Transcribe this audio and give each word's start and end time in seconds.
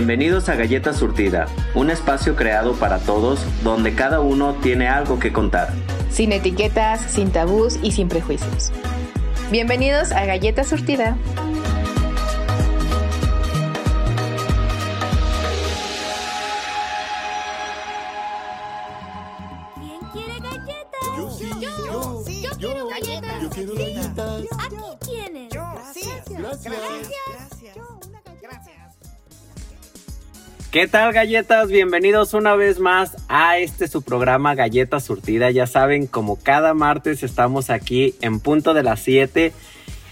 Bienvenidos 0.00 0.48
a 0.48 0.54
Galleta 0.54 0.94
Surtida, 0.94 1.46
un 1.74 1.90
espacio 1.90 2.34
creado 2.34 2.72
para 2.72 3.00
todos 3.00 3.44
donde 3.62 3.94
cada 3.94 4.20
uno 4.20 4.54
tiene 4.54 4.88
algo 4.88 5.18
que 5.18 5.30
contar. 5.30 5.74
Sin 6.10 6.32
etiquetas, 6.32 7.02
sin 7.02 7.30
tabús 7.30 7.78
y 7.82 7.92
sin 7.92 8.08
prejuicios. 8.08 8.72
Bienvenidos 9.50 10.12
a 10.12 10.24
Galleta 10.24 10.64
Surtida. 10.64 11.18
¿Qué 30.70 30.86
tal 30.86 31.12
galletas? 31.12 31.68
Bienvenidos 31.68 32.32
una 32.32 32.54
vez 32.54 32.78
más 32.78 33.16
a 33.28 33.58
este 33.58 33.88
su 33.88 34.02
programa 34.02 34.54
Galleta 34.54 35.00
Surtida. 35.00 35.50
Ya 35.50 35.66
saben, 35.66 36.06
como 36.06 36.36
cada 36.40 36.74
martes 36.74 37.24
estamos 37.24 37.70
aquí 37.70 38.14
en 38.20 38.38
punto 38.38 38.72
de 38.72 38.84
las 38.84 39.00
7. 39.00 39.52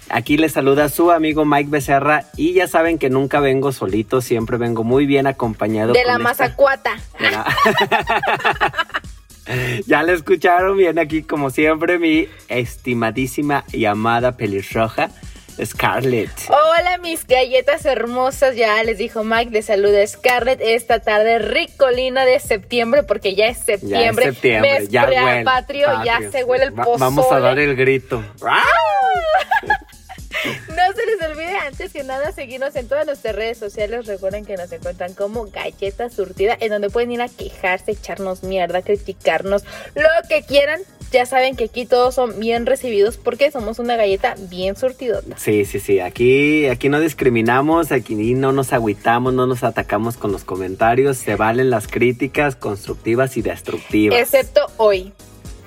Aquí 0.08 0.36
les 0.36 0.52
saluda 0.52 0.88
su 0.88 1.12
amigo 1.12 1.44
Mike 1.44 1.70
Becerra 1.70 2.24
y 2.36 2.54
ya 2.54 2.66
saben 2.66 2.98
que 2.98 3.08
nunca 3.10 3.38
vengo 3.40 3.70
solito, 3.72 4.20
siempre 4.20 4.56
vengo 4.56 4.82
muy 4.82 5.06
bien 5.06 5.26
acompañado. 5.28 5.92
De 5.92 6.02
con 6.02 6.12
la 6.12 6.18
mazacuata. 6.18 6.96
la- 7.20 7.46
ya 9.87 10.02
le 10.02 10.15
escucharon, 10.15 10.76
viene 10.76 11.00
aquí 11.02 11.22
como 11.22 11.50
siempre 11.50 11.98
mi 12.00 12.26
estimadísima 12.48 13.65
y 13.72 13.84
amada 13.84 14.37
pelirroja 14.37 15.10
Scarlett. 15.64 16.30
Hola 16.48 16.98
mis 16.98 17.26
galletas 17.26 17.84
hermosas, 17.84 18.56
ya 18.56 18.82
les 18.84 18.98
dijo 18.98 19.24
Mike, 19.24 19.51
les 19.51 19.66
saluda 19.66 20.06
Scarlett 20.06 20.60
esta 20.60 21.00
tarde 21.00 21.38
ricolina 21.38 22.24
de 22.24 22.38
septiembre, 22.40 23.02
porque 23.02 23.34
ya 23.34 23.46
es 23.48 23.59
septiembre, 23.59 24.00
ya 24.00 24.09
es 24.10 24.16
septiembre, 24.34 24.80
mes 24.80 24.88
ya 24.88 25.04
huele. 25.06 25.45
patrio, 25.45 25.87
ya 26.04 26.12
patrio, 26.15 26.32
se 26.32 26.45
huele 26.45 26.65
el 26.65 26.78
Va- 26.78 26.84
pozole. 26.84 27.00
Vamos 27.00 27.32
a 27.32 27.40
dar 27.40 27.59
el 27.59 27.76
grito. 27.76 28.23
No 30.68 30.92
se 30.95 31.04
les 31.04 31.30
olvide 31.30 31.56
antes 31.66 31.93
que 31.93 32.04
nada 32.04 32.30
seguirnos 32.30 32.76
en 32.76 32.87
todas 32.87 33.04
nuestras 33.06 33.34
redes 33.34 33.59
sociales. 33.59 34.06
Recuerden 34.06 34.45
que 34.46 34.56
nos 34.56 34.70
encuentran 34.70 35.12
como 35.15 35.46
Galleta 35.46 36.09
Surtida, 36.10 36.56
en 36.60 36.70
donde 36.70 36.90
pueden 36.90 37.10
ir 37.10 37.20
a 37.22 37.28
quejarse, 37.28 37.90
echarnos 37.93 38.45
mierda, 38.45 38.82
criticarnos, 38.82 39.65
lo 39.96 40.09
que 40.28 40.43
quieran. 40.45 40.80
Ya 41.12 41.24
saben 41.24 41.56
que 41.56 41.64
aquí 41.64 41.87
todos 41.87 42.14
son 42.14 42.38
bien 42.38 42.66
recibidos 42.66 43.16
porque 43.16 43.51
somos 43.51 43.78
una 43.78 43.96
galleta 43.96 44.34
bien 44.51 44.76
surtidota. 44.76 45.38
Sí, 45.38 45.65
sí, 45.65 45.80
sí. 45.80 46.00
Aquí, 46.00 46.66
aquí 46.66 46.88
no 46.88 47.00
discriminamos, 47.00 47.92
aquí 47.92 48.15
no 48.15 48.52
nos 48.52 48.73
agüitamos, 48.73 49.32
no 49.32 49.46
nos 49.46 49.65
atacamos 49.65 50.16
con 50.16 50.32
los 50.32 50.45
comentarios. 50.45 51.16
Se 51.16 51.37
valen 51.37 51.70
las 51.70 51.88
críticas 51.88 52.56
constructivas 52.56 53.37
y 53.37 53.42
destructivas. 53.42 54.20
Excepto 54.20 54.66
hoy. 54.76 55.12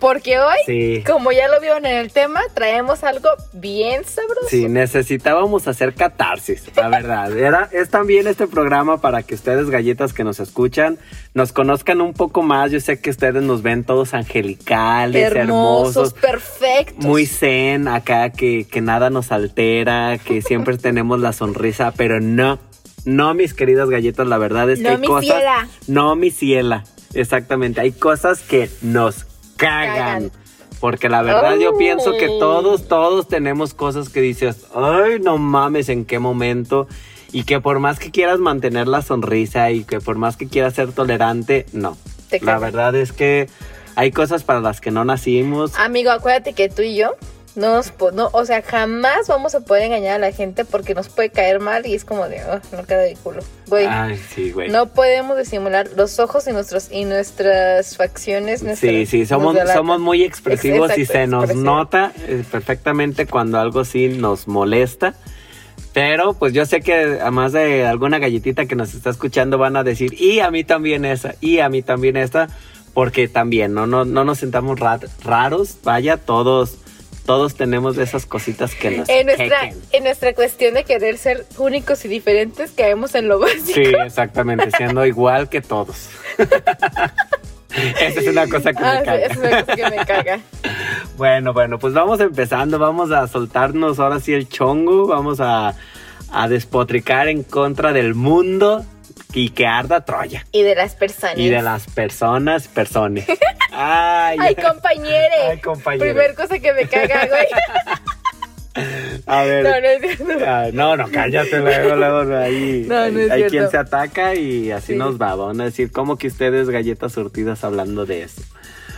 Porque 0.01 0.39
hoy, 0.39 0.57
Sí. 0.65 1.03
como 1.05 1.31
ya 1.31 1.47
lo 1.47 1.61
vieron 1.61 1.85
en 1.85 1.95
el 1.97 2.11
tema, 2.11 2.41
traemos 2.53 3.03
algo 3.05 3.29
bien 3.53 4.03
sabroso. 4.03 4.47
Sí, 4.49 4.67
necesitábamos 4.67 5.67
hacer 5.67 5.93
catarsis, 5.93 6.63
la 6.75 6.89
verdad. 6.89 7.31
Era, 7.37 7.69
es 7.71 7.89
también 7.89 8.25
este 8.27 8.47
programa 8.47 8.99
para 8.99 9.23
que 9.23 9.35
ustedes, 9.35 9.69
galletas 9.69 10.11
que 10.11 10.23
nos 10.23 10.39
escuchan, 10.39 10.97
nos 11.35 11.53
conozcan 11.53 12.01
un 12.01 12.13
poco 12.13 12.41
más. 12.41 12.71
Yo 12.71 12.79
sé 12.79 12.99
que 12.99 13.11
ustedes 13.11 13.43
nos 13.43 13.61
ven 13.61 13.83
todos 13.83 14.13
angelicales, 14.15 15.23
hermosos, 15.31 15.95
hermosos, 15.95 16.13
perfectos. 16.13 17.05
muy 17.05 17.25
zen 17.27 17.87
acá, 17.87 18.31
que, 18.31 18.65
que 18.65 18.81
nada 18.81 19.09
nos 19.11 19.31
altera, 19.31 20.17
que 20.17 20.41
siempre 20.41 20.77
tenemos 20.79 21.19
la 21.19 21.31
sonrisa, 21.31 21.93
pero 21.95 22.19
no, 22.19 22.57
no, 23.05 23.33
mis 23.35 23.53
queridas 23.53 23.89
galletas, 23.89 24.25
la 24.27 24.39
verdad 24.39 24.69
es 24.71 24.79
que 24.79 24.85
No, 24.85 24.89
hay 24.91 24.97
mi 24.97 25.07
cosas. 25.07 25.25
ciela. 25.35 25.67
No, 25.87 26.15
mi 26.15 26.31
ciela. 26.31 26.83
Exactamente, 27.13 27.81
hay 27.81 27.91
cosas 27.91 28.39
que 28.41 28.69
nos 28.81 29.25
cagan. 29.67 30.31
Porque 30.79 31.09
la 31.09 31.21
verdad 31.21 31.57
yo 31.57 31.77
pienso 31.77 32.13
que 32.13 32.27
todos, 32.39 32.87
todos 32.87 33.27
tenemos 33.27 33.75
cosas 33.75 34.09
que 34.09 34.19
dices, 34.19 34.65
ay, 34.73 35.19
no 35.21 35.37
mames, 35.37 35.89
en 35.89 36.05
qué 36.05 36.17
momento. 36.17 36.87
Y 37.31 37.43
que 37.43 37.61
por 37.61 37.79
más 37.79 37.99
que 37.99 38.09
quieras 38.11 38.39
mantener 38.39 38.87
la 38.87 39.01
sonrisa 39.03 39.69
y 39.71 39.83
que 39.83 39.99
por 40.01 40.17
más 40.17 40.37
que 40.37 40.47
quieras 40.47 40.73
ser 40.73 40.91
tolerante, 40.91 41.67
no. 41.71 41.97
Te 42.29 42.39
La 42.39 42.53
cagan. 42.53 42.61
verdad 42.61 42.95
es 42.95 43.13
que 43.13 43.47
hay 43.95 44.11
cosas 44.11 44.43
para 44.43 44.59
las 44.59 44.81
que 44.81 44.89
no 44.89 45.05
nacimos. 45.05 45.77
Amigo, 45.77 46.09
acuérdate 46.11 46.53
que 46.53 46.67
tú 46.67 46.81
y 46.81 46.95
yo 46.95 47.11
no 47.55 47.73
nos 47.73 47.91
po- 47.91 48.11
no, 48.11 48.29
o 48.31 48.45
sea, 48.45 48.61
jamás 48.61 49.27
vamos 49.27 49.55
a 49.55 49.59
poder 49.61 49.83
engañar 49.83 50.15
a 50.15 50.19
la 50.19 50.31
gente 50.31 50.63
porque 50.65 50.93
nos 50.95 51.09
puede 51.09 51.29
caer 51.29 51.59
mal 51.59 51.85
y 51.85 51.93
es 51.95 52.05
como 52.05 52.27
de, 52.29 52.41
oh, 52.45 52.59
no 52.75 52.83
queda 52.85 52.99
de 53.01 53.15
culo. 53.21 53.41
Güey, 53.67 53.85
Ay, 53.87 54.17
sí, 54.33 54.51
güey. 54.51 54.69
no 54.69 54.87
podemos 54.87 55.37
disimular 55.37 55.89
los 55.97 56.19
ojos 56.19 56.47
y 56.47 56.53
nuestros 56.53 56.89
y 56.91 57.03
nuestras 57.05 57.97
facciones. 57.97 58.59
Sí, 58.61 58.65
nuestras- 58.65 59.09
sí, 59.09 59.25
somos, 59.25 59.57
somos 59.73 59.99
muy 59.99 60.23
expresivos 60.23 60.97
y 60.97 61.05
se 61.05 61.27
nos 61.27 61.43
expresivo. 61.45 61.65
nota 61.75 62.11
eh, 62.27 62.43
perfectamente 62.49 63.25
cuando 63.27 63.59
algo 63.59 63.83
sí 63.85 64.07
nos 64.09 64.47
molesta. 64.47 65.13
Pero 65.93 66.33
pues 66.33 66.53
yo 66.53 66.65
sé 66.65 66.79
que 66.79 66.93
además 67.21 67.51
de 67.51 67.85
alguna 67.85 68.17
galletita 68.17 68.65
que 68.65 68.75
nos 68.75 68.93
está 68.93 69.09
escuchando 69.09 69.57
van 69.57 69.75
a 69.75 69.83
decir, 69.83 70.13
y 70.21 70.39
a 70.39 70.49
mí 70.49 70.63
también 70.63 71.03
esa, 71.03 71.35
y 71.41 71.59
a 71.59 71.67
mí 71.67 71.81
también 71.81 72.15
esta, 72.15 72.47
porque 72.93 73.27
también 73.27 73.73
no, 73.73 73.87
no, 73.87 74.05
no 74.05 74.23
nos 74.23 74.37
sentamos 74.39 74.79
ra- 74.79 75.01
raros, 75.25 75.77
vaya, 75.83 76.15
todos, 76.15 76.77
todos 77.31 77.55
tenemos 77.55 77.95
de 77.95 78.03
esas 78.03 78.25
cositas 78.25 78.75
que 78.75 78.91
nos 78.91 79.07
En 79.07 79.25
nuestra, 79.27 79.61
quequen. 79.61 79.81
en 79.93 80.03
nuestra 80.03 80.33
cuestión 80.33 80.73
de 80.73 80.83
querer 80.83 81.17
ser 81.17 81.45
únicos 81.57 82.03
y 82.03 82.09
diferentes, 82.09 82.71
caemos 82.71 83.15
en 83.15 83.29
lo 83.29 83.39
básico. 83.39 83.71
Sí, 83.73 83.83
exactamente, 84.05 84.69
siendo 84.75 85.05
igual 85.05 85.47
que 85.47 85.61
todos. 85.61 86.09
Esa 88.01 88.19
es 88.19 88.27
una 88.27 88.47
cosa 88.49 88.73
que 88.73 88.83
Ah, 88.83 88.93
me 88.95 88.99
sí, 88.99 89.05
caga. 89.05 89.19
es 89.25 89.37
una 89.37 89.49
cosa 89.63 89.75
que 89.77 89.89
me 89.89 90.05
caga. 90.05 90.39
Bueno, 91.17 91.53
bueno, 91.53 91.79
pues 91.79 91.93
vamos 91.93 92.19
empezando, 92.19 92.79
vamos 92.79 93.11
a 93.11 93.27
soltarnos 93.27 93.99
ahora 93.99 94.19
sí 94.19 94.33
el 94.33 94.49
chongo, 94.49 95.07
vamos 95.07 95.39
a, 95.39 95.75
a 96.31 96.47
despotricar 96.49 97.27
en 97.29 97.43
contra 97.43 97.93
del 97.93 98.13
mundo 98.15 98.83
y 99.33 99.49
que 99.49 99.65
arda 99.67 100.03
Troya. 100.05 100.45
Y 100.51 100.63
de 100.63 100.75
las 100.75 100.95
personas. 100.95 101.37
Y 101.37 101.49
de 101.49 101.61
las 101.61 101.85
personas, 101.87 102.67
personas. 102.67 103.25
Ay, 103.71 104.37
Ay, 104.39 104.55
compañere. 104.55 105.29
Ay, 105.51 105.59
compañere. 105.61 106.11
Primer 106.13 106.35
cosa 106.35 106.59
que 106.59 106.73
me 106.73 106.85
caga, 106.87 107.27
güey. 107.27 107.47
a 109.25 109.43
ver. 109.43 109.63
No, 109.63 109.69
no 109.81 109.87
es 109.87 110.17
cierto. 110.17 110.45
Ay, 110.47 110.71
no, 110.73 110.97
no, 110.97 111.09
cállate 111.11 111.59
luego, 111.59 111.95
luego 111.95 112.35
ahí. 112.37 112.85
No, 112.87 113.09
no 113.09 113.19
es 113.19 113.31
hay 113.31 113.39
cierto. 113.39 113.51
quien 113.51 113.69
se 113.69 113.77
ataca 113.77 114.35
y 114.35 114.71
así 114.71 114.93
Sí. 114.93 114.95
nos 114.99 115.19
va. 115.21 115.35
Van 115.35 115.59
a 115.61 115.65
decir, 115.65 115.91
¿cómo 115.91 116.17
que 116.17 116.27
ustedes 116.27 116.69
galletas 116.69 117.13
surtidas 117.13 117.63
hablando 117.63 118.05
de 118.05 118.23
eso? 118.23 118.41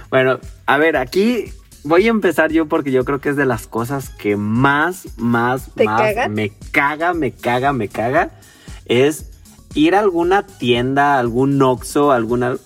Bueno, 0.09 0.39
a 0.65 0.77
ver, 0.77 0.97
aquí 0.97 1.51
voy 1.83 2.07
a 2.07 2.11
empezar 2.11 2.51
yo 2.51 2.67
porque 2.67 2.91
yo 2.91 3.03
creo 3.05 3.19
que 3.19 3.29
es 3.29 3.35
de 3.35 3.45
las 3.45 3.67
cosas 3.67 4.09
que 4.09 4.35
más, 4.38 5.17
más, 5.17 5.73
¿Te 5.75 5.85
más 5.85 6.01
cagan? 6.01 6.33
me 6.33 6.51
caga, 6.71 7.13
me 7.13 7.31
caga, 7.31 7.73
me 7.73 7.88
caga. 7.88 8.29
Es 8.85 9.31
ir 9.73 9.95
a 9.95 10.00
alguna 10.00 10.45
tienda, 10.45 11.19
algún 11.19 11.61
Oxxo, 11.61 12.11
alguna... 12.11 12.57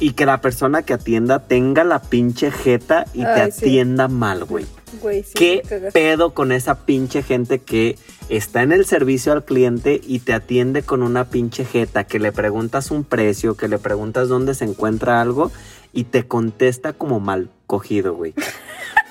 Y 0.00 0.12
que 0.12 0.26
la 0.26 0.40
persona 0.40 0.82
que 0.82 0.94
atienda 0.94 1.40
tenga 1.40 1.82
la 1.82 2.00
pinche 2.00 2.52
jeta 2.52 3.06
y 3.14 3.24
te 3.24 3.50
sí. 3.50 3.64
atienda 3.64 4.06
mal, 4.06 4.44
güey. 4.44 4.64
Güey, 5.02 5.24
sí, 5.24 5.32
¿Qué 5.34 5.90
pedo 5.92 6.34
con 6.34 6.52
esa 6.52 6.86
pinche 6.86 7.22
gente 7.24 7.58
que 7.58 7.98
está 8.28 8.62
en 8.62 8.70
el 8.70 8.86
servicio 8.86 9.32
al 9.32 9.44
cliente 9.44 10.00
y 10.02 10.20
te 10.20 10.34
atiende 10.34 10.82
con 10.82 11.02
una 11.02 11.24
pinche 11.24 11.64
jeta, 11.64 12.04
que 12.04 12.20
le 12.20 12.30
preguntas 12.30 12.92
un 12.92 13.02
precio, 13.02 13.56
que 13.56 13.66
le 13.66 13.78
preguntas 13.78 14.28
dónde 14.28 14.54
se 14.54 14.66
encuentra 14.66 15.20
algo 15.20 15.50
y 15.92 16.04
te 16.04 16.26
contesta 16.26 16.92
como 16.92 17.18
mal 17.18 17.50
cogido, 17.66 18.14
güey? 18.14 18.34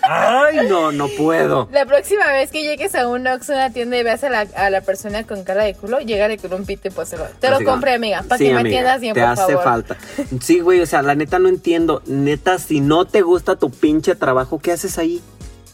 Ay, 0.10 0.68
no, 0.70 0.92
no 0.92 1.08
puedo. 1.10 1.68
La 1.72 1.86
próxima 1.86 2.26
vez 2.32 2.52
que 2.52 2.64
llegues 2.64 2.96
a 2.96 3.08
un 3.08 3.28
Oxxo, 3.28 3.54
una 3.54 3.72
tienda 3.72 3.98
y 3.98 4.04
veas 4.04 4.24
a 4.24 4.30
la, 4.30 4.48
a 4.56 4.70
la 4.70 4.82
persona 4.82 5.26
con 5.26 5.44
cara 5.44 5.64
de 5.64 5.74
culo, 5.74 6.00
llegale 6.00 6.38
con 6.38 6.54
un 6.54 6.66
pito 6.66 6.88
y 6.88 6.92
póselo. 6.92 7.26
Te 7.40 7.50
lo 7.50 7.58
Así, 7.58 7.66
compré, 7.66 7.96
amiga, 7.96 8.24
para 8.24 8.38
sí, 8.38 8.46
que 8.46 8.54
me 8.54 8.60
amiga, 8.62 8.78
atiendas 8.78 9.02
bien, 9.02 9.14
Te 9.14 9.22
por 9.22 9.30
hace 9.30 9.42
favor. 9.54 9.64
falta. 9.64 9.98
Sí, 10.42 10.60
güey, 10.62 10.80
o 10.82 10.86
sea, 10.86 11.02
la 11.02 11.16
neta 11.16 11.40
no 11.40 11.50
entiendo. 11.50 12.02
Neta, 12.06 12.58
si 12.60 12.80
no 12.80 13.06
te 13.06 13.22
gusta 13.22 13.56
tu 13.58 13.70
pinche 13.70 14.16
trabajo, 14.16 14.60
¿qué 14.60 14.72
haces 14.72 14.98
ahí? 14.98 15.22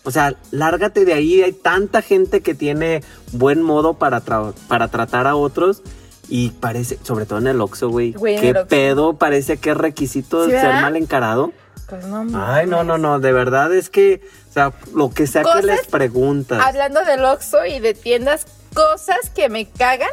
O 0.03 0.11
sea, 0.11 0.35
lárgate 0.51 1.05
de 1.05 1.13
ahí. 1.13 1.41
Hay 1.43 1.53
tanta 1.53 2.01
gente 2.01 2.41
que 2.41 2.53
tiene 2.53 3.03
buen 3.31 3.61
modo 3.61 3.93
para, 3.93 4.21
tra- 4.21 4.53
para 4.67 4.89
tratar 4.89 5.27
a 5.27 5.35
otros. 5.35 5.81
Y 6.29 6.49
parece, 6.51 6.97
sobre 7.03 7.25
todo 7.25 7.39
en 7.39 7.47
el 7.47 7.59
Oxxo, 7.61 7.89
güey. 7.89 8.13
¿Qué 8.13 8.53
pedo? 8.67 9.13
Parece 9.17 9.57
que 9.57 9.71
es 9.71 9.77
requisito 9.77 10.45
¿Sí, 10.45 10.51
ser 10.51 10.73
mal 10.75 10.95
encarado. 10.95 11.51
Pues 11.89 12.05
no. 12.05 12.25
Ay, 12.45 12.65
no, 12.67 12.83
no, 12.83 12.97
no. 12.97 13.19
De 13.19 13.31
verdad 13.31 13.73
es 13.73 13.89
que, 13.89 14.21
o 14.49 14.53
sea, 14.53 14.73
lo 14.93 15.11
que 15.11 15.27
sea 15.27 15.41
que 15.43 15.49
Cosas- 15.49 15.65
les 15.65 15.87
preguntas. 15.87 16.59
Hablando 16.65 17.03
del 17.03 17.23
Oxxo 17.25 17.65
y 17.65 17.79
de 17.79 17.93
tiendas, 17.93 18.45
cosas 18.73 19.29
que 19.35 19.49
me 19.49 19.69
cagan 19.69 20.09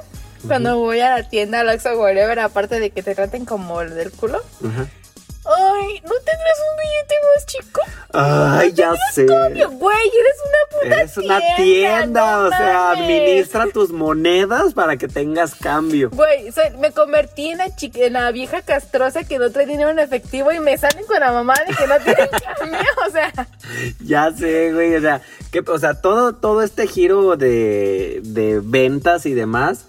cuando 0.46 0.78
voy 0.78 1.00
a 1.00 1.10
la 1.18 1.28
tienda, 1.28 1.60
al 1.60 1.68
Oxxo, 1.68 1.98
whatever, 2.00 2.38
aparte 2.40 2.80
de 2.80 2.90
que 2.90 3.02
te 3.02 3.14
traten 3.14 3.44
como 3.44 3.80
el 3.82 3.94
del 3.94 4.10
culo. 4.10 4.40
Ajá. 4.66 4.86
Ay, 5.56 6.00
¿no 6.04 6.14
tendrás 6.24 6.58
un 6.70 6.76
billete 6.78 7.14
más 7.34 7.46
chico? 7.46 7.80
Ay, 8.12 8.72
ya 8.72 8.92
sé. 9.12 9.24
Obvio, 9.24 9.70
güey, 9.70 9.96
eres 9.96 10.36
una 10.44 10.80
puta 10.80 11.00
Eres 11.00 11.16
una 11.18 11.38
tienda, 11.38 11.56
tienda, 11.56 12.36
no 12.36 12.46
o 12.46 12.50
sea, 12.50 12.90
administra 12.92 13.66
tus 13.72 13.90
monedas 13.90 14.74
para 14.74 14.96
que 14.96 15.08
tengas 15.08 15.54
cambio. 15.54 16.10
Güey, 16.10 16.50
soy- 16.52 16.76
me 16.78 16.90
convertí 16.92 17.50
en 17.50 17.58
la, 17.58 17.74
chica, 17.76 18.00
en 18.00 18.14
la 18.14 18.30
vieja 18.32 18.62
castrosa 18.62 19.24
que 19.24 19.38
no 19.38 19.50
trae 19.50 19.66
dinero 19.66 19.90
en 19.90 19.98
efectivo 19.98 20.50
y 20.52 20.60
me 20.60 20.76
salen 20.78 21.04
con 21.06 21.20
la 21.20 21.32
mamá 21.32 21.54
de 21.66 21.74
que 21.74 21.86
no 21.86 21.98
tienen 22.00 22.28
cambio, 22.58 22.80
o 23.06 23.10
sea. 23.10 23.32
Ya 24.04 24.32
sé, 24.32 24.72
güey, 24.72 24.94
o 24.96 25.00
sea, 25.00 25.20
que, 25.50 25.60
o 25.60 25.78
sea, 25.78 25.94
todo, 26.00 26.34
todo 26.34 26.62
este 26.62 26.86
giro 26.86 27.36
de, 27.36 28.20
de 28.24 28.60
ventas 28.62 29.26
y 29.26 29.34
demás 29.34 29.84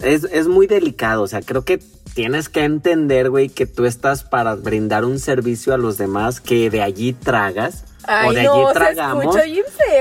es, 0.00 0.24
es 0.24 0.48
muy 0.48 0.66
delicado, 0.66 1.22
o 1.22 1.26
sea, 1.28 1.40
creo 1.40 1.64
que 1.64 1.80
tienes 2.14 2.48
que 2.48 2.64
entender, 2.64 3.30
güey, 3.30 3.48
que 3.48 3.66
tú 3.66 3.84
estás 3.84 4.22
para 4.24 4.54
brindar 4.54 5.04
un 5.04 5.18
servicio 5.18 5.74
a 5.74 5.78
los 5.78 5.98
demás 5.98 6.40
que 6.40 6.70
de 6.70 6.82
allí 6.82 7.12
tragas. 7.12 7.84
Ay, 8.06 8.28
o 8.28 8.32
de 8.34 8.42
no, 8.42 8.52
allí 8.54 8.74
tragamos. 8.74 9.36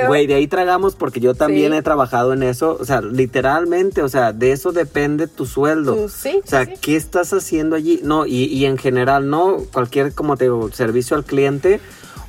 Güey, 0.07 0.27
de 0.27 0.33
ahí 0.33 0.47
tragamos 0.47 0.95
porque 0.95 1.21
yo 1.21 1.35
también 1.35 1.71
Sí. 1.71 1.77
he 1.77 1.81
trabajado 1.81 2.33
en 2.33 2.43
eso. 2.43 2.77
O 2.79 2.83
sea, 2.85 3.01
literalmente, 3.01 4.01
o 4.01 4.09
sea, 4.09 4.33
de 4.33 4.51
eso 4.51 4.73
depende 4.73 5.27
tu 5.27 5.45
sueldo. 5.45 6.09
Sí, 6.09 6.41
o 6.43 6.47
sea, 6.47 6.65
sí. 6.65 6.73
¿qué 6.81 6.95
estás 6.97 7.31
haciendo 7.31 7.75
allí? 7.77 8.01
No, 8.03 8.25
y, 8.25 8.43
y 8.45 8.65
en 8.65 8.77
general, 8.77 9.29
no 9.29 9.57
cualquier, 9.71 10.13
como 10.13 10.35
te 10.35 10.45
digo, 10.45 10.69
servicio 10.71 11.15
al 11.15 11.23
cliente 11.23 11.79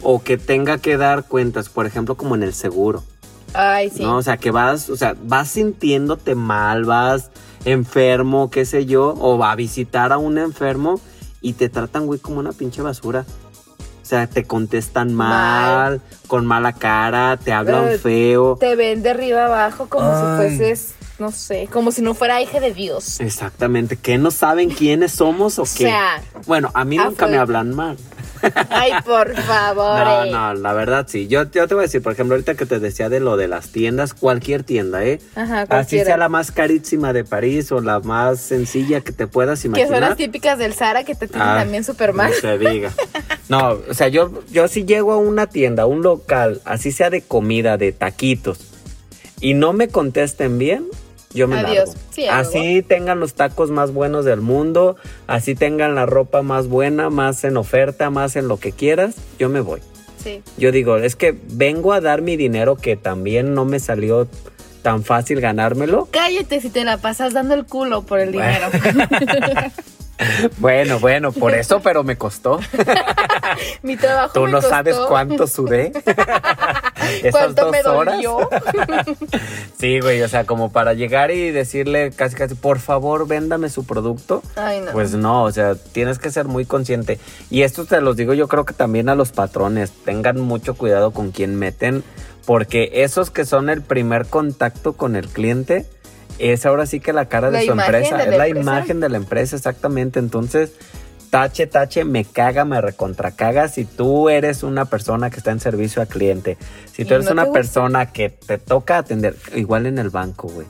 o 0.03 0.23
que 0.23 0.39
tenga 0.39 0.79
que 0.79 0.97
dar 0.97 1.25
cuentas, 1.25 1.69
por 1.69 1.87
ejemplo, 1.87 2.15
como 2.17 2.35
en 2.37 2.45
el 2.45 2.55
seguro. 2.55 3.03
Ay, 3.53 3.91
sí. 3.91 4.03
¿no? 4.03 4.17
O 4.19 4.23
sea, 4.23 4.37
que 4.37 4.51
vas, 4.53 4.91
o 4.91 4.97
sea, 4.97 5.17
vas 5.25 5.49
sintiéndote 5.51 6.35
mal, 6.37 6.85
vas 6.85 7.31
enfermo, 7.65 8.51
qué 8.51 8.65
sé 8.65 8.87
yo, 8.87 9.15
o 9.19 9.39
va 9.39 9.53
a 9.53 9.57
visitar 9.57 10.13
a 10.13 10.19
un 10.19 10.39
enfermo 10.39 11.01
y 11.41 11.55
te 11.55 11.69
tratan, 11.69 12.07
güey, 12.07 12.21
como 12.21 12.39
una 12.41 12.53
pinche 12.53 12.83
basura. 12.83 13.25
O 14.03 14.07
sea, 14.07 14.27
te 14.27 14.45
contestan 14.45 15.15
mal, 15.15 15.93
Mal. 15.93 16.01
con 16.27 16.45
mala 16.47 16.75
cara, 16.75 17.39
te 17.43 17.53
hablan 17.55 17.99
feo. 17.99 18.57
Te 18.61 18.77
ven 18.77 19.03
de 19.03 19.11
arriba 19.11 19.47
abajo 19.47 19.89
como 19.89 20.11
Ay. 20.11 20.51
si 20.51 20.57
fueses, 20.59 20.95
no 21.19 21.33
sé, 21.33 21.69
como 21.73 21.91
si 21.91 22.03
no 22.03 22.13
fuera 22.13 22.43
hija 22.43 22.61
de 22.61 22.75
Dios. 22.75 23.19
Exactamente, 23.21 23.97
que 23.97 24.19
no 24.19 24.31
saben 24.31 24.69
quiénes 24.69 25.13
somos 25.13 25.59
o 25.59 25.63
O 25.63 25.65
qué. 25.65 25.85
sea, 25.85 26.23
bueno, 26.47 26.71
a 26.75 26.85
mí 26.85 26.99
nunca 26.99 27.27
me 27.27 27.39
hablan 27.39 27.75
mal. 27.75 27.97
Ay, 28.71 28.93
por 29.05 29.35
favor. 29.35 29.99
No, 30.05 30.25
eh. 30.25 30.31
no, 30.31 30.55
la 30.55 30.73
verdad 30.73 31.07
sí. 31.09 31.27
Yo, 31.29 31.43
yo 31.51 31.67
te 31.69 31.75
voy 31.75 31.83
a 31.83 31.87
decir, 31.87 32.03
por 32.03 32.13
ejemplo, 32.13 32.35
ahorita 32.35 32.55
que 32.55 32.67
te 32.67 32.79
decía 32.79 33.09
de 33.09 33.21
lo 33.21 33.37
de 33.37 33.49
las 33.49 33.69
tiendas, 33.71 34.15
cualquier 34.15 34.63
tienda, 34.65 35.05
¿eh? 35.05 35.21
Ajá, 35.35 35.61
Así 35.63 35.69
cualquiera. 35.69 36.05
sea 36.07 36.17
la 36.17 36.29
más 36.29 36.51
carísima 36.53 37.13
de 37.13 37.25
París 37.25 37.71
o 37.73 37.81
la 37.81 38.01
más 38.01 38.41
sencilla 38.41 39.01
que 39.01 39.13
te 39.13 39.27
puedas 39.27 39.61
Que 39.63 39.69
imaginar. 39.69 39.91
son 39.93 40.01
las 40.01 40.17
típicas 40.17 40.59
del 40.59 40.75
Sara 40.75 41.05
que 41.05 41.15
te 41.15 41.27
tienen 41.29 41.49
Ah, 41.49 41.57
también 41.59 41.85
súper 41.85 42.13
mal. 42.13 42.31
No 42.31 42.37
se 42.41 42.59
diga. 42.59 42.91
No, 43.49 43.79
o 43.89 43.95
sea, 43.95 44.09
yo, 44.09 44.43
yo 44.51 44.69
si 44.69 44.85
llego 44.85 45.13
a 45.13 45.17
una 45.19 45.47
tienda, 45.47 45.83
a 45.85 45.87
un 45.87 46.03
local, 46.03 46.61
así 46.65 46.93
sea 46.93 47.11
de 47.11 47.21
comida, 47.23 47.77
de 47.77 47.93
taquitos, 47.93 48.59
y 49.41 49.55
no 49.55 49.73
me 49.75 49.89
contesten 49.89 50.59
bien, 50.59 50.87
yo 51.35 51.49
me 51.49 51.59
Adiós. 51.59 51.95
largo. 52.17 52.33
Así 52.33 52.83
tengan 52.83 53.21
los 53.21 53.35
tacos 53.35 53.71
más 53.71 53.93
buenos 53.93 54.25
del 54.25 54.41
mundo, 54.41 54.97
así 55.27 55.55
tengan 55.55 55.95
la 55.95 56.07
ropa 56.07 56.43
más 56.43 56.69
buena, 56.69 57.11
más 57.11 57.45
en 57.45 57.57
oferta, 57.57 58.09
más 58.11 58.37
en 58.37 58.49
lo 58.49 58.59
que 58.59 58.73
quieras, 58.73 59.17
yo 59.39 59.49
me 59.49 59.61
voy. 59.61 59.81
Sí. 60.23 60.43
Yo 60.57 60.73
digo, 60.73 60.97
es 60.97 61.17
que 61.17 61.37
vengo 61.49 61.93
a 61.93 62.01
dar 62.01 62.23
mi 62.23 62.37
dinero 62.37 62.77
que 62.77 62.97
también 62.97 63.53
no 63.55 63.65
me 63.65 63.79
salió 63.81 64.27
tan 64.83 65.03
fácil 65.03 65.41
ganármelo. 65.41 66.09
Cállate 66.11 66.61
si 66.61 66.71
te 66.71 66.85
la 66.85 66.99
pasas 66.99 67.33
dando 67.33 67.55
el 67.55 67.67
culo 67.67 68.03
por 68.03 68.21
el 68.21 68.33
dinero. 68.33 68.69
Bueno, 70.59 71.01
bueno, 71.01 71.33
por 71.33 71.55
eso, 71.55 71.81
pero 71.81 72.05
me 72.05 72.17
costó. 72.17 72.61
Mi 73.83 73.97
trabajo 73.97 74.33
Tú 74.33 74.43
me 74.43 74.51
no 74.53 74.59
costó. 74.59 74.71
sabes 74.71 74.97
cuánto 75.09 75.47
sudé. 75.47 75.93
Esas 77.23 77.33
¿Cuánto 77.33 77.63
dos 77.65 77.73
me 77.73 77.81
horas. 77.83 78.15
dolió? 78.15 78.49
Sí, 79.79 80.01
güey, 80.01 80.23
o 80.23 80.29
sea, 80.29 80.45
como 80.45 80.73
para 80.73 80.95
llegar 80.95 81.31
y 81.31 81.51
decirle 81.51 82.11
casi, 82.11 82.37
casi, 82.37 82.55
por 82.55 82.79
favor, 82.79 83.27
véndame 83.27 83.69
su 83.69 83.85
producto. 83.85 84.43
Ay, 84.57 84.81
no. 84.81 84.93
Pues 84.93 85.13
no, 85.15 85.43
o 85.43 85.53
sea, 85.53 85.75
tienes 85.75 86.19
que 86.19 86.31
ser 86.31 86.47
muy 86.47 86.65
consciente. 86.65 87.19
Y 87.51 87.63
esto 87.63 87.85
te 87.85 88.01
los 88.01 88.17
digo 88.17 88.33
yo 88.33 88.49
creo 88.49 88.65
que 88.65 88.73
también 88.73 89.09
a 89.11 89.15
los 89.15 89.33
patrones. 89.33 89.91
Tengan 90.05 90.41
mucho 90.41 90.75
cuidado 90.75 91.11
con 91.11 91.33
quien 91.33 91.57
meten, 91.57 92.03
porque 92.47 92.91
esos 92.95 93.31
que 93.31 93.45
son 93.45 93.69
el 93.69 93.83
primer 93.83 94.27
contacto 94.27 94.95
con 94.95 95.17
el 95.17 95.29
cliente, 95.29 95.85
es 96.39 96.67
ahora 96.67 96.87
sí 96.87 97.01
que 97.01 97.13
la 97.13 97.27
cara 97.27 97.51
de 97.51 97.65
su 97.65 97.73
empresa. 97.73 98.17
de 98.17 98.23
es 98.25 98.29
la 98.31 98.47
empresa. 98.47 98.61
imagen 98.61 99.01
de 99.01 99.09
la 99.09 99.17
empresa, 99.17 99.57
exactamente. 99.57 100.19
Entonces, 100.19 100.73
tache, 101.31 101.67
tache, 101.67 102.05
me 102.05 102.25
caga, 102.25 102.65
me 102.65 102.81
recontracaga 102.81 103.69
si 103.69 103.85
tú 103.85 104.29
eres 104.29 104.63
una 104.63 104.85
persona 104.85 105.31
que 105.31 105.37
está 105.39 105.51
en 105.51 105.61
servicio 105.61 106.01
al 106.03 106.09
cliente. 106.09 106.57
Si 106.93 107.05
tú 107.05 107.15
eres 107.15 107.27
no 107.27 107.33
una 107.33 107.53
persona 107.53 108.13
que 108.13 108.31
te 108.31 108.59
toca 108.59 108.99
atender, 108.99 109.37
igual 109.55 109.87
en 109.87 109.99
el 109.99 110.11
banco, 110.11 110.49
güey. 110.49 110.67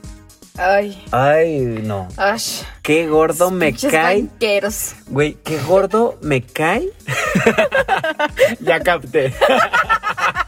Ay. 0.56 1.04
Ay, 1.10 1.58
no. 1.82 2.08
Ash. 2.16 2.62
Qué 2.82 3.08
gordo 3.08 3.50
me 3.50 3.74
cae. 3.74 4.22
banqueros. 4.22 4.94
Güey, 5.08 5.36
qué 5.44 5.58
gordo 5.62 6.16
me 6.22 6.42
cae. 6.42 6.88
ya 8.60 8.80
capté. 8.80 9.34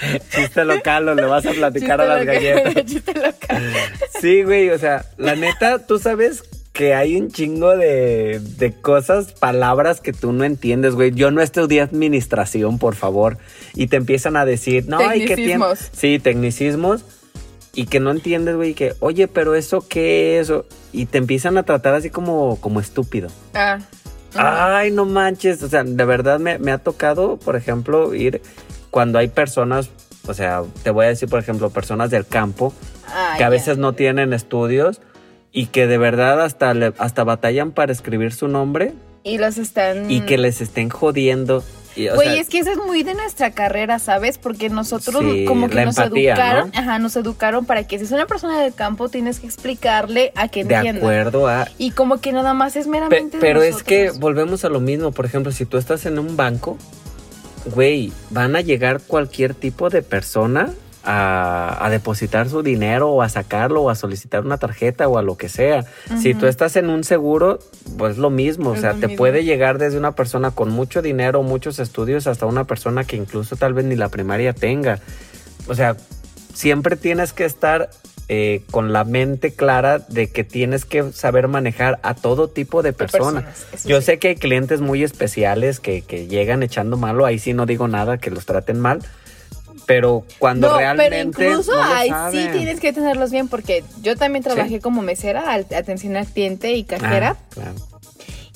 Chiste 0.30 0.64
local, 0.64 1.08
o 1.08 1.14
le 1.14 1.24
vas 1.24 1.46
a 1.46 1.50
platicar 1.50 2.00
a 2.00 2.06
las 2.06 2.24
galletas. 2.24 2.74
chiste 2.86 3.14
local. 3.14 3.72
Sí, 4.20 4.42
güey, 4.42 4.70
o 4.70 4.78
sea, 4.78 5.04
la 5.16 5.36
neta, 5.36 5.86
tú 5.86 5.98
sabes 5.98 6.42
que 6.72 6.94
hay 6.94 7.16
un 7.16 7.28
chingo 7.30 7.76
de, 7.76 8.40
de 8.40 8.72
cosas, 8.72 9.32
palabras 9.32 10.00
que 10.00 10.12
tú 10.12 10.32
no 10.32 10.44
entiendes, 10.44 10.94
güey. 10.94 11.12
Yo 11.12 11.30
no 11.30 11.42
estudié 11.42 11.80
administración, 11.80 12.78
por 12.78 12.94
favor. 12.94 13.38
Y 13.74 13.88
te 13.88 13.96
empiezan 13.96 14.36
a 14.36 14.44
decir, 14.44 14.86
no, 14.86 14.98
hay 14.98 15.22
que. 15.22 15.34
Tecnicismos. 15.34 15.90
Sí, 15.92 16.18
tecnicismos. 16.20 17.04
Y 17.74 17.86
que 17.86 18.00
no 18.00 18.10
entiendes, 18.10 18.56
güey, 18.56 18.74
que, 18.74 18.94
oye, 19.00 19.28
pero 19.28 19.54
eso 19.54 19.86
qué 19.88 20.38
es. 20.38 20.52
Y 20.92 21.06
te 21.06 21.18
empiezan 21.18 21.58
a 21.58 21.64
tratar 21.64 21.94
así 21.94 22.10
como, 22.10 22.60
como 22.60 22.78
estúpido. 22.80 23.28
Ah. 23.54 23.78
Ay, 24.34 24.92
no 24.92 25.04
manches. 25.04 25.62
O 25.64 25.68
sea, 25.68 25.82
de 25.82 26.04
verdad 26.04 26.38
me, 26.38 26.58
me 26.58 26.70
ha 26.70 26.78
tocado, 26.78 27.38
por 27.38 27.56
ejemplo, 27.56 28.14
ir 28.14 28.40
cuando 28.90 29.18
hay 29.18 29.28
personas, 29.28 29.90
o 30.26 30.34
sea, 30.34 30.62
te 30.82 30.90
voy 30.90 31.06
a 31.06 31.08
decir, 31.08 31.28
por 31.28 31.38
ejemplo, 31.40 31.70
personas 31.70 32.10
del 32.10 32.26
campo 32.26 32.72
Ay, 33.06 33.38
que 33.38 33.44
a 33.44 33.48
veces 33.48 33.78
no 33.78 33.92
tienen 33.94 34.32
estudios 34.32 35.00
y 35.52 35.66
que 35.66 35.86
de 35.86 35.98
verdad 35.98 36.40
hasta, 36.42 36.74
le- 36.74 36.92
hasta 36.98 37.24
batallan 37.24 37.72
para 37.72 37.92
escribir 37.92 38.32
su 38.32 38.48
nombre 38.48 38.92
Y 39.24 39.38
los 39.38 39.56
están. 39.58 40.10
y 40.10 40.20
que 40.22 40.36
les 40.38 40.60
estén 40.60 40.88
jodiendo. 40.90 41.64
Y, 41.96 42.06
Güey, 42.10 42.28
sea, 42.28 42.40
es 42.40 42.48
que 42.48 42.58
eso 42.60 42.70
es 42.70 42.76
muy 42.76 43.02
de 43.02 43.14
nuestra 43.14 43.50
carrera, 43.50 43.98
¿sabes? 43.98 44.38
Porque 44.38 44.68
nosotros 44.68 45.20
Sí, 45.20 45.44
como 45.46 45.68
que 45.68 45.84
nos 45.84 45.98
empatía, 45.98 46.34
educaron, 46.34 46.70
¿no? 46.72 46.78
ajá, 46.78 46.98
nos 47.00 47.16
educaron 47.16 47.64
para 47.64 47.88
que 47.88 47.98
si 47.98 48.04
es 48.04 48.12
una 48.12 48.26
persona 48.26 48.60
del 48.60 48.72
campo 48.72 49.08
tienes 49.08 49.40
que 49.40 49.46
explicarle 49.46 50.30
a 50.36 50.46
que 50.46 50.62
de 50.64 50.74
entienda. 50.76 51.00
acuerdo 51.00 51.48
a... 51.48 51.66
Y 51.76 51.90
como 51.90 52.20
que 52.20 52.30
nada 52.32 52.54
más 52.54 52.76
es 52.76 52.84
Pe- 52.84 52.90
meramente 52.92 53.38
de 53.38 53.40
pero 53.40 53.62
es 53.62 53.82
que 53.82 54.12
volvemos 54.12 54.64
a 54.64 54.68
lo 54.68 54.78
mismo. 54.78 55.10
Por 55.10 55.24
ejemplo, 55.26 55.50
si 55.50 55.64
tú 55.64 55.76
estás 55.76 56.06
en 56.06 56.20
un 56.20 56.36
banco, 56.36 56.78
güey, 57.70 58.12
van 58.30 58.56
a 58.56 58.60
llegar 58.60 59.00
cualquier 59.06 59.54
tipo 59.54 59.90
de 59.90 60.02
persona 60.02 60.72
a, 61.04 61.84
a 61.84 61.90
depositar 61.90 62.48
su 62.48 62.62
dinero 62.62 63.10
o 63.10 63.22
a 63.22 63.28
sacarlo 63.28 63.82
o 63.82 63.90
a 63.90 63.94
solicitar 63.94 64.44
una 64.44 64.58
tarjeta 64.58 65.08
o 65.08 65.16
a 65.16 65.22
lo 65.22 65.36
que 65.36 65.48
sea. 65.48 65.84
Si 66.20 66.34
tú 66.34 66.46
estás 66.46 66.76
en 66.76 66.90
un 66.90 67.04
seguro, 67.04 67.60
pues 67.96 68.18
lo 68.18 68.30
mismo. 68.30 68.70
O 68.70 68.76
sea, 68.76 68.94
te 68.94 69.06
mismo. 69.06 69.16
puede 69.16 69.44
llegar 69.44 69.78
desde 69.78 69.96
una 69.98 70.12
persona 70.12 70.50
con 70.50 70.70
mucho 70.70 71.00
dinero, 71.00 71.42
muchos 71.42 71.78
estudios, 71.78 72.26
hasta 72.26 72.46
una 72.46 72.64
persona 72.64 73.04
que 73.04 73.16
incluso 73.16 73.56
tal 73.56 73.74
vez 73.74 73.84
ni 73.84 73.96
la 73.96 74.08
primaria 74.08 74.52
tenga. 74.52 74.98
O 75.66 75.74
sea, 75.74 75.96
siempre 76.52 76.96
tienes 76.96 77.32
que 77.32 77.44
estar 77.44 77.90
eh, 78.28 78.62
con 78.70 78.92
la 78.92 79.04
mente 79.04 79.52
clara 79.54 79.98
de 80.00 80.30
que 80.30 80.44
tienes 80.44 80.84
que 80.84 81.12
saber 81.12 81.48
manejar 81.48 81.98
a 82.02 82.14
todo 82.14 82.48
tipo 82.48 82.82
de 82.82 82.92
personas. 82.92 83.44
Yo 83.84 84.00
sí. 84.00 84.06
sé 84.06 84.18
que 84.18 84.28
hay 84.28 84.34
clientes 84.36 84.80
muy 84.80 85.02
especiales 85.02 85.80
que, 85.80 86.02
que 86.02 86.26
llegan 86.26 86.62
echando 86.62 86.96
malo, 86.96 87.24
ahí 87.24 87.38
sí 87.38 87.54
no 87.54 87.64
digo 87.66 87.88
nada, 87.88 88.18
que 88.18 88.30
los 88.30 88.44
traten 88.44 88.78
mal, 88.80 89.00
pero 89.86 90.24
cuando 90.38 90.68
no, 90.68 90.76
realmente... 90.76 91.10
pero 91.10 91.52
incluso 91.52 91.74
no 91.74 91.82
ahí 91.82 92.10
sí 92.30 92.48
tienes 92.52 92.80
que 92.80 92.92
tenerlos 92.92 93.30
bien 93.30 93.48
porque 93.48 93.82
yo 94.02 94.16
también 94.16 94.44
trabajé 94.44 94.68
Sí. 94.74 94.80
como 94.80 95.00
mesera, 95.00 95.54
atención 95.54 96.16
al 96.16 96.26
cliente 96.26 96.72
y 96.74 96.82
Ah, 96.82 96.86
cajera 96.98 97.36
claro. 97.50 97.74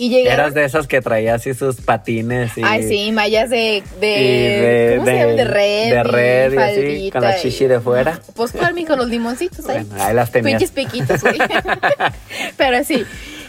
Y 0.06 0.08
llegaron 0.08 0.40
Eras 0.40 0.54
de 0.54 0.64
esas 0.64 0.86
que 0.88 1.00
traía 1.00 1.34
así 1.34 1.54
sus 1.54 1.76
patines 1.76 2.56
y... 2.58 2.62
Ay, 2.64 2.82
sí, 2.88 3.12
mallas 3.12 3.50
de, 3.50 3.82
de, 4.00 4.20
y 4.20 4.60
de, 4.60 4.94
¿cómo 4.96 5.06
se 5.06 5.16
llama? 5.16 5.32
De 5.32 5.44
red. 5.44 5.90
de 5.90 6.02
red 6.02 6.52
y 6.52 6.56
así, 6.56 6.74
faldita 6.74 7.18
con 7.20 7.28
la 7.28 7.38
y- 7.38 7.42
chichi 7.42 7.66
de 7.66 7.80
fuera. 7.80 8.20
Pues 8.34 8.52
cuál, 8.52 8.74
mijo, 8.74 8.96
los 8.96 9.08
limoncitos 9.08 9.68
ahí. 9.68 9.84
Bueno, 9.84 10.02
ahí 10.02 10.14
las 10.14 10.32
tenías. 10.32 10.60
Pinches 10.60 10.70
piquitos, 10.72 11.20
güey. 11.22 11.38
Pero 12.56 12.82
sí. 12.84 13.04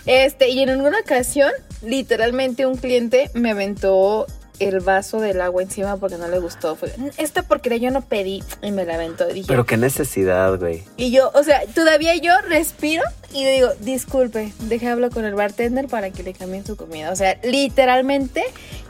Este, 0.06 0.50
y 0.50 0.62
en 0.62 0.70
alguna 0.70 1.00
ocasión, 1.00 1.52
literalmente 1.82 2.66
un 2.66 2.76
cliente 2.78 3.30
me 3.34 3.52
aventó 3.52 4.28
el 4.60 4.80
vaso 4.82 5.20
del 5.20 5.42
agua 5.42 5.64
encima 5.64 5.98
porque 5.98 6.18
no 6.18 6.28
le 6.28 6.40
gustó. 6.40 6.76
Fue, 6.76 6.94
esta 7.18 7.44
porquería 7.44 7.78
yo 7.80 7.92
no 7.92 8.02
pedí 8.02 8.44
y 8.62 8.72
me 8.72 8.86
la 8.86 8.96
aventó. 8.96 9.26
Dije, 9.28 9.48
Pero 9.48 9.66
qué 9.66 9.78
necesidad, 9.78 10.58
güey. 10.60 10.84
y 10.98 11.12
yo, 11.12 11.32
o 11.34 11.44
sea, 11.44 11.62
todavía 11.74 12.16
yo 12.18 12.32
respiro 12.48 13.04
y 13.34 13.46
digo, 13.46 13.70
disculpe, 13.80 14.54
deje 14.62 14.88
hablo 14.88 15.10
con 15.10 15.26
el 15.26 15.34
bartender 15.34 15.88
para 15.88 16.12
que 16.12 16.22
le 16.24 16.34
cambien 16.34 16.66
su 16.66 16.76
comida. 16.76 17.12
O 17.12 17.16
sea, 17.16 17.38
literalmente 17.44 18.44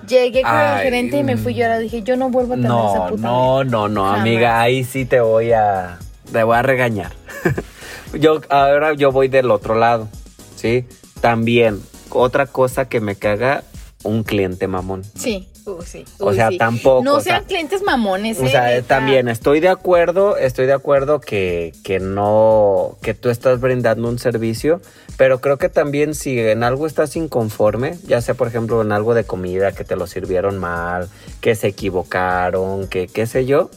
llegué 0.07 0.41
con 0.41 0.51
el 0.59 0.79
gerente 0.79 1.17
y 1.19 1.23
me 1.23 1.37
fui 1.37 1.53
llorando. 1.53 1.81
Dije, 1.83 2.03
yo 2.03 2.17
no 2.17 2.29
vuelvo 2.29 2.53
a 2.53 2.57
tener 2.57 2.71
esa 2.71 2.75
No, 2.99 3.07
puta 3.09 3.21
no, 3.21 3.63
no, 3.63 3.87
no, 3.89 4.03
Jamás. 4.05 4.19
amiga, 4.21 4.61
ahí 4.61 4.83
sí 4.83 5.05
te 5.05 5.21
voy 5.21 5.53
a, 5.53 5.97
te 6.31 6.43
voy 6.43 6.57
a 6.57 6.61
regañar. 6.61 7.13
yo, 8.19 8.41
ahora 8.49 8.93
yo 8.93 9.11
voy 9.11 9.27
del 9.29 9.49
otro 9.49 9.75
lado, 9.75 10.09
¿sí? 10.55 10.85
También, 11.21 11.81
otra 12.09 12.45
cosa 12.47 12.89
que 12.89 12.99
me 12.99 13.15
caga, 13.15 13.63
un 14.03 14.23
cliente 14.23 14.67
mamón. 14.67 15.03
Sí, 15.15 15.47
uh, 15.65 15.81
sí. 15.81 16.05
O 16.19 16.33
sea, 16.33 16.49
sí. 16.49 16.57
tampoco, 16.57 17.03
No 17.03 17.19
sea, 17.19 17.37
sean 17.37 17.45
clientes 17.45 17.81
mamones, 17.81 18.39
O 18.39 18.45
eh, 18.45 18.49
sea, 18.49 18.63
neta. 18.67 18.95
también 18.99 19.27
estoy 19.27 19.59
de 19.59 19.69
acuerdo, 19.69 20.37
estoy 20.37 20.65
de 20.65 20.73
acuerdo 20.73 21.19
que, 21.19 21.73
que 21.83 21.99
no, 21.99 22.97
que 23.01 23.13
tú 23.13 23.29
estás 23.29 23.59
brindando 23.59 24.07
un 24.07 24.19
servicio, 24.19 24.81
pero 25.17 25.41
creo 25.41 25.57
que 25.57 25.69
también 25.69 26.15
si 26.15 26.39
en 26.39 26.63
algo 26.63 26.87
estás 26.87 27.15
inconforme, 27.15 27.97
ya 28.05 28.21
sea 28.21 28.35
por 28.35 28.47
ejemplo 28.47 28.81
en 28.81 28.91
algo 28.91 29.13
de 29.13 29.23
comida, 29.23 29.71
que 29.71 29.83
te 29.83 29.95
lo 29.95 30.07
sirvieron 30.07 30.57
mal, 30.57 31.09
que 31.41 31.55
se 31.55 31.67
equivocaron, 31.67 32.87
que 32.87 33.07
qué 33.07 33.27
sé 33.27 33.45
yo, 33.45 33.69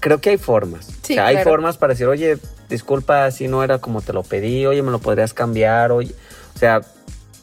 creo 0.00 0.20
que 0.20 0.30
hay 0.30 0.38
formas. 0.38 0.86
Sí, 1.02 1.14
o 1.14 1.16
sea, 1.16 1.26
hay 1.26 1.36
claro. 1.36 1.50
formas 1.50 1.78
para 1.78 1.94
decir, 1.94 2.06
oye, 2.06 2.38
disculpa, 2.68 3.30
si 3.30 3.48
no 3.48 3.62
era 3.62 3.78
como 3.78 4.02
te 4.02 4.12
lo 4.12 4.22
pedí, 4.22 4.66
oye, 4.66 4.82
me 4.82 4.90
lo 4.90 4.98
podrías 4.98 5.34
cambiar, 5.34 5.92
oye, 5.92 6.14
o 6.54 6.58
sea, 6.58 6.80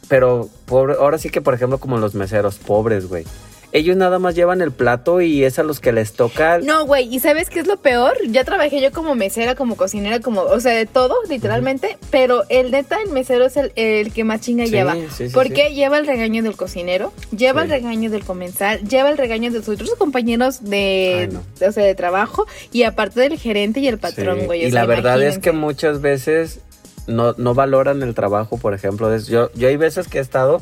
pero 0.08 0.50
pobre, 0.66 0.96
ahora 1.00 1.18
sí 1.18 1.30
que 1.30 1.40
por 1.42 1.54
ejemplo 1.54 1.78
como 1.78 1.98
los 1.98 2.16
meseros, 2.16 2.58
pobres, 2.58 3.08
güey. 3.08 3.26
Ellos 3.72 3.96
nada 3.98 4.18
más 4.18 4.34
llevan 4.34 4.62
el 4.62 4.72
plato 4.72 5.22
y 5.22 5.44
es 5.44 5.60
a 5.60 5.64
los 5.64 5.80
que 5.80 5.92
les 5.92 6.14
toca. 6.14 6.58
No, 6.58 6.86
güey, 6.88 7.14
¿y 7.14 7.20
sabes 7.20 7.50
qué 7.52 7.60
es 7.60 7.68
lo 7.68 7.78
peor? 7.78 8.18
Ya 8.28 8.44
trabajé 8.44 8.82
yo 8.82 8.92
como 8.92 9.14
mesera, 9.14 9.54
como 9.54 9.76
cocinera, 9.78 10.20
como, 10.22 10.42
o 10.42 10.60
sea, 10.60 10.74
de 10.74 10.88
todo, 10.88 11.16
literalmente, 11.30 11.98
pero 12.10 12.44
el 12.50 12.72
neta, 12.72 12.98
el 13.06 13.12
mesero 13.12 13.46
es 13.46 13.58
el, 13.58 13.72
el 13.76 14.12
que 14.12 14.24
más 14.24 14.42
chinga 14.42 14.66
Sí, 14.66 14.72
lleva. 14.72 14.96
sí, 14.96 15.08
sí, 15.16 15.30
porque 15.34 15.74
lleva 15.76 16.00
el 16.00 16.08
regaño 16.08 16.42
del 16.42 16.56
cocinero, 16.56 17.14
lleva 17.36 17.62
el 17.62 17.70
regaño 17.70 18.10
del 18.10 18.24
comensal, 18.26 18.82
lleva 18.88 19.10
el 19.12 19.18
regaño 19.20 19.52
de 19.52 19.60
sus 19.60 19.76
otros 19.76 19.94
compañeros 19.96 20.64
de, 20.64 21.28
Ay, 21.30 21.36
no. 21.62 21.68
o 21.68 21.72
sea, 21.72 21.84
de 21.84 21.94
trabajo, 21.94 22.48
y 22.72 22.84
aparte 22.84 23.20
del 23.22 23.38
gerente 23.38 23.80
y 23.82 23.88
el 23.88 24.00
patrón, 24.00 24.46
güey. 24.48 24.64
o 24.66 24.68
Y 24.68 24.72
sea, 24.72 24.82
la 24.82 24.88
verdad 24.88 25.22
es 25.22 25.38
que 25.38 25.52
muchas 25.52 26.02
veces 26.02 26.62
no, 27.06 27.34
no 27.38 27.54
valoran 27.54 28.02
el 28.02 28.16
trabajo, 28.16 28.58
por 28.58 28.74
ejemplo. 28.74 29.16
Yo, 29.18 29.52
yo 29.54 29.68
hay 29.68 29.78
veces 29.78 30.08
que 30.08 30.18
he 30.18 30.22
estado 30.22 30.62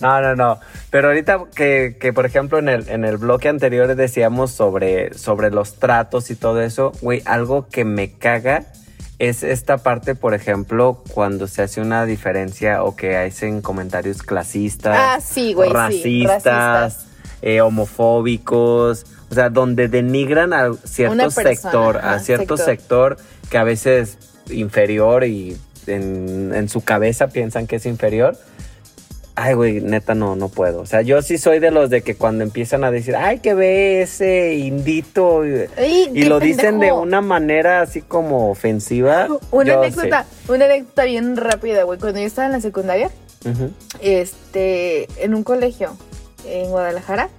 No, 0.00 0.20
no, 0.20 0.34
no. 0.34 0.58
Pero 0.90 1.08
ahorita 1.08 1.44
que, 1.54 1.96
que, 2.00 2.12
por 2.12 2.26
ejemplo, 2.26 2.58
en 2.58 2.68
el, 2.68 2.88
en 2.88 3.04
el 3.04 3.16
bloque 3.16 3.48
anterior 3.48 3.94
decíamos 3.94 4.50
sobre, 4.50 5.14
sobre 5.14 5.50
los 5.50 5.74
tratos 5.74 6.30
y 6.30 6.36
todo 6.36 6.60
eso, 6.62 6.92
güey, 7.02 7.22
algo 7.26 7.68
que 7.68 7.84
me 7.84 8.12
caga 8.12 8.64
es 9.18 9.42
esta 9.42 9.76
parte, 9.76 10.14
por 10.14 10.32
ejemplo, 10.32 11.02
cuando 11.12 11.46
se 11.46 11.62
hace 11.62 11.82
una 11.82 12.06
diferencia 12.06 12.82
o 12.82 12.96
que 12.96 13.18
hacen 13.18 13.60
comentarios 13.60 14.22
clasistas, 14.22 14.96
Ah, 14.98 15.20
sí, 15.20 15.52
güey, 15.52 15.68
sí, 15.68 15.74
racistas, 15.74 17.06
eh, 17.42 17.60
homofóbicos, 17.60 19.04
o 19.30 19.34
sea, 19.34 19.50
donde 19.50 19.88
denigran 19.88 20.54
a 20.54 20.72
cierto 20.84 21.16
persona, 21.16 21.54
sector, 21.54 21.96
ajá, 21.98 22.14
a 22.14 22.18
cierto 22.20 22.56
sector. 22.56 23.18
sector 23.18 23.50
que 23.50 23.58
a 23.58 23.64
veces 23.64 24.16
inferior 24.50 25.24
y 25.24 25.56
en, 25.86 26.52
en 26.54 26.68
su 26.70 26.82
cabeza 26.82 27.28
piensan 27.28 27.66
que 27.66 27.76
es 27.76 27.84
inferior. 27.84 28.38
Ay, 29.34 29.54
güey, 29.54 29.80
neta 29.80 30.14
no, 30.14 30.36
no 30.36 30.48
puedo. 30.48 30.80
O 30.80 30.86
sea, 30.86 31.02
yo 31.02 31.22
sí 31.22 31.38
soy 31.38 31.60
de 31.60 31.70
los 31.70 31.88
de 31.88 32.02
que 32.02 32.16
cuando 32.16 32.42
empiezan 32.44 32.84
a 32.84 32.90
decir, 32.90 33.16
ay, 33.16 33.38
que 33.38 33.54
ve 33.54 34.02
ese 34.02 34.54
indito 34.54 35.44
y, 35.46 36.24
lo 36.24 36.40
dicen 36.40 36.78
de 36.78 36.92
una 36.92 37.20
manera 37.20 37.80
así 37.80 38.02
como 38.02 38.50
ofensiva. 38.50 39.28
Una 39.50 39.74
anécdota, 39.74 40.26
una 40.48 40.64
anécdota 40.66 41.04
bien 41.04 41.36
rápida, 41.36 41.84
güey. 41.84 41.98
Cuando 41.98 42.20
yo 42.20 42.26
estaba 42.26 42.46
en 42.46 42.52
la 42.52 42.60
secundaria, 42.60 43.10
este, 44.00 45.08
en 45.22 45.34
un 45.34 45.42
colegio 45.42 45.96
en 46.44 46.70
Guadalajara, 46.70 47.30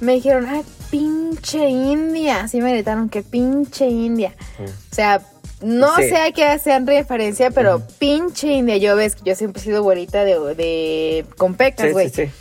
me 0.00 0.12
dijeron, 0.12 0.46
ay, 0.46 0.62
pinche 0.90 1.68
India. 1.68 2.42
Así 2.42 2.60
me 2.60 2.72
gritaron 2.72 3.08
que 3.08 3.22
pinche 3.22 3.86
India. 3.86 4.34
O 4.60 4.94
sea, 4.94 5.22
no 5.62 5.94
Sí. 5.96 6.08
sé 6.08 6.16
a 6.16 6.32
qué 6.32 6.44
hacen 6.44 6.86
referencia, 6.86 7.50
pero 7.50 7.82
pinche 7.98 8.48
India. 8.52 8.76
Yo 8.78 8.96
ves 8.96 9.14
que 9.16 9.22
yo 9.30 9.34
siempre 9.34 9.60
he 9.60 9.64
sido 9.64 9.82
güerita 9.82 10.24
de, 10.24 10.38
de 10.54 11.24
con 11.36 11.54
pecas, 11.54 11.92
güey. 11.92 12.08
sí, 12.10 12.26
sí. 12.26 12.32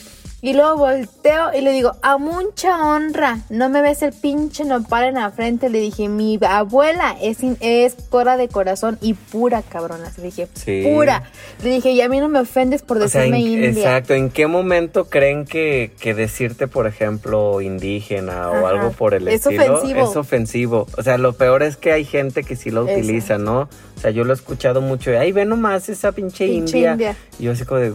Y 0.41 0.53
luego 0.53 0.77
volteo 0.77 1.53
y 1.53 1.59
le 1.59 1.71
digo, 1.73 1.91
a 2.01 2.17
mucha 2.17 2.77
honra, 2.77 3.39
no 3.49 3.67
me 3.67 3.81
ves 3.81 4.01
el 4.03 4.13
pinche 4.13 4.63
nopal 4.63 5.03
en 5.03 5.15
la 5.15 5.31
frente. 5.31 5.69
Le 5.69 5.79
dije, 5.81 6.07
mi 6.07 6.39
abuela 6.41 7.15
es, 7.21 7.43
in- 7.43 7.57
es 7.59 7.95
cora 8.09 8.37
de 8.37 8.47
corazón 8.47 8.97
y 9.01 9.15
pura 9.15 9.61
cabrona. 9.61 10.11
Le 10.17 10.23
dije, 10.23 10.47
Sí. 10.53 10.83
pura. 10.85 11.23
Le 11.61 11.69
dije, 11.71 11.91
y 11.91 11.99
a 12.01 12.07
mí 12.07 12.19
no 12.21 12.29
me 12.29 12.39
ofendes 12.39 12.83
por 12.83 12.97
O 13.01 13.09
sea, 13.09 13.21
decirme 13.21 13.39
en- 13.39 13.47
india. 13.65 13.69
Exacto, 13.83 14.13
¿en 14.13 14.29
qué 14.29 14.47
momento 14.47 15.09
creen 15.09 15.43
que, 15.45 15.91
que 15.99 16.13
decirte, 16.13 16.67
por 16.67 16.87
ejemplo, 16.87 17.59
indígena 17.59 18.49
o 18.49 18.65
algo 18.67 18.91
por 18.91 19.13
el 19.15 19.27
Es 19.27 19.45
estilo 19.45 19.75
ofensivo. 19.77 20.09
es 20.09 20.15
ofensivo? 20.15 20.87
O 20.97 21.03
sea, 21.03 21.17
lo 21.17 21.33
peor 21.33 21.63
es 21.63 21.75
que 21.75 21.91
hay 21.91 22.05
gente 22.05 22.43
que 22.45 22.55
sí 22.55 22.71
lo 22.71 22.83
Exacto. 22.83 22.99
utiliza, 23.01 23.37
¿no? 23.37 23.61
O 23.97 23.99
sea, 24.01 24.11
yo 24.11 24.23
lo 24.23 24.31
he 24.31 24.35
escuchado 24.35 24.79
mucho, 24.79 25.11
ay, 25.19 25.33
ve 25.33 25.43
nomás 25.43 25.89
esa 25.89 26.13
pinche, 26.13 26.47
Pinche 26.47 26.77
india. 26.77 26.91
india. 26.93 27.15
Y 27.37 27.43
yo 27.43 27.51
así 27.51 27.65
como 27.65 27.81
de, 27.81 27.93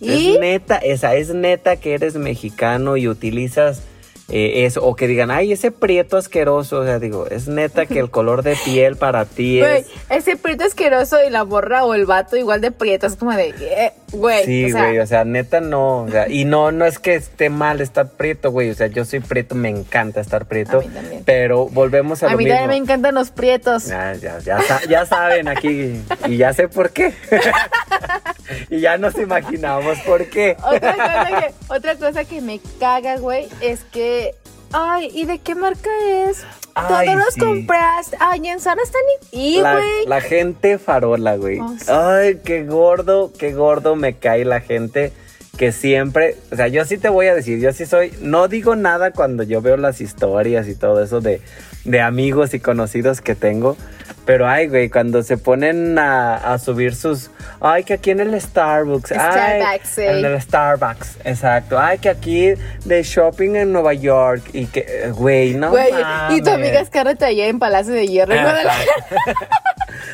¿Y? 0.00 0.32
es 0.34 0.40
neta, 0.40 0.76
esa, 0.78 1.14
es 1.14 1.30
neta 1.34 1.76
que 1.76 1.94
eres 1.94 2.14
mexicano 2.16 2.96
y 2.96 3.08
utilizas 3.08 3.82
eh, 4.30 4.64
eso, 4.64 4.82
o 4.82 4.96
que 4.96 5.06
digan, 5.06 5.30
ay, 5.30 5.52
ese 5.52 5.70
prieto 5.70 6.16
asqueroso, 6.16 6.78
o 6.78 6.84
sea, 6.84 6.98
digo, 6.98 7.26
es 7.26 7.46
neta 7.46 7.84
que 7.84 7.98
el 7.98 8.08
color 8.10 8.42
de 8.42 8.56
piel 8.64 8.96
para 8.96 9.26
ti 9.26 9.58
Güey, 9.60 9.80
es... 9.82 9.86
ese 10.08 10.36
prieto 10.36 10.64
asqueroso 10.64 11.18
y 11.22 11.28
la 11.28 11.42
borra 11.42 11.84
o 11.84 11.92
el 11.92 12.06
vato 12.06 12.34
igual 12.38 12.62
de 12.62 12.70
prieto. 12.70 13.06
Es 13.06 13.16
como 13.16 13.32
de, 13.36 13.48
eh, 13.60 13.92
güey. 14.12 14.44
Sí, 14.46 14.64
o 14.64 14.68
sea, 14.70 14.86
güey, 14.86 14.98
o 14.98 15.06
sea, 15.06 15.24
neta 15.26 15.60
no, 15.60 16.04
o 16.04 16.08
sea, 16.08 16.26
y 16.30 16.46
no, 16.46 16.72
no 16.72 16.86
es 16.86 16.98
que 16.98 17.16
esté 17.16 17.50
mal 17.50 17.82
estar 17.82 18.08
prieto, 18.08 18.50
güey, 18.50 18.70
o 18.70 18.74
sea, 18.74 18.86
yo 18.86 19.04
soy 19.04 19.20
prieto, 19.20 19.54
me 19.56 19.68
encanta 19.68 20.22
estar 20.22 20.46
prieto, 20.46 20.78
A 20.78 20.80
mí 20.80 20.88
también. 20.88 21.22
pero 21.26 21.66
volvemos 21.68 22.22
a, 22.22 22.28
A 22.28 22.32
lo 22.32 22.38
mí 22.38 22.48
también 22.48 22.68
me 22.70 22.76
encantan 22.76 23.14
los 23.14 23.30
prietos. 23.30 23.84
Ya, 23.88 24.14
ya, 24.14 24.38
ya, 24.38 24.58
sa- 24.62 24.84
ya 24.88 25.04
saben 25.04 25.48
aquí, 25.48 26.00
y 26.26 26.36
ya 26.38 26.54
sé 26.54 26.68
por 26.68 26.90
qué. 26.92 27.12
y 28.70 28.80
ya 28.80 28.98
nos 28.98 29.16
imaginamos 29.16 29.98
por 30.00 30.28
qué. 30.28 30.56
Otra 30.64 30.92
cosa, 30.94 31.40
que, 31.40 31.54
otra 31.68 31.96
cosa 31.96 32.24
que 32.24 32.40
me 32.40 32.60
caga, 32.78 33.16
güey, 33.18 33.48
es 33.60 33.84
que. 33.84 34.34
Ay, 34.72 35.08
¿y 35.14 35.24
de 35.26 35.38
qué 35.38 35.54
marca 35.54 35.90
es? 36.08 36.44
Ay, 36.74 37.06
Todos 37.06 37.18
los 37.18 37.34
sí. 37.34 37.40
compraste. 37.40 38.16
Ay, 38.18 38.48
en 38.48 38.58
Sara 38.58 38.82
están. 38.82 39.02
Y, 39.30 39.60
La, 39.60 39.76
güey. 39.76 40.06
la 40.06 40.20
gente 40.20 40.78
farola, 40.78 41.36
güey. 41.36 41.60
Oh, 41.60 41.76
sí. 41.78 41.86
Ay, 41.88 42.40
qué 42.44 42.64
gordo, 42.64 43.32
qué 43.38 43.52
gordo 43.52 43.94
me 43.94 44.14
cae 44.14 44.44
la 44.44 44.60
gente 44.60 45.12
que 45.56 45.72
siempre, 45.72 46.36
o 46.50 46.56
sea, 46.56 46.68
yo 46.68 46.84
sí 46.84 46.98
te 46.98 47.08
voy 47.08 47.26
a 47.26 47.34
decir, 47.34 47.60
yo 47.60 47.72
sí 47.72 47.86
soy, 47.86 48.12
no 48.20 48.48
digo 48.48 48.74
nada 48.76 49.12
cuando 49.12 49.42
yo 49.44 49.62
veo 49.62 49.76
las 49.76 50.00
historias 50.00 50.66
y 50.68 50.74
todo 50.74 51.02
eso 51.02 51.20
de, 51.20 51.40
de 51.84 52.00
amigos 52.00 52.54
y 52.54 52.60
conocidos 52.60 53.20
que 53.20 53.34
tengo, 53.34 53.76
pero 54.24 54.48
ay, 54.48 54.68
güey, 54.68 54.88
cuando 54.88 55.22
se 55.22 55.36
ponen 55.36 55.98
a, 55.98 56.36
a 56.36 56.58
subir 56.58 56.94
sus, 56.94 57.30
ay, 57.60 57.84
que 57.84 57.94
aquí 57.94 58.10
en 58.10 58.20
el 58.20 58.40
Starbucks, 58.40 59.12
ay, 59.12 59.18
Starbucks, 59.18 59.88
sí. 59.88 60.02
en 60.02 60.24
el 60.24 60.40
Starbucks, 60.40 61.18
exacto, 61.24 61.78
ay, 61.78 61.98
que 61.98 62.08
aquí 62.08 62.54
de 62.84 63.02
shopping 63.02 63.56
en 63.56 63.72
Nueva 63.72 63.94
York 63.94 64.42
y 64.52 64.66
que, 64.66 65.10
güey, 65.14 65.54
no 65.54 65.70
Güey, 65.70 65.92
y 66.30 66.42
tu 66.42 66.50
amiga 66.50 66.84
Scarlett 66.84 67.22
allá 67.22 67.46
en 67.46 67.58
Palacio 67.58 67.92
de 67.92 68.06
Hierro. 68.06 68.34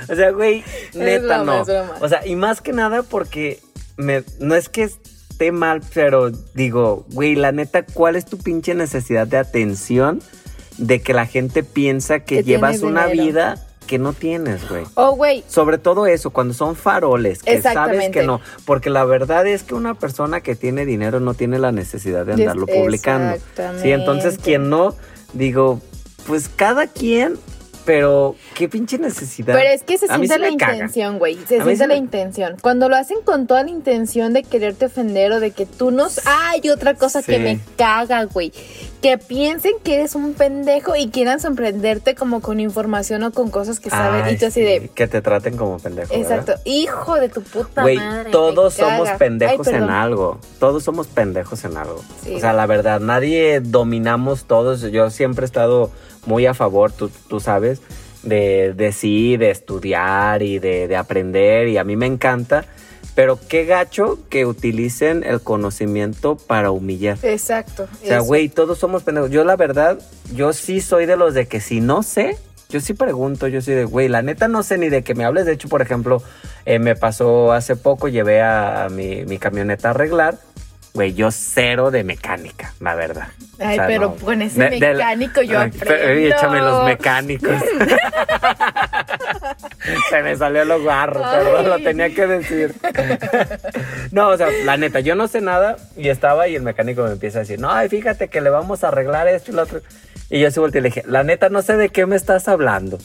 O 0.09 0.15
sea, 0.15 0.31
güey, 0.31 0.65
neta 0.95 1.39
broma, 1.39 1.45
no. 1.45 1.63
es. 1.63 1.69
O 2.01 2.09
sea, 2.09 2.27
y 2.27 2.35
más 2.37 2.61
que 2.61 2.73
nada 2.73 3.03
porque 3.03 3.61
me, 3.97 4.25
no 4.39 4.55
es 4.55 4.69
que 4.69 4.83
esté 4.83 5.53
mal, 5.53 5.83
pero 5.95 6.31
digo, 6.31 7.07
güey, 7.13 7.35
la 7.35 7.53
neta, 7.53 7.85
¿cuál 7.85 8.17
es 8.17 8.25
tu 8.25 8.39
pinche 8.39 8.75
necesidad 8.75 9.27
de 9.27 9.39
atención 9.39 10.21
de 10.79 11.01
que 11.01 11.15
la 11.15 11.27
gente 11.27 11.63
piensa 11.63 12.21
que, 12.21 12.37
Que 12.37 12.43
llevas 12.43 12.81
una 12.81 13.07
dinero. 13.07 13.25
vida 13.25 13.67
que 13.91 13.99
no 13.99 14.13
tienes, 14.13 14.69
güey? 14.69 14.85
Oh, 14.95 15.17
güey. 15.17 15.43
Sobre 15.49 15.77
todo 15.77 16.07
eso, 16.07 16.31
cuando 16.31 16.55
son 16.55 16.77
faroles, 16.77 17.43
que 17.43 17.61
sabes 17.61 17.67
Exactamente. 17.67 18.21
que 18.21 18.25
no. 18.25 18.41
Porque 18.65 18.89
la 18.89 19.05
verdad 19.05 19.45
es 19.49 19.65
que 19.65 19.75
una 19.75 19.95
persona 19.95 20.43
que 20.43 20.55
tiene 20.55 20.87
dinero 20.87 21.19
no 21.19 21.35
tiene 21.35 21.59
la 21.59 21.73
necesidad 21.73 22.25
de 22.25 22.35
andarlo 22.35 22.67
publicando. 22.67 23.37
Sí, 23.83 23.91
entonces 23.91 24.35
exactamente. 24.35 24.43
quien 24.45 24.71
no, 24.71 24.95
digo, 25.33 25.81
pues 26.29 26.49
cada 26.49 26.87
quien, 26.87 27.37
pero 27.85 28.37
qué 28.55 28.69
pinche 28.69 28.97
necesidad. 28.99 29.57
Pero 29.57 29.71
es 29.71 29.83
que 29.83 29.99
se 29.99 30.07
siente 30.07 30.39
la 30.39 30.51
intención, 30.51 31.19
güey. 31.19 31.35
Se 31.49 31.61
siente 31.61 31.89
la 31.89 31.95
me- 31.95 31.97
intención. 31.97 32.57
Cuando 32.63 32.89
lo 32.89 32.95
hacen 32.95 33.17
con 33.25 33.49
toda 33.49 33.65
la 33.65 33.71
intención 33.71 34.33
de 34.33 34.45
quererte 34.45 34.87
ofender 34.87 35.33
o 35.33 35.41
de 35.41 35.51
que 35.51 35.67
tú 35.67 35.91
no... 35.91 36.07
Hay 36.27 36.71
otra 36.71 36.95
cosa 36.95 37.25
que 37.25 37.41
me 37.41 37.59
caga, 37.77 38.23
güey. 38.25 38.53
Que 39.03 39.17
piensen 39.17 39.73
que 39.83 39.95
eres 39.95 40.15
un 40.15 40.35
pendejo 40.35 40.95
y 40.95 41.09
quieran 41.09 41.41
sorprenderte 41.41 42.15
como 42.15 42.41
con 42.41 42.61
información 42.61 43.23
o 43.23 43.33
con 43.33 43.51
cosas 43.51 43.81
que 43.81 43.89
saben. 43.89 44.25
Ay, 44.25 44.35
y 44.35 44.39
tú 44.39 44.47
así 44.47 44.61
sí, 44.61 44.67
de... 44.67 44.91
Que 44.95 45.07
te 45.07 45.23
traten 45.23 45.57
como 45.57 45.79
pendejo. 45.79 46.13
¿verdad? 46.13 46.39
Exacto. 46.39 46.61
Hijo 46.67 47.15
de 47.15 47.31
tu 47.31 47.43
puta 47.43 47.81
Güey, 47.81 47.97
madre. 47.97 48.31
todos 48.31 48.77
caga. 48.77 48.99
somos 48.99 49.11
pendejos 49.19 49.69
Ay, 49.69 49.75
en 49.77 49.85
algo. 49.85 50.39
Todos 50.59 50.85
somos 50.85 51.07
pendejos 51.07 51.65
en 51.65 51.79
algo. 51.79 52.03
Sí, 52.23 52.35
o 52.35 52.41
sea, 52.41 52.53
la 52.53 52.67
verdad, 52.67 53.01
nadie 53.01 53.61
dominamos 53.61 54.45
todos. 54.45 54.83
Yo 54.83 55.09
siempre 55.09 55.45
he 55.45 55.47
estado 55.47 55.91
muy 56.27 56.45
a 56.45 56.53
favor, 56.53 56.93
tú, 56.93 57.11
tú 57.29 57.41
sabes, 57.41 57.81
de, 58.23 58.75
de 58.75 58.93
sí, 58.93 59.39
de 59.39 59.51
estudiar 59.51 60.43
y 60.43 60.59
de, 60.59 60.89
de 60.89 60.97
aprender. 60.97 61.69
Y 61.69 61.79
a 61.79 61.85
mí 61.85 61.97
me 61.97 62.05
encanta. 62.07 62.67
Pero 63.15 63.39
qué 63.49 63.65
gacho 63.65 64.19
que 64.29 64.47
utilicen 64.47 65.25
el 65.25 65.41
conocimiento 65.41 66.37
para 66.37 66.71
humillar. 66.71 67.19
Exacto. 67.23 67.89
O 68.03 68.07
sea, 68.07 68.21
güey, 68.21 68.49
todos 68.49 68.79
somos 68.79 69.03
pendejos. 69.03 69.31
Yo 69.31 69.45
la 69.45 69.57
verdad, 69.57 69.99
yo 70.35 70.53
sí 70.53 70.81
soy 70.81 71.07
de 71.07 71.17
los 71.17 71.35
de 71.35 71.47
que 71.47 71.61
si 71.61 71.81
no 71.81 72.03
sé, 72.03 72.39
yo 72.71 72.81
sí 72.81 72.95
pregunto, 72.95 73.49
yo 73.49 73.61
sí 73.61 73.73
de, 73.73 73.85
güey, 73.85 74.09
la 74.09 74.23
neta 74.23 74.47
no 74.47 74.63
sé 74.63 74.79
ni 74.79 74.89
de 74.89 75.03
que 75.03 75.15
me 75.15 75.25
hables. 75.25 75.45
De 75.45 75.53
hecho, 75.53 75.69
por 75.69 75.83
ejemplo, 75.83 76.23
eh, 76.65 76.79
me 76.79 76.95
pasó 76.95 77.53
hace 77.53 77.75
poco, 77.75 78.09
llevé 78.09 78.43
a, 78.43 78.85
a 78.85 78.89
mi, 78.89 79.25
mi 79.25 79.39
camioneta 79.39 79.89
a 79.89 79.91
arreglar. 79.91 80.39
Güey, 80.93 81.15
yo 81.15 81.31
cero 81.31 81.91
de 81.93 82.03
mecánica, 82.03 82.73
la 82.81 82.97
verdad. 82.97 83.29
Ay, 83.61 83.79
pero 83.87 84.17
con 84.17 84.43
ese 84.43 84.59
de- 84.65 84.71
de- 84.81 84.93
mecánico 84.95 85.41
yo 85.43 85.61
Ay, 85.61 85.71
pero, 85.79 85.95
aprendo. 85.95 86.35
échame 86.37 86.59
los 86.61 86.85
mecánicos. 86.85 87.51
Se 90.11 90.23
me 90.23 90.37
salió 90.37 90.65
lo 90.65 90.83
guarro, 90.83 91.23
perdón, 91.23 91.69
lo 91.69 91.75
Ay. 91.75 91.85
tenía 91.85 92.15
que 92.15 92.27
decir. 92.27 92.75
no, 94.13 94.29
o 94.29 94.37
sea, 94.37 94.49
la 94.65 94.77
neta, 94.77 95.01
yo 95.01 95.15
no 95.15 95.29
sé 95.29 95.41
nada 95.41 95.77
y 95.97 96.09
estaba 96.09 96.49
y 96.49 96.57
el 96.57 96.63
mecánico 96.63 97.03
me 97.05 97.13
empieza 97.13 97.39
a 97.39 97.41
decir, 97.43 97.61
no, 97.61 97.71
ay, 97.71 97.89
fíjate 97.89 98.29
que 98.29 98.41
le 98.41 98.51
vamos 98.51 98.85
a 98.85 98.89
arreglar 98.89 99.29
esto 99.29 99.53
y 99.53 99.55
lo 99.55 99.63
otro. 99.63 99.81
Y 100.29 100.41
yo 100.41 100.51
se 100.51 100.61
volteé 100.61 100.81
y 100.81 100.83
le 100.83 100.89
dije, 100.91 101.03
la 101.07 101.23
neta, 101.23 101.49
no 101.49 101.63
sé 101.63 101.77
de 101.77 101.89
qué 101.89 102.07
me 102.07 102.17
estás 102.17 102.49
hablando. 102.49 102.99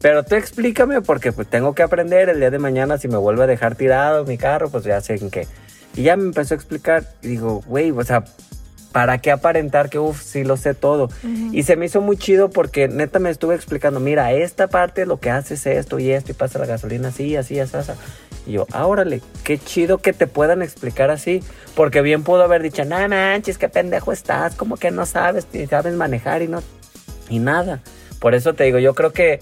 Pero 0.00 0.24
tú 0.24 0.34
explícame 0.34 1.02
porque 1.02 1.32
pues 1.32 1.48
tengo 1.48 1.74
que 1.74 1.82
aprender 1.82 2.28
el 2.30 2.38
día 2.40 2.50
de 2.50 2.58
mañana 2.58 2.96
si 2.96 3.08
me 3.08 3.16
vuelve 3.18 3.44
a 3.44 3.46
dejar 3.46 3.74
tirado 3.74 4.24
mi 4.24 4.38
carro, 4.38 4.70
pues 4.70 4.84
ya 4.84 5.00
sé 5.00 5.14
en 5.14 5.30
qué. 5.30 5.46
Y 6.00 6.04
ya 6.04 6.16
me 6.16 6.24
empezó 6.24 6.54
a 6.54 6.56
explicar 6.56 7.04
y 7.20 7.28
digo, 7.28 7.62
güey, 7.66 7.90
o 7.90 8.02
sea, 8.04 8.24
¿para 8.90 9.18
qué 9.18 9.30
aparentar 9.30 9.90
que, 9.90 9.98
uff, 9.98 10.22
sí 10.22 10.44
lo 10.44 10.56
sé 10.56 10.72
todo? 10.72 11.10
Y 11.52 11.64
se 11.64 11.76
me 11.76 11.84
hizo 11.84 12.00
muy 12.00 12.16
chido 12.16 12.48
porque 12.48 12.88
neta 12.88 13.18
me 13.18 13.28
estuve 13.28 13.54
explicando, 13.54 14.00
mira, 14.00 14.32
esta 14.32 14.68
parte 14.68 15.04
lo 15.04 15.20
que 15.20 15.28
hace 15.28 15.52
es 15.54 15.66
esto 15.66 15.98
y 15.98 16.10
esto 16.10 16.30
y 16.30 16.34
pasa 16.34 16.58
la 16.58 16.64
gasolina 16.64 17.08
así, 17.08 17.36
así, 17.36 17.60
así, 17.60 17.76
así. 17.76 17.92
Y 18.46 18.52
yo, 18.52 18.66
ah, 18.72 18.86
órale, 18.86 19.20
qué 19.44 19.58
chido 19.58 19.98
que 19.98 20.14
te 20.14 20.26
puedan 20.26 20.62
explicar 20.62 21.10
así. 21.10 21.42
Porque 21.74 22.00
bien 22.00 22.22
pudo 22.22 22.44
haber 22.44 22.62
dicho, 22.62 22.82
no 22.86 23.06
manches, 23.06 23.58
qué 23.58 23.68
pendejo 23.68 24.10
estás, 24.10 24.54
como 24.54 24.78
que 24.78 24.90
no 24.90 25.04
sabes, 25.04 25.48
ni 25.52 25.66
sabes 25.66 25.92
manejar 25.92 26.40
y 26.40 26.48
no, 26.48 26.62
y 27.28 27.40
nada. 27.40 27.82
Por 28.20 28.34
eso 28.34 28.54
te 28.54 28.64
digo, 28.64 28.78
yo 28.78 28.94
creo 28.94 29.12
que, 29.12 29.40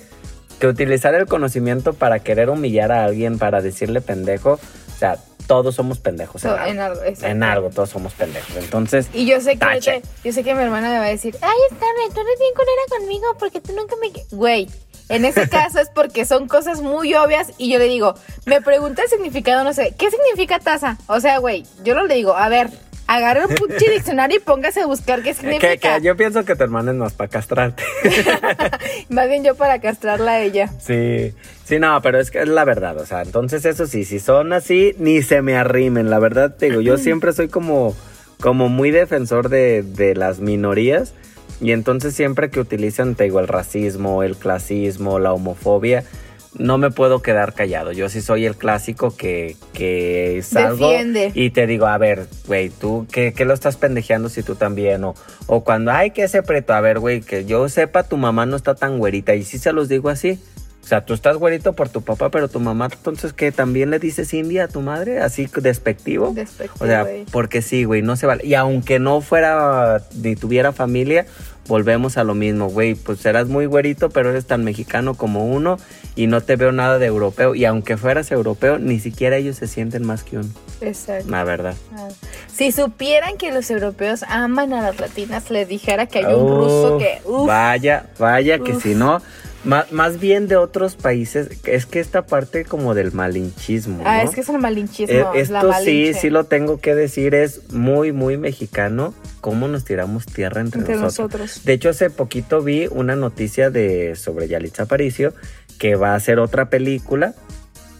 que 0.59 0.67
utilizar 0.67 1.15
el 1.15 1.27
conocimiento 1.27 1.93
para 1.93 2.19
querer 2.19 2.51
humillar 2.51 2.91
a 2.91 3.05
alguien, 3.05 3.39
para 3.39 3.61
decirle 3.61 4.01
pendejo, 4.01 4.55
o 4.55 4.99
sea, 4.99 5.19
todos 5.49 5.75
somos 5.75 5.99
pendejos. 5.99 6.45
En, 6.45 6.51
So- 6.51 6.57
algo. 6.57 6.71
en 6.71 6.79
algo. 6.81 7.01
En 7.23 7.43
algo, 7.43 7.71
todos 7.71 7.91
somos 7.91 8.13
pendejos. 8.13 8.55
Entonces, 8.57 9.09
Y 9.13 9.27
yo 9.27 9.41
sé 9.41 9.53
que 9.55 9.59
Tache. 9.59 10.03
yo 10.23 10.33
sé 10.33 10.45
que 10.45 10.55
mi 10.55 10.63
hermana 10.63 10.91
me 10.91 10.99
va 10.99 11.07
a 11.07 11.09
decir, 11.09 11.35
ay 11.43 11.57
Scarlett, 11.75 12.15
tú 12.15 12.21
eres 12.21 12.39
bien 12.39 12.53
culera 12.55 12.83
conmigo 13.01 13.27
porque 13.41 13.61
tú 13.61 13.73
nunca 13.75 13.97
me... 14.01 14.13
Güey, 14.31 14.69
en 15.09 15.25
ese 15.25 15.49
caso 15.51 15.81
es 15.81 15.89
porque 15.89 16.25
son 16.27 16.47
cosas 16.47 16.83
muy 16.83 17.15
obvias 17.15 17.49
y 17.59 17.73
yo 17.73 17.79
le 17.79 17.87
digo, 17.87 18.15
me 18.45 18.61
pregunta 18.61 19.03
el 19.03 19.09
significado, 19.09 19.65
no 19.65 19.73
sé, 19.73 19.95
¿qué 19.99 20.11
significa 20.11 20.59
taza? 20.61 20.99
O 21.09 21.19
sea, 21.21 21.39
güey, 21.39 21.65
yo 21.83 21.95
no 21.95 22.05
le 22.05 22.15
digo, 22.15 22.37
a 22.37 22.49
ver, 22.49 22.69
agarre 23.09 23.47
un 23.47 23.55
pinche 23.55 23.91
diccionario 23.91 24.37
y 24.37 24.41
póngase 24.41 24.83
a 24.83 24.87
buscar 24.87 25.23
qué 25.23 25.35
significa. 25.35 25.69
que, 25.69 25.79
que 25.79 26.01
yo 26.03 26.17
pienso 26.17 26.45
que 26.45 26.55
tu 26.55 26.63
hermana 26.63 26.93
es 26.93 26.97
más 26.97 27.15
para 27.15 27.29
castrarte. 27.29 27.83
Más 29.09 29.29
bien 29.29 29.43
yo 29.43 29.57
para 29.57 29.81
castrarla 29.81 30.33
a 30.33 30.41
ella. 30.43 30.69
sí, 30.79 31.35
sí, 31.65 31.79
no, 31.81 32.01
pero 32.03 32.21
es 32.21 32.31
que 32.31 32.43
es 32.43 32.49
la 32.49 32.65
verdad. 32.65 32.99
O 32.99 33.07
sea, 33.07 33.23
entonces 33.23 33.65
eso 33.65 33.87
sí, 33.87 34.05
si 34.05 34.21
son 34.21 34.53
así, 34.53 34.95
ni 34.99 35.23
se 35.23 35.43
me 35.43 35.57
arrimen. 35.57 36.11
La 36.11 36.19
verdad, 36.19 36.55
te 36.55 36.67
digo, 36.67 36.81
yo 36.83 36.99
siempre 36.99 37.33
soy 37.33 37.49
como, 37.49 37.97
como 38.41 38.69
muy 38.69 38.91
defensor 38.91 39.49
de, 39.49 39.83
de 39.83 40.15
las 40.15 40.41
minorías. 40.41 41.15
Y 41.61 41.73
entonces 41.73 42.15
siempre 42.15 42.51
que 42.51 42.61
utilizan, 42.61 43.17
te 43.17 43.25
digo, 43.25 43.41
el 43.41 43.49
racismo, 43.49 44.23
el 44.23 44.37
clasismo, 44.37 45.19
la 45.19 45.33
homofobia, 45.33 46.05
no 46.55 46.79
me 46.79 46.91
puedo 46.91 47.23
quedar 47.23 47.55
callado. 47.55 47.93
Yo 47.93 48.09
sí 48.09 48.21
soy 48.21 48.47
el 48.47 48.57
clásico 48.57 49.17
que, 49.17 49.57
que 49.73 50.41
salgo 50.43 50.89
Defiende. 50.91 51.33
y 51.35 51.51
te 51.51 51.67
digo, 51.67 51.87
a 51.87 51.99
ver, 51.99 52.27
güey, 52.47 52.71
tú, 52.71 53.07
¿qué, 53.13 53.33
qué 53.33 53.45
lo 53.45 53.55
estás 53.55 53.77
pendejeando 53.77 54.29
si 54.29 54.43
tú 54.43 54.55
también? 54.55 55.05
O, 55.05 55.15
o 55.47 55.65
cuando, 55.65 55.93
ay, 55.93 56.11
que 56.11 56.25
ese 56.25 56.43
preto, 56.43 56.73
a 56.73 56.81
ver, 56.81 56.99
güey, 56.99 57.21
que 57.21 57.45
yo 57.45 57.69
sepa, 57.69 58.03
tu 58.03 58.17
mamá 58.17 58.47
no 58.47 58.57
está 58.57 58.75
tan 58.75 58.99
güerita. 58.99 59.35
Y 59.35 59.45
sí 59.45 59.59
se 59.59 59.73
los 59.73 59.89
digo 59.89 60.09
así. 60.09 60.39
O 60.83 60.87
sea, 60.89 61.05
tú 61.05 61.13
estás 61.13 61.37
güerito 61.37 61.75
por 61.75 61.91
tu 61.91 62.01
papá, 62.01 62.31
pero 62.31 62.49
tu 62.49 62.61
mamá, 62.61 62.89
entonces, 62.91 63.33
que 63.35 63.53
¿También 63.53 63.91
le 63.91 63.99
dices 63.99 64.33
India 64.33 64.65
a 64.65 64.69
tu 64.69 64.81
madre? 64.81 65.21
Así 65.21 65.49
despectivo. 65.61 66.33
Despectivo, 66.33 66.85
O 66.85 66.87
sea, 66.87 67.07
porque 67.31 67.61
sí, 67.61 67.85
güey, 67.85 68.01
no 68.01 68.17
se 68.17 68.27
vale. 68.27 68.47
Y 68.47 68.55
aunque 68.55 68.99
no 68.99 69.21
fuera 69.21 70.03
ni 70.15 70.35
tuviera 70.35 70.73
familia, 70.73 71.27
volvemos 71.67 72.17
a 72.17 72.25
lo 72.25 72.35
mismo, 72.35 72.69
güey. 72.69 72.95
Pues 72.95 73.21
serás 73.21 73.49
muy 73.49 73.67
güerito, 73.67 74.09
pero 74.09 74.31
eres 74.31 74.47
tan 74.47 74.65
mexicano 74.65 75.15
como 75.15 75.47
uno 75.47 75.77
y 76.17 76.27
no 76.27 76.41
te 76.41 76.57
veo 76.57 76.73
nada 76.73 76.99
de 76.99 77.07
europeo. 77.07 77.55
Y 77.55 77.65
aunque 77.65 77.97
fueras 77.97 78.33
europeo, 78.33 78.79
ni 78.79 78.99
siquiera 78.99 79.37
ellos 79.37 79.57
se 79.57 79.69
sienten 79.69 80.05
más 80.05 80.25
que 80.25 80.39
uno. 80.39 80.49
Exacto. 80.81 81.31
La 81.31 81.45
verdad. 81.45 81.75
Ah. 81.95 82.09
Si 82.53 82.73
supieran 82.73 83.37
que 83.37 83.53
los 83.53 83.71
europeos 83.71 84.25
aman 84.29 84.73
a 84.73 84.83
las 84.83 84.99
latinas, 84.99 85.51
les 85.51 85.69
dijera 85.69 86.07
que 86.07 86.19
hay 86.19 86.35
un 86.35 86.49
ruso 86.49 86.99
que... 86.99 87.21
Uf, 87.25 87.47
Vaya, 87.47 88.07
vaya, 88.19 88.59
que 88.59 88.75
si 88.75 88.95
no, 88.95 89.21
Má- 89.65 89.87
más 89.91 90.21
bien 90.21 90.47
de 90.47 90.57
otros 90.57 90.95
países, 90.95 91.49
es 91.65 91.85
que 91.87 91.99
esta 92.01 92.27
parte 92.27 92.65
como 92.65 92.95
del 92.95 93.13
malinchismo. 93.13 94.03
Ah, 94.07 94.23
¿no? 94.23 94.29
es 94.29 94.35
que 94.35 94.43
es 94.43 94.49
el 94.49 94.59
malinchismo. 94.59 95.15
Eh, 95.35 95.41
es 95.41 95.51
la 95.51 95.61
esto 95.61 95.73
sí, 95.85 96.13
sí 96.15 96.31
lo 96.31 96.45
tengo 96.45 96.81
que 96.81 96.95
decir, 96.95 97.35
es 97.35 97.73
muy, 97.73 98.13
muy 98.13 98.37
mexicano 98.37 99.15
cómo 99.41 99.67
nos 99.69 99.85
tiramos 99.85 100.27
tierra 100.27 100.61
entre, 100.61 100.81
Entre 100.81 100.97
nosotros. 100.97 101.41
nosotros. 101.41 101.65
De 101.65 101.73
hecho, 101.73 101.89
hace 101.91 102.09
poquito 102.11 102.63
vi 102.63 102.87
una 102.91 103.17
noticia 103.17 103.71
de 103.71 104.15
sobre 104.15 104.47
Yalitza 104.49 104.85
Aparicio 104.85 105.35
que 105.79 105.97
va 105.97 106.13
a 106.13 106.15
hacer 106.17 106.39
otra 106.39 106.71
película 106.71 107.35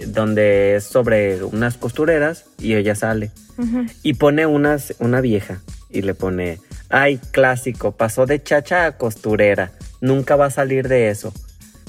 donde 0.07 0.77
es 0.77 0.85
sobre 0.85 1.43
unas 1.43 1.77
costureras 1.77 2.45
y 2.59 2.75
ella 2.75 2.95
sale 2.95 3.31
y 4.05 4.15
pone 4.15 4.47
unas, 4.47 4.95
una 5.01 5.21
vieja 5.21 5.61
y 5.91 6.03
le 6.03 6.15
pone, 6.15 6.61
ay, 6.89 7.19
clásico, 7.33 7.93
pasó 7.93 8.25
de 8.27 8.41
chacha 8.41 8.87
a 8.87 8.97
costurera, 8.97 9.73
nunca 10.01 10.37
va 10.37 10.47
a 10.47 10.51
salir 10.51 10.87
de 10.87 11.09
eso, 11.11 11.33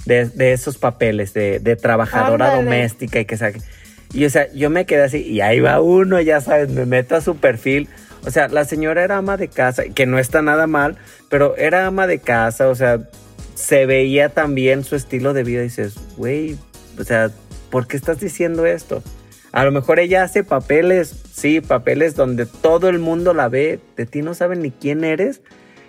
de, 0.06 0.26
de 0.26 0.54
esos 0.54 0.78
papeles, 0.78 1.34
de, 1.34 1.60
de 1.60 1.76
trabajadora 1.76 2.48
Ándale. 2.48 2.64
doméstica 2.64 3.20
y 3.20 3.26
que 3.26 3.38
saque. 3.38 3.62
Y 4.14 4.26
o 4.26 4.30
sea, 4.30 4.52
yo 4.54 4.70
me 4.70 4.86
quedé 4.86 5.04
así 5.04 5.22
y 5.22 5.42
ahí 5.42 5.60
va 5.60 5.82
uno, 5.82 6.20
ya 6.20 6.42
sabes, 6.42 6.70
me 6.70 6.86
meto 6.86 7.16
a 7.16 7.22
su 7.22 7.38
perfil. 7.38 7.88
O 8.26 8.32
sea, 8.32 8.48
la 8.48 8.66
señora 8.66 9.04
era 9.04 9.18
ama 9.18 9.38
de 9.38 9.48
casa, 9.48 9.84
que 9.94 10.06
no 10.06 10.20
está 10.20 10.42
nada 10.42 10.68
mal, 10.68 10.98
pero 11.30 11.56
era 11.58 11.86
ama 11.86 12.06
de 12.08 12.20
casa, 12.20 12.68
o 12.68 12.76
sea, 12.76 13.00
se 13.56 13.86
veía 13.86 14.30
también 14.30 14.84
su 14.84 14.96
estilo 14.96 15.34
de 15.34 15.44
vida 15.44 15.62
y 15.62 15.64
dices, 15.66 15.96
güey, 16.18 16.58
o 16.98 17.04
sea, 17.04 17.32
¿por 17.70 17.88
qué 17.88 17.96
estás 17.98 18.20
diciendo 18.20 18.66
esto? 18.66 19.04
A 19.52 19.64
lo 19.64 19.72
mejor 19.72 20.00
ella 20.00 20.24
hace 20.24 20.44
papeles, 20.44 21.16
sí, 21.32 21.62
papeles 21.62 22.16
donde 22.16 22.46
todo 22.46 22.90
el 22.90 23.00
mundo 23.00 23.34
la 23.34 23.48
ve, 23.48 23.80
de 23.96 24.06
ti 24.06 24.22
no 24.22 24.34
saben 24.34 24.62
ni 24.62 24.72
quién 24.72 25.04
eres 25.04 25.42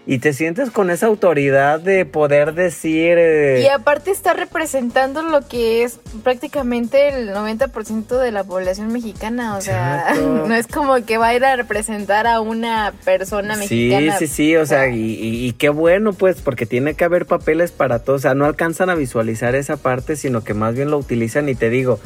y 0.07 0.19
te 0.19 0.33
sientes 0.33 0.71
con 0.71 0.91
esa 0.91 1.07
autoridad 1.07 1.79
de 1.79 2.05
poder 2.07 2.55
decir... 2.55 3.17
eh, 3.19 3.61
Y 3.65 3.69
aparte 3.69 4.11
está 4.11 4.33
representando 4.33 5.23
lo 5.23 5.47
que 5.47 5.83
es 5.85 6.01
prácticamente 6.25 7.11
el 7.11 7.29
90% 7.31 8.19
de 8.19 8.33
la 8.33 8.43
población 8.43 8.93
mexicana. 8.93 9.57
O 9.57 9.61
sea, 9.61 10.15
no 10.47 10.55
es 10.55 10.67
como 10.67 11.05
que 11.05 11.19
va 11.19 11.29
a 11.29 11.35
ir 11.35 11.45
a 11.45 11.55
representar 11.55 12.27
a 12.27 12.41
una 12.41 12.93
persona 13.05 13.55
Sí, 13.57 13.61
mexicana. 13.91 14.19
sí, 14.19 14.27
sí, 14.27 14.57
o 14.57 14.67
sea, 14.67 14.89
y, 14.89 14.99
y- 15.01 15.47
y 15.47 15.53
qué 15.53 15.69
bueno, 15.69 16.13
pues, 16.15 16.41
porque 16.41 16.67
tiene 16.67 16.95
que 16.95 17.05
haber 17.05 17.27
papeles 17.27 17.71
para 17.71 18.01
todos, 18.03 18.21
o 18.21 18.23
sea, 18.23 18.35
no 18.35 18.47
alcanzan 18.47 18.91
a 18.91 18.95
visualizar 18.95 19.55
esa 19.55 19.77
parte, 19.77 20.17
sino 20.17 20.43
que 20.43 20.55
más 20.55 20.75
bien 20.75 20.91
lo 20.91 20.99
utilizan 20.99 21.49
y 21.49 21.55
te 21.55 21.69
digo, 21.71 22.01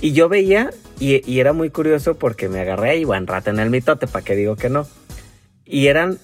y 0.00 0.12
yo 0.12 0.28
veía, 0.28 0.70
y, 1.00 1.22
y 1.30 1.40
era 1.40 1.52
muy 1.52 1.70
curioso 1.70 2.18
porque 2.18 2.48
me 2.48 2.60
agarré 2.60 2.96
y 2.98 3.04
buen 3.04 3.26
rato 3.26 3.50
en 3.50 3.58
el 3.60 3.70
mitote, 3.70 4.06
para 4.08 4.24
que 4.24 4.34
digo 4.36 4.56
que 4.56 4.68
no, 4.68 4.86
y 5.64 5.88
eran 5.88 6.18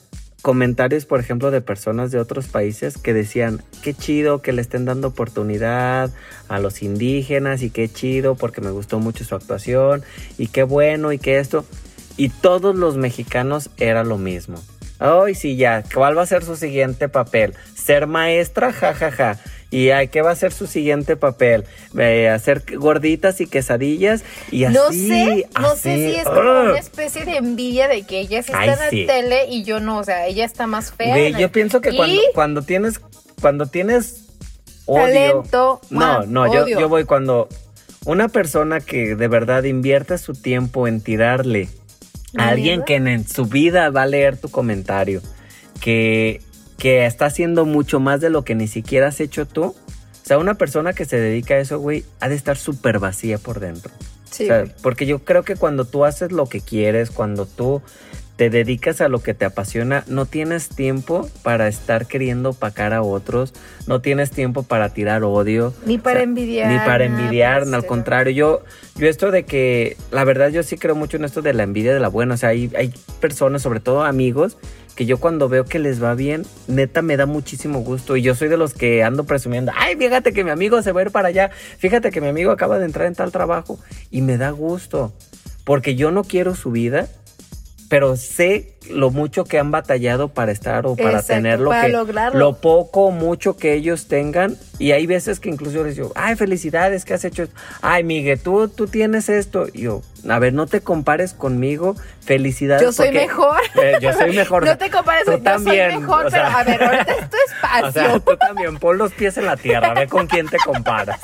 comentarios, 0.45 1.07
por 1.07 1.21
ejemplo, 1.21 1.51
de 1.51 1.63
personas 1.63 2.11
de 2.11 2.19
otros 2.19 2.49
países 2.49 2.99
que 2.99 3.15
decían, 3.15 3.63
qué 3.83 3.95
chido 3.95 4.43
que 4.43 4.53
le 4.53 4.61
estén 4.61 4.85
dando 4.85 5.09
oportunidad 5.09 6.11
a 6.49 6.59
los 6.59 6.83
indígenas 6.83 7.63
y 7.63 7.71
qué 7.71 7.89
chido 7.89 8.35
porque 8.35 8.61
me 8.61 8.71
gustó 8.71 8.99
mucho 8.99 9.25
su 9.25 9.35
actuación 9.35 10.03
y 10.37 10.49
qué 10.49 10.63
bueno 10.63 11.15
y 11.15 11.19
que 11.19 11.39
esto. 11.39 11.65
Y 12.19 12.29
todos 12.29 12.77
los 12.77 12.99
mexicanos 12.99 13.71
era 13.79 14.05
lo 14.05 14.19
mismo. 14.19 14.61
Ay, 14.99 15.35
sí, 15.35 15.57
ya, 15.57 15.83
¿cuál 15.93 16.17
va 16.17 16.23
a 16.23 16.27
ser 16.27 16.45
su 16.45 16.57
siguiente 16.57 17.09
papel? 17.09 17.55
¿Ser 17.75 18.07
maestra? 18.07 18.73
Ja, 18.73 18.95
ja, 18.95 19.11
ja. 19.11 19.39
¿Y 19.71 19.91
ay, 19.91 20.07
qué 20.07 20.23
va 20.23 20.31
a 20.31 20.37
ser 20.37 20.53
su 20.53 20.69
siguiente 20.69 21.17
papel? 21.17 21.65
Eh, 21.99 22.29
hacer 22.29 22.63
gorditas 22.77 23.41
y 23.41 23.47
quesadillas 23.47 24.23
y 24.53 24.65
así. 24.65 24.75
No 24.75 24.93
sé, 24.93 25.49
no 25.61 25.75
sé 25.75 25.97
si 25.97 26.15
es 26.17 26.25
como 26.25 26.39
¡Ah! 26.41 26.63
una 26.71 26.79
especie 26.79 27.25
de 27.25 27.37
envidia 27.39 27.89
de 27.89 28.03
que 28.05 28.21
ella 28.21 28.43
sí 28.45 28.53
está 28.53 28.61
Ay, 28.61 28.69
en 28.71 28.79
la 28.79 28.91
sí. 28.91 29.05
tele 29.07 29.47
y 29.49 29.65
yo 29.65 29.81
no, 29.81 29.99
o 29.99 30.05
sea, 30.05 30.27
ella 30.29 30.45
está 30.45 30.69
más 30.69 30.93
fea. 30.93 31.17
El- 31.19 31.37
yo 31.37 31.51
pienso 31.51 31.81
que 31.81 31.91
Y 31.91 31.97
cuando, 31.97 32.23
cuando 32.35 32.63
tienes, 32.63 33.01
cuando 33.41 33.67
tienes 33.67 34.27
odio. 34.87 35.03
Talento, 35.03 35.81
No, 35.91 36.25
no, 36.25 36.53
yo, 36.55 36.63
odio. 36.65 36.79
yo 36.79 36.89
voy 36.89 37.03
cuando 37.05 37.49
una 38.05 38.29
persona 38.29 38.79
que 38.81 39.17
de 39.17 39.29
verdad 39.29 39.65
invierte 39.65 40.19
su 40.19 40.35
tiempo 40.35 40.87
en 40.87 41.01
tirarle 41.01 41.69
alguien 42.37 42.83
que 42.85 42.97
en, 42.97 43.27
su 43.27 43.47
vida 43.47 43.91
va 43.91 44.03
a 44.03 44.07
leer 44.07 44.37
tu 44.37 44.49
comentario, 44.49 45.21
que, 45.81 46.43
que 46.79 47.07
está 47.07 47.27
haciendo 47.27 47.65
mucho 47.65 48.01
más 48.01 48.21
de 48.21 48.31
lo 48.31 48.45
que 48.45 48.55
ni 48.55 48.69
siquiera 48.69 49.09
has 49.09 49.21
hecho 49.21 49.47
tú. 49.47 49.65
O 49.65 50.27
sea, 50.27 50.39
una 50.39 50.55
persona 50.55 50.93
que 50.93 51.05
se 51.05 51.21
dedica 51.21 51.55
a 51.55 51.59
eso, 51.59 51.79
güey, 51.79 52.05
ha 52.21 52.29
de 52.29 52.35
estar 52.35 52.57
súper 52.57 52.99
vacía 52.99 53.39
por 53.39 53.61
dentro. 53.61 53.93
Sí, 54.31 54.45
O 54.45 54.47
sea, 54.47 54.65
porque 54.83 55.07
yo 55.07 55.25
creo 55.25 55.45
que 55.45 55.55
cuando 55.55 55.85
tú 55.85 56.05
haces 56.05 56.33
lo 56.33 56.47
que 56.47 56.61
quieres, 56.61 57.11
cuando 57.11 57.47
tú 57.47 57.83
te 58.37 58.51
dedicas 58.51 59.01
a 59.01 59.09
lo 59.09 59.21
que 59.23 59.33
te 59.33 59.45
apasiona, 59.45 60.03
no 60.09 60.27
tienes 60.27 60.69
tiempo 60.69 61.29
para 61.43 61.69
estar 61.69 62.07
queriendo 62.07 62.51
opacar 62.51 62.93
a 62.93 63.01
otros, 63.03 63.55
no 63.87 64.01
tienes 64.01 64.31
tiempo 64.33 64.65
para 64.65 64.89
tirar 64.89 65.23
odio. 65.23 65.73
Ni 65.87 65.99
para 65.99 66.23
envidiar, 66.23 66.71
Ni 66.73 66.79
para 66.79 67.05
envidiar, 67.05 67.63
al 67.63 67.71
pero- 67.71 67.87
contrario, 67.87 68.33
yo, 68.33 68.63
yo 68.97 69.09
esto 69.09 69.31
de 69.31 69.45
que, 69.45 69.97
la 70.11 70.25
verdad 70.25 70.49
yo 70.49 70.63
sí 70.65 70.77
creo 70.77 70.97
mucho 70.97 71.17
en 71.17 71.25
esto 71.25 71.43
de 71.43 71.55
la 71.55 71.63
envidia 71.63 71.95
de 71.95 72.01
la 72.01 72.09
buena, 72.09 72.35
o 72.35 72.37
sea, 72.37 72.49
hay, 72.49 72.73
hay 72.77 72.93
personas, 73.21 73.63
sobre 73.63 73.79
todo 73.79 74.03
amigos, 74.03 74.57
que 74.97 75.07
yo 75.07 75.19
cuando 75.19 75.49
veo 75.49 75.65
que 75.65 75.79
les 75.79 76.03
va 76.03 76.15
bien, 76.15 76.45
neta 76.67 77.03
me 77.03 77.17
da 77.17 77.27
muchísimo 77.27 77.81
gusto 77.81 78.17
y 78.17 78.23
yo 78.23 78.35
soy 78.35 78.49
de 78.49 78.57
los 78.57 78.75
que 78.75 79.05
ando 79.05 79.25
presumiendo, 79.25 79.71
ay, 79.77 79.95
fíjate 79.97 80.33
que 80.33 80.43
mi 80.45 80.51
amigo 80.51 80.83
se 80.83 80.91
va 80.93 81.01
a 81.01 81.05
ir 81.05 81.11
para 81.13 81.29
allá, 81.29 81.51
fíjate 81.79 82.11
que 82.11 82.21
mi 82.21 82.29
amigo 82.29 82.51
acaba 82.51 82.79
de 82.81 82.85
entrar 82.87 83.07
en 83.07 83.15
tal 83.15 83.31
trabajo 83.33 83.79
y 84.11 84.23
me 84.23 84.39
da 84.39 84.51
gusto, 84.51 85.13
porque 85.65 85.95
yo 85.95 86.11
no 86.11 86.25
quiero 86.25 86.55
su 86.57 86.71
vida, 86.73 87.09
pero 87.89 88.17
sé 88.17 88.73
lo 88.91 89.11
mucho 89.11 89.45
que 89.45 89.59
han 89.59 89.71
batallado 89.71 90.29
para 90.29 90.53
estar 90.53 90.85
o 90.87 90.95
para 90.95 91.11
Exacto, 91.21 91.33
tener 91.35 91.59
lo 91.61 91.71
para 91.71 91.87
que 91.87 91.93
lograrlo. 91.93 92.39
lo 92.39 92.57
poco 92.61 93.07
o 93.07 93.11
mucho 93.11 93.57
que 93.57 93.73
ellos 93.73 94.09
tengan 94.09 94.57
y 94.79 94.93
hay 94.93 95.07
veces 95.07 95.41
que 95.41 95.49
incluso 95.49 95.77
yo 95.77 95.85
les 95.85 95.97
digo, 95.97 96.13
ay, 96.17 96.37
felicidades, 96.37 97.05
que 97.05 97.15
has 97.15 97.25
hecho 97.25 97.45
esto? 97.45 97.55
Ay, 97.81 98.05
Miguel, 98.05 98.39
tú, 98.41 98.69
tú 98.69 98.87
tienes 98.87 99.29
esto. 99.31 99.67
Y 99.73 99.83
yo, 99.83 100.03
a 100.29 100.39
ver, 100.39 100.53
no 100.53 100.67
te 100.67 100.81
compares 100.83 101.33
conmigo, 101.33 101.95
felicidades. 102.21 102.83
Yo 102.83 102.93
soy 102.93 103.07
porque- 103.09 103.21
mejor. 103.21 103.61
Eh, 103.83 103.99
yo 104.01 104.13
soy 104.13 104.35
mejor. 104.35 104.65
No 104.67 104.77
te 104.77 104.91
compares, 104.91 105.25
Tú 105.25 105.33
yo 105.33 105.39
también, 105.43 105.93
soy 105.93 106.01
mejor, 106.01 106.27
o 106.27 106.31
sea, 106.31 106.43
pero 106.43 106.57
a 106.59 106.65
ver, 106.65 106.83
ahorita 106.83 107.13
es 107.13 107.31
tu 107.31 107.37
espacio. 107.47 107.87
O 107.89 107.93
sea, 107.93 108.19
tú 108.21 108.37
también, 108.37 108.77
pon 108.79 108.99
los 108.99 109.13
pies 109.13 109.37
en 109.39 109.47
la 109.47 109.57
tierra, 109.57 109.95
ve 109.95 110.07
con 110.09 110.27
quién 110.27 110.47
te 110.49 110.59
comparas. 110.65 111.21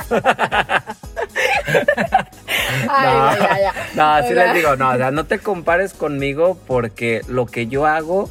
Ay, 2.89 3.39
no, 3.39 3.47
ya, 3.47 3.75
no, 3.95 4.29
sí 4.29 4.35
les 4.35 4.55
digo, 4.55 4.77
no, 4.77 4.91
o 4.91 4.97
sea, 4.97 5.11
no 5.11 5.25
te 5.25 5.39
compares 5.39 5.93
conmigo 5.95 6.59
porque 6.67 7.23
lo 7.29 7.47
que 7.47 7.67
yo 7.67 7.87
hago 7.87 8.31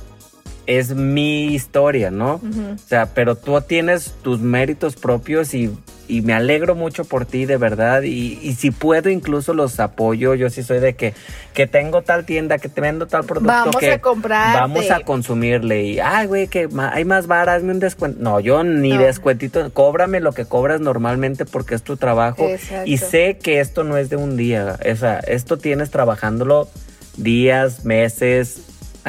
es 0.69 0.93
mi 0.93 1.47
historia, 1.55 2.11
¿no? 2.11 2.35
O 2.35 2.77
sea, 2.87 3.07
pero 3.07 3.35
tú 3.35 3.59
tienes 3.61 4.13
tus 4.21 4.39
méritos 4.39 4.95
propios 4.95 5.55
y, 5.55 5.71
y 6.07 6.21
me 6.21 6.33
alegro 6.33 6.75
mucho 6.75 7.05
por 7.05 7.25
ti, 7.25 7.47
de 7.47 7.57
verdad. 7.57 8.03
Y, 8.03 8.37
y 8.43 8.53
si 8.53 8.69
puedo, 8.69 9.09
incluso 9.09 9.55
los 9.55 9.79
apoyo. 9.79 10.35
Yo 10.35 10.51
sí 10.51 10.61
soy 10.61 10.79
de 10.79 10.93
que, 10.93 11.15
que 11.55 11.65
tengo 11.65 12.03
tal 12.03 12.23
tienda, 12.23 12.59
que 12.59 12.69
te 12.69 12.81
vendo 12.81 13.07
tal 13.07 13.23
producto. 13.23 13.51
Vamos 13.51 13.77
que 13.77 13.93
a 13.93 13.99
comprarte. 13.99 14.59
Vamos 14.59 14.91
a 14.91 14.99
consumirle. 14.99 15.85
Y, 15.85 15.99
ay, 15.99 16.27
güey, 16.27 16.47
que 16.47 16.69
hay 16.91 17.03
más 17.03 17.25
varas, 17.25 17.57
hazme 17.57 17.71
un 17.71 17.79
descuento. 17.79 18.19
No, 18.21 18.39
yo 18.39 18.63
ni 18.63 18.89
No. 18.93 19.01
descuentito. 19.01 19.73
Cóbrame 19.73 20.19
lo 20.19 20.33
que 20.33 20.45
cobras 20.45 20.81
normalmente 20.81 21.45
porque 21.45 21.73
es 21.73 21.81
tu 21.81 21.97
trabajo. 21.97 22.47
Exacto. 22.47 22.87
Y 22.87 22.97
sé 22.97 23.39
que 23.41 23.59
esto 23.59 23.83
no 23.83 23.97
es 23.97 24.11
de 24.11 24.17
un 24.17 24.37
día. 24.37 24.77
O 24.87 24.95
sea, 24.95 25.17
esto 25.21 25.57
tienes 25.57 25.89
trabajándolo 25.89 26.69
días, 27.17 27.85
meses, 27.85 28.61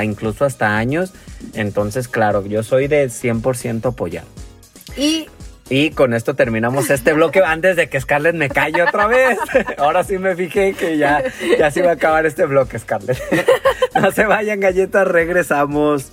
incluso 0.03 0.47
hasta 0.47 0.79
años. 0.79 1.13
Entonces, 1.55 2.09
claro, 2.09 2.45
yo 2.47 2.63
soy 2.63 2.87
de 2.89 3.07
100% 3.07 3.87
apoyar. 3.87 4.25
Y 4.97 5.29
Y 5.69 5.91
con 5.91 6.15
esto 6.15 6.35
terminamos 6.35 6.91
este 6.91 7.13
bloque 7.13 7.41
antes 7.45 7.77
de 7.77 7.89
que 7.89 8.01
Scarlett 8.01 8.35
me 8.35 8.49
calle 8.49 8.83
otra 8.83 9.07
vez. 9.07 9.39
Ahora 9.79 10.03
sí 10.05 10.19
me 10.19 10.35
fijé 10.35 10.75
que 10.75 10.99
ya, 10.99 11.23
ya 11.59 11.71
se 11.71 11.81
iba 11.81 11.91
a 11.91 11.95
acabar 11.95 12.27
este 12.27 12.45
bloque, 12.47 12.79
Scarlett. 12.79 13.19
No 14.01 14.13
se 14.13 14.25
vayan, 14.25 14.61
galletas, 14.61 15.07
regresamos. 15.07 16.13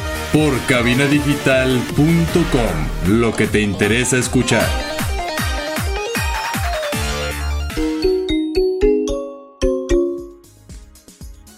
Por 0.33 0.57
cabinadigital.com, 0.65 3.19
lo 3.19 3.33
que 3.33 3.47
te 3.47 3.59
interesa 3.59 4.17
escuchar. 4.17 4.65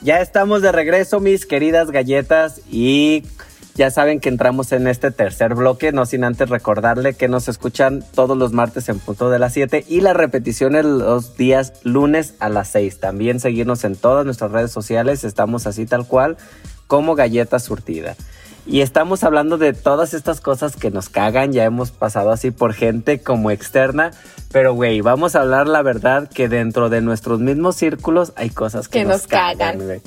Ya 0.02 0.22
estamos 0.22 0.64
de 0.64 0.72
regreso, 0.72 1.20
mis 1.20 1.46
queridas 1.46 1.92
galletas, 1.92 2.62
y 2.68 3.24
Ya 3.76 3.92
saben 3.92 4.20
que 4.20 4.30
entramos 4.30 4.72
en 4.72 4.88
este 4.88 5.12
tercer 5.12 5.54
bloque, 5.54 5.92
no 5.92 6.08
sin 6.08 6.24
antes 6.24 6.50
recordarle 6.50 7.14
que 7.14 7.28
nos 7.28 7.48
escuchan 7.48 8.04
todos 8.14 8.38
los 8.38 8.54
martes 8.54 8.90
en 8.90 9.00
punto 9.00 9.32
de 9.32 9.40
las 9.40 9.54
7 9.54 9.86
y 9.88 10.02
la 10.02 10.14
repetición 10.14 10.76
en 10.76 11.00
los 11.00 11.38
días 11.38 11.74
lunes 11.84 12.36
a 12.40 12.50
las 12.50 12.70
6. 12.70 13.00
También 13.00 13.40
seguirnos 13.40 13.84
en 13.84 13.96
todas 13.96 14.26
nuestras 14.26 14.52
redes 14.52 14.72
sociales, 14.72 15.24
estamos 15.24 15.68
así 15.68 15.86
tal 15.86 16.08
cual 16.08 16.38
como 16.86 17.16
galleta 17.16 17.58
surtida. 17.58 18.16
Y 18.66 18.80
estamos 18.82 19.24
hablando 19.24 19.58
de 19.58 19.74
todas 19.74 20.14
estas 20.14 20.40
cosas 20.40 20.78
que 20.78 20.90
nos 20.90 21.10
cagan, 21.10 21.52
ya 21.52 21.66
hemos 21.66 21.92
pasado 21.92 22.32
así 22.32 22.50
por 22.52 22.74
gente 22.74 23.22
como 23.22 23.52
externa, 23.52 24.12
pero 24.54 24.74
güey, 24.74 25.02
vamos 25.02 25.36
a 25.36 25.42
hablar 25.42 25.68
la 25.68 25.82
verdad 25.82 26.30
que 26.30 26.48
dentro 26.48 26.90
de 26.90 27.02
nuestros 27.02 27.40
mismos 27.42 27.76
círculos 27.76 28.32
hay 28.38 28.50
cosas 28.50 28.88
que, 28.88 29.00
Que 29.00 29.06
nos 29.06 29.28
cagan. 29.28 29.80
güey. 29.80 30.02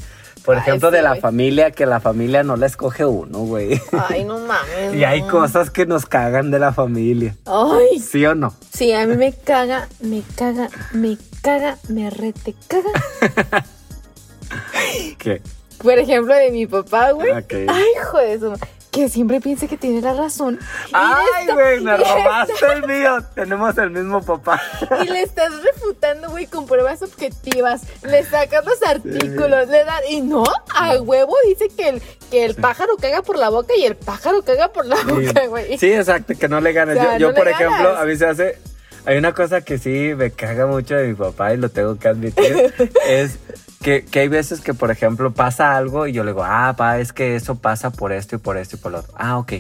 Por 0.45 0.55
Ay, 0.55 0.61
ejemplo, 0.63 0.91
sí, 0.91 0.97
de 0.97 1.03
la 1.03 1.17
familia, 1.17 1.73
que 1.73 1.87
la 1.87 1.99
familia 1.99 2.45
no 2.45 2.57
la 2.57 2.67
escoge 2.67 3.05
uno, 3.05 3.41
güey. 3.41 3.81
Ay, 4.09 4.25
no 4.25 4.39
mames. 4.47 4.95
Y 4.95 5.05
hay 5.05 5.21
no. 5.23 5.29
cosas 5.29 5.71
que 5.71 5.85
nos 5.87 6.07
cagan 6.07 6.51
de 6.53 6.59
la 6.61 6.73
familia. 6.73 7.37
Ay, 7.47 7.99
¿Sí 7.99 8.25
o 8.25 8.35
no? 8.37 8.55
sí, 8.73 8.93
a 8.93 9.07
mí 9.07 9.17
me 9.17 9.33
caga, 9.35 9.89
me 10.01 10.23
caga, 10.37 10.69
me 10.93 11.19
caga, 11.43 11.77
me 11.89 12.09
rete 12.11 12.55
caga. 12.69 13.65
¿Qué? 15.19 15.43
Por 15.87 15.99
ejemplo, 16.01 16.35
de 16.35 16.51
mi 16.51 16.67
papá, 16.67 17.13
güey. 17.13 17.31
Ok. 17.31 17.53
Ay, 17.69 18.27
de 18.29 18.39
su... 18.41 18.53
Que 18.91 19.09
siempre 19.11 19.41
piensa 19.43 19.67
que 19.69 19.77
tiene 19.77 20.01
la 20.01 20.15
razón. 20.15 20.59
Ay, 20.93 21.27
está- 21.43 21.53
güey, 21.55 21.81
me 21.81 21.97
robaste 21.97 22.55
el 22.75 22.87
mío. 22.89 23.19
Tenemos 23.35 23.77
el 23.79 23.91
mismo 23.91 24.23
papá. 24.23 24.61
Y 25.05 25.09
le 25.09 25.23
estás 25.23 25.53
refutando, 25.63 26.31
güey, 26.31 26.47
con 26.47 26.67
pruebas 26.67 27.03
objetivas. 27.03 27.83
Le 28.03 28.25
sacas 28.25 28.65
los 28.65 28.83
artículos, 28.83 29.69
le 29.69 29.85
das. 29.85 30.01
Y 30.09 30.23
no, 30.23 30.45
a 30.75 30.95
huevo 31.01 31.37
dice 31.47 31.69
que 31.69 31.91
el, 31.91 32.03
que 32.31 32.47
el 32.47 32.55
pájaro 32.55 32.97
caga 32.97 33.21
por 33.23 33.37
la 33.39 33.51
boca 33.51 33.75
y 33.77 33.85
el 33.85 33.97
pájaro 33.97 34.43
caga 34.43 34.73
por 34.73 34.87
la 34.87 34.97
boca, 34.97 35.47
güey. 35.47 35.77
Sí, 35.79 35.93
exacto, 35.93 36.33
que 36.39 36.49
no 36.49 36.61
le 36.61 36.73
ganas. 36.73 36.97
O 36.97 37.01
sea, 37.01 37.19
yo, 37.19 37.29
no 37.29 37.35
por 37.35 37.47
ejemplo, 37.49 37.77
ganas. 37.85 38.01
a 38.01 38.05
mí 38.07 38.17
se 38.17 38.27
hace. 38.27 38.59
Hay 39.05 39.19
una 39.19 39.33
cosa 39.35 39.61
que 39.61 39.79
sí 39.79 40.15
me 40.17 40.31
caga 40.33 40.67
mucho 40.67 40.97
de 40.97 41.09
mi 41.09 41.15
papá 41.15 41.53
y 41.53 41.59
lo 41.59 41.69
tengo 41.69 41.99
que 41.99 42.09
admitir. 42.09 42.73
es 43.07 43.39
que, 43.87 44.05
que 44.05 44.19
hay 44.19 44.27
veces 44.27 44.63
que, 44.63 44.75
por 44.75 44.91
ejemplo, 44.91 45.33
pasa 45.33 45.77
algo 45.77 46.09
y 46.09 46.13
yo 46.13 46.25
le 46.25 46.33
digo, 46.33 46.43
ah, 46.43 46.75
pa, 46.77 46.99
es 46.99 47.13
que 47.13 47.37
eso 47.37 47.55
pasa 47.55 47.91
por 47.91 48.11
esto 48.11 48.35
y 48.35 48.39
por 48.41 48.57
esto 48.57 48.75
y 48.75 48.81
por 48.81 48.91
lo 48.91 48.99
otro. 48.99 49.15
Ah, 49.17 49.39
ok. 49.39 49.53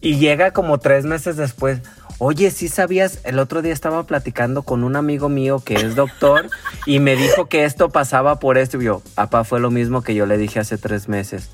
Y 0.00 0.16
llega 0.16 0.50
como 0.50 0.78
tres 0.78 1.04
meses 1.04 1.36
después. 1.36 1.78
Oye, 2.18 2.50
sí 2.50 2.66
sabías, 2.66 3.20
el 3.22 3.38
otro 3.38 3.62
día 3.62 3.72
estaba 3.72 4.02
platicando 4.08 4.64
con 4.64 4.82
un 4.82 4.96
amigo 4.96 5.28
mío 5.28 5.62
que 5.64 5.74
es 5.74 5.94
doctor 5.94 6.50
y 6.84 6.98
me 6.98 7.14
dijo 7.14 7.46
que 7.46 7.64
esto 7.64 7.90
pasaba 7.90 8.40
por 8.40 8.58
esto. 8.58 8.82
Y 8.82 8.86
yo, 8.86 9.02
papá, 9.14 9.44
fue 9.44 9.60
lo 9.60 9.70
mismo 9.70 10.02
que 10.02 10.16
yo 10.16 10.26
le 10.26 10.36
dije 10.36 10.58
hace 10.58 10.76
tres 10.76 11.08
meses. 11.08 11.48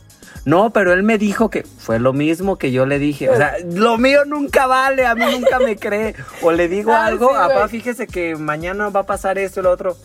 No, 0.46 0.72
pero 0.72 0.94
él 0.94 1.02
me 1.02 1.18
dijo 1.18 1.50
que 1.50 1.64
fue 1.64 1.98
lo 1.98 2.14
mismo 2.14 2.56
que 2.56 2.72
yo 2.72 2.86
le 2.86 2.98
dije. 2.98 3.28
O 3.28 3.36
sea, 3.36 3.56
lo 3.74 3.98
mío 3.98 4.24
nunca 4.24 4.66
vale, 4.66 5.04
a 5.04 5.14
mí 5.14 5.24
nunca 5.30 5.58
me 5.58 5.76
cree. 5.76 6.14
O 6.40 6.50
le 6.50 6.66
digo 6.66 6.92
Ah, 6.94 7.04
algo, 7.04 7.28
sí, 7.28 7.34
papá, 7.34 7.68
fíjese 7.68 8.06
que 8.06 8.36
mañana 8.36 8.88
va 8.88 9.00
a 9.00 9.06
pasar 9.06 9.36
esto 9.36 9.60
y 9.60 9.64
lo 9.64 9.70
otro. 9.70 9.98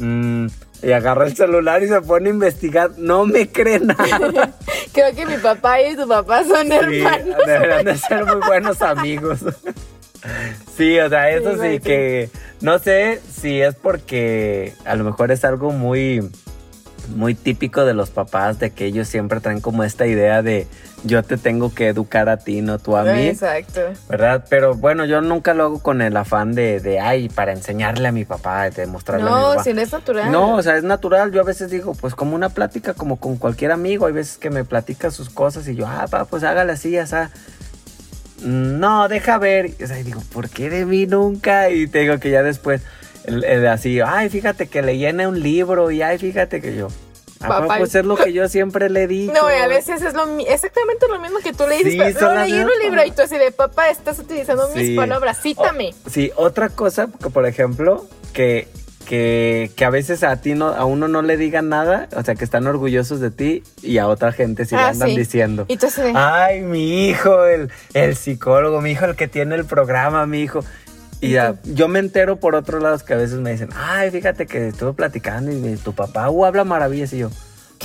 Mm, 0.00 0.46
y 0.82 0.92
agarra 0.92 1.26
el 1.26 1.36
celular 1.36 1.82
y 1.82 1.88
se 1.88 2.00
pone 2.02 2.28
a 2.30 2.32
investigar. 2.32 2.90
No 2.98 3.24
me 3.26 3.48
cree 3.48 3.80
nada. 3.80 4.52
Creo 4.92 5.14
que 5.14 5.26
mi 5.26 5.36
papá 5.38 5.80
y 5.80 5.96
tu 5.96 6.06
papá 6.06 6.44
son 6.44 6.66
Sí, 6.68 6.72
hermanos. 6.74 7.36
deberían 7.46 7.84
de 7.84 7.98
ser 7.98 8.24
muy 8.26 8.40
buenos 8.46 8.80
amigos. 8.82 9.40
Sí, 10.76 10.98
o 10.98 11.08
sea, 11.08 11.30
eso 11.30 11.52
Sí, 11.62 11.80
que 11.80 12.30
no 12.60 12.78
sé 12.78 13.20
si 13.30 13.60
es 13.60 13.74
porque 13.74 14.72
a 14.84 14.94
lo 14.96 15.04
mejor 15.04 15.30
es 15.32 15.44
algo 15.44 15.70
muy 15.70 16.30
muy 17.08 17.34
típico 17.34 17.84
de 17.84 17.94
los 17.94 18.10
papás 18.10 18.58
de 18.58 18.70
que 18.70 18.86
ellos 18.86 19.08
siempre 19.08 19.40
traen 19.40 19.60
como 19.60 19.84
esta 19.84 20.06
idea 20.06 20.42
de 20.42 20.66
yo 21.04 21.22
te 21.22 21.36
tengo 21.36 21.74
que 21.74 21.88
educar 21.88 22.28
a 22.30 22.38
ti, 22.38 22.62
no 22.62 22.78
tú 22.78 22.96
a 22.96 23.04
mí. 23.04 23.26
Exacto. 23.28 23.80
¿Verdad? 24.08 24.46
Pero 24.48 24.74
bueno, 24.74 25.04
yo 25.04 25.20
nunca 25.20 25.52
lo 25.52 25.64
hago 25.64 25.78
con 25.80 26.00
el 26.00 26.16
afán 26.16 26.54
de, 26.54 26.80
de 26.80 26.98
ay, 27.00 27.28
para 27.28 27.52
enseñarle 27.52 28.08
a 28.08 28.12
mi 28.12 28.24
papá, 28.24 28.70
de 28.70 28.86
mostrarle 28.86 29.26
a 29.26 29.30
mi 29.34 29.38
No, 29.38 29.48
papá. 29.50 29.64
si 29.64 29.74
no 29.74 29.80
es 29.82 29.92
natural. 29.92 30.32
No, 30.32 30.54
o 30.56 30.62
sea, 30.62 30.76
es 30.76 30.82
natural. 30.82 31.30
Yo 31.30 31.42
a 31.42 31.44
veces 31.44 31.70
digo, 31.70 31.94
pues 31.94 32.14
como 32.14 32.34
una 32.34 32.48
plática, 32.48 32.94
como 32.94 33.16
con 33.16 33.36
cualquier 33.36 33.72
amigo. 33.72 34.06
Hay 34.06 34.12
veces 34.14 34.38
que 34.38 34.48
me 34.48 34.64
platica 34.64 35.10
sus 35.10 35.28
cosas 35.28 35.68
y 35.68 35.74
yo, 35.74 35.86
ah, 35.86 36.06
pa, 36.10 36.24
pues 36.24 36.42
hágale 36.42 36.72
así, 36.72 36.96
o 36.98 37.06
sea. 37.06 37.30
No, 38.42 39.08
deja 39.08 39.38
ver. 39.38 39.72
O 39.82 39.86
sea, 39.86 39.98
y 39.98 40.02
digo, 40.02 40.22
¿por 40.32 40.48
qué 40.50 40.68
de 40.70 40.84
mí 40.84 41.06
nunca? 41.06 41.70
Y 41.70 41.86
te 41.86 42.00
digo 42.00 42.18
que 42.18 42.30
ya 42.30 42.42
después, 42.42 42.82
el- 43.24 43.44
el 43.44 43.66
así, 43.66 44.00
ay, 44.00 44.28
fíjate 44.28 44.66
que 44.68 44.82
le 44.82 44.96
llena 44.98 45.28
un 45.28 45.40
libro 45.40 45.90
y 45.90 46.02
ay, 46.02 46.18
fíjate 46.18 46.60
que 46.60 46.76
yo. 46.76 46.88
Pa, 47.40 47.60
Papá. 47.60 47.76
pues 47.78 47.94
es 47.94 48.06
lo 48.06 48.16
que 48.16 48.32
yo 48.32 48.48
siempre 48.48 48.88
le 48.88 49.06
dicho. 49.06 49.32
No, 49.34 49.50
y 49.50 49.54
a 49.60 49.66
veces 49.68 50.00
es 50.00 50.14
lo, 50.14 50.24
exactamente 50.38 51.06
lo 51.08 51.18
mismo 51.20 51.40
que 51.40 51.52
tú 51.52 51.64
le 51.68 51.76
dices. 51.76 51.92
Sí, 51.92 51.98
pero 52.18 52.34
leí 52.36 52.52
en 52.54 52.64
un 52.64 52.78
libro 52.82 53.04
y 53.04 53.10
tú 53.10 53.20
así 53.22 53.36
de 53.36 53.50
papá, 53.50 53.90
estás 53.90 54.18
utilizando 54.18 54.66
Sí. 54.72 54.78
mis 54.78 54.96
palabras, 54.96 55.40
cítame. 55.42 55.90
O- 56.06 56.10
sí, 56.10 56.30
otra 56.36 56.70
cosa, 56.70 57.08
que 57.22 57.28
por 57.28 57.44
ejemplo, 57.46 58.06
que, 58.32 58.66
que, 59.06 59.70
que 59.76 59.84
a 59.84 59.90
veces 59.90 60.22
a 60.22 60.40
ti 60.40 60.54
no, 60.54 60.68
a 60.68 60.86
uno 60.86 61.06
no 61.08 61.20
le 61.20 61.36
digan 61.36 61.68
nada, 61.68 62.08
o 62.16 62.22
sea, 62.22 62.34
que 62.34 62.44
están 62.44 62.66
orgullosos 62.66 63.20
de 63.20 63.30
ti 63.30 63.62
y 63.82 63.98
a 63.98 64.08
otra 64.08 64.32
gente 64.32 64.64
sí 64.64 64.74
le 64.74 64.80
Ah, 64.80 64.88
andan 64.88 65.10
sí. 65.10 65.16
diciendo. 65.18 65.66
Y 65.68 65.76
tú 65.76 65.88
así 65.88 66.00
de, 66.00 66.12
Ay, 66.14 66.62
mi 66.62 67.08
hijo, 67.10 67.44
el, 67.44 67.70
el 67.92 68.16
psicólogo, 68.16 68.80
mi 68.80 68.92
hijo, 68.92 69.04
el 69.04 69.16
que 69.16 69.28
tiene 69.28 69.56
el 69.56 69.66
programa, 69.66 70.24
mi 70.26 70.40
hijo. 70.40 70.64
Y 71.20 71.30
ya, 71.30 71.56
yo 71.64 71.88
me 71.88 71.98
entero 72.00 72.36
por 72.36 72.54
otros 72.54 72.82
lados 72.82 73.02
que 73.02 73.14
a 73.14 73.16
veces 73.16 73.38
me 73.38 73.52
dicen, 73.52 73.70
ay, 73.74 74.10
fíjate 74.10 74.46
que 74.46 74.68
estuve 74.68 74.92
platicando 74.92 75.50
y 75.52 75.76
tu 75.76 75.94
papá 75.94 76.28
uh, 76.28 76.44
habla 76.44 76.64
maravillas 76.64 77.12
y 77.12 77.18
yo. 77.18 77.30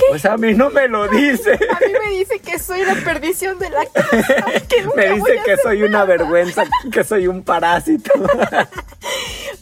Pues 0.08 0.24
a 0.24 0.36
mí 0.36 0.54
no 0.54 0.70
me 0.70 0.88
lo 0.88 1.08
dice. 1.08 1.52
a 1.70 1.86
mí 1.86 1.92
me 2.04 2.16
dice 2.16 2.38
que 2.38 2.58
soy 2.58 2.84
la 2.84 2.94
perdición 2.94 3.58
de 3.58 3.70
la 3.70 3.84
casa. 3.86 4.44
que 4.68 4.82
nunca 4.82 4.96
me 4.96 5.14
dice 5.14 5.40
que 5.44 5.56
soy 5.58 5.82
una 5.82 6.04
vergüenza, 6.04 6.64
que 6.92 7.04
soy 7.04 7.26
un 7.26 7.42
parásito. 7.42 8.10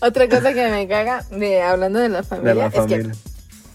Otra 0.01 0.29
cosa 0.29 0.53
que 0.53 0.69
me 0.69 0.87
caga 0.87 1.25
de 1.31 1.63
hablando 1.63 1.99
de 1.99 2.09
la 2.09 2.23
familia, 2.23 2.55
de 2.55 2.61
la 2.61 2.67
es 2.67 2.75
familia. 2.75 3.13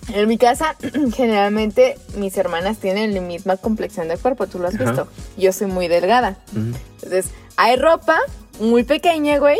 que 0.07 0.19
en 0.19 0.27
mi 0.27 0.37
casa 0.37 0.75
generalmente 1.15 1.97
mis 2.15 2.37
hermanas 2.37 2.77
tienen 2.77 3.13
la 3.13 3.21
misma 3.21 3.57
complexión 3.57 4.07
de 4.07 4.17
cuerpo, 4.17 4.47
tú 4.47 4.59
lo 4.59 4.67
has 4.67 4.75
Ajá. 4.75 4.83
visto. 4.83 5.07
Yo 5.37 5.51
soy 5.51 5.67
muy 5.67 5.87
delgada. 5.87 6.37
Entonces, 6.55 7.31
hay 7.57 7.75
ropa 7.77 8.19
muy 8.59 8.83
pequeña, 8.83 9.37
güey, 9.39 9.59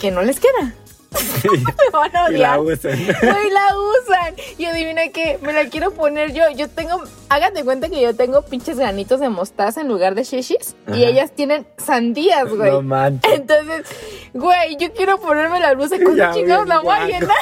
que 0.00 0.10
no 0.10 0.22
les 0.22 0.38
queda. 0.40 0.74
Me 1.42 1.90
van 1.90 2.14
a 2.14 2.30
y 2.30 2.36
la 2.36 2.58
odiar. 2.58 2.60
usan. 2.60 2.92
Güey, 3.02 3.50
la 3.50 3.66
usan. 3.78 4.34
Y 4.58 4.66
adivina 4.66 5.08
que 5.08 5.38
me 5.40 5.54
la 5.54 5.64
quiero 5.70 5.90
poner 5.92 6.34
yo. 6.34 6.42
Yo 6.54 6.68
tengo, 6.68 7.02
háganse 7.30 7.64
cuenta 7.64 7.88
que 7.88 8.02
yo 8.02 8.14
tengo 8.14 8.42
pinches 8.42 8.76
granitos 8.78 9.18
de 9.18 9.30
mostaza 9.30 9.80
en 9.80 9.88
lugar 9.88 10.14
de 10.14 10.24
shishis. 10.24 10.76
Y 10.94 11.04
ellas 11.04 11.32
tienen 11.34 11.66
sandías, 11.78 12.46
güey. 12.50 12.70
No 12.70 12.82
manches. 12.82 13.32
Entonces, 13.32 13.86
güey, 14.34 14.76
yo 14.78 14.92
quiero 14.92 15.18
ponerme 15.18 15.60
la 15.60 15.72
blusa. 15.74 15.96
¿Cuándo 15.96 16.14
Ya 16.16 16.32
chingados 16.32 16.68
la 16.68 16.80
voy 16.80 16.94
a 16.94 17.06
llenar? 17.06 17.36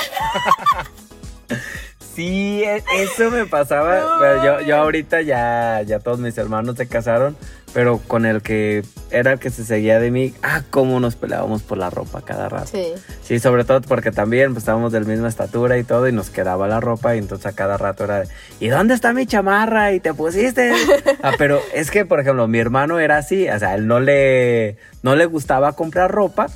Sí, 2.14 2.62
e- 2.64 2.82
eso 3.02 3.30
me 3.30 3.46
pasaba. 3.46 3.98
No. 4.00 4.18
Pero 4.20 4.44
yo, 4.44 4.60
yo 4.66 4.76
ahorita 4.76 5.22
ya, 5.22 5.82
ya 5.84 5.98
todos 5.98 6.18
mis 6.18 6.36
hermanos 6.38 6.76
se 6.76 6.86
casaron, 6.88 7.36
pero 7.76 7.98
con 7.98 8.24
el 8.24 8.40
que 8.40 8.84
era 9.10 9.32
el 9.32 9.38
que 9.38 9.50
se 9.50 9.62
seguía 9.62 10.00
de 10.00 10.10
mí, 10.10 10.32
ah, 10.42 10.62
cómo 10.70 10.98
nos 10.98 11.14
peleábamos 11.14 11.62
por 11.62 11.76
la 11.76 11.90
ropa 11.90 12.22
cada 12.22 12.48
rato. 12.48 12.70
Sí. 12.72 12.94
Sí, 13.22 13.38
sobre 13.38 13.64
todo 13.64 13.82
porque 13.82 14.10
también 14.12 14.54
pues, 14.54 14.62
estábamos 14.62 14.92
de 14.92 15.00
la 15.00 15.06
misma 15.06 15.28
estatura 15.28 15.76
y 15.76 15.84
todo, 15.84 16.08
y 16.08 16.12
nos 16.12 16.30
quedaba 16.30 16.68
la 16.68 16.80
ropa, 16.80 17.14
y 17.14 17.18
entonces 17.18 17.44
a 17.44 17.52
cada 17.52 17.76
rato 17.76 18.04
era 18.04 18.20
de, 18.20 18.28
¿y 18.60 18.68
dónde 18.68 18.94
está 18.94 19.12
mi 19.12 19.26
chamarra? 19.26 19.92
Y 19.92 20.00
te 20.00 20.14
pusiste. 20.14 20.72
ah, 21.22 21.32
pero 21.36 21.60
es 21.74 21.90
que, 21.90 22.06
por 22.06 22.18
ejemplo, 22.18 22.48
mi 22.48 22.58
hermano 22.58 22.98
era 22.98 23.18
así, 23.18 23.46
o 23.46 23.58
sea, 23.58 23.74
él 23.74 23.86
no 23.86 24.00
le, 24.00 24.78
no 25.02 25.14
le 25.14 25.26
gustaba 25.26 25.74
comprar 25.74 26.10
ropa, 26.10 26.46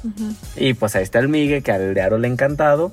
y 0.57 0.73
pues 0.73 0.97
ahí 0.97 1.03
está 1.03 1.19
el 1.19 1.29
Migue, 1.29 1.61
que 1.61 1.71
al 1.71 1.93
diario 1.93 2.17
le 2.17 2.29
ha 2.29 2.31
encantado. 2.31 2.93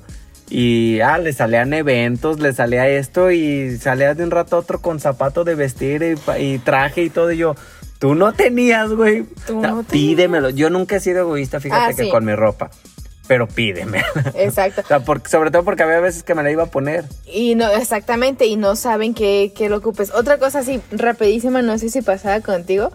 Y 0.50 1.00
ah, 1.00 1.18
le 1.18 1.34
salían 1.34 1.74
eventos, 1.74 2.40
le 2.40 2.54
salía 2.54 2.88
esto 2.88 3.30
y 3.30 3.76
salía 3.76 4.14
de 4.14 4.24
un 4.24 4.30
rato 4.30 4.56
a 4.56 4.60
otro 4.60 4.80
con 4.80 4.98
zapato 4.98 5.44
de 5.44 5.54
vestir 5.54 6.02
y, 6.02 6.42
y 6.42 6.58
traje 6.58 7.02
y 7.02 7.10
todo. 7.10 7.30
Y 7.32 7.36
yo, 7.36 7.54
tú 7.98 8.14
no 8.14 8.32
tenías, 8.32 8.90
güey. 8.90 9.24
Tú 9.46 9.60
tenías. 9.60 9.86
pídemelo. 9.86 10.50
Yo 10.50 10.70
nunca 10.70 10.96
he 10.96 11.00
sido 11.00 11.20
egoísta, 11.20 11.60
fíjate 11.60 11.92
Ah, 11.92 11.94
que 11.96 12.04
sí. 12.04 12.10
con 12.10 12.24
mi 12.24 12.34
ropa. 12.34 12.70
Pero 13.26 13.46
pídeme. 13.46 14.02
Exacto. 14.36 14.80
o 14.80 14.86
sea, 14.86 15.00
porque, 15.00 15.28
sobre 15.28 15.50
todo 15.50 15.62
porque 15.62 15.82
había 15.82 16.00
veces 16.00 16.22
que 16.22 16.34
me 16.34 16.42
la 16.42 16.50
iba 16.50 16.62
a 16.62 16.66
poner. 16.70 17.04
Y 17.26 17.54
no, 17.56 17.68
exactamente, 17.70 18.46
y 18.46 18.56
no 18.56 18.74
saben 18.74 19.12
que, 19.12 19.52
que 19.54 19.68
lo 19.68 19.76
ocupes. 19.76 20.12
Otra 20.14 20.38
cosa 20.38 20.60
así, 20.60 20.80
rapidísima, 20.92 21.60
no 21.60 21.76
sé 21.78 21.90
si 21.90 22.00
pasaba 22.00 22.40
contigo, 22.40 22.90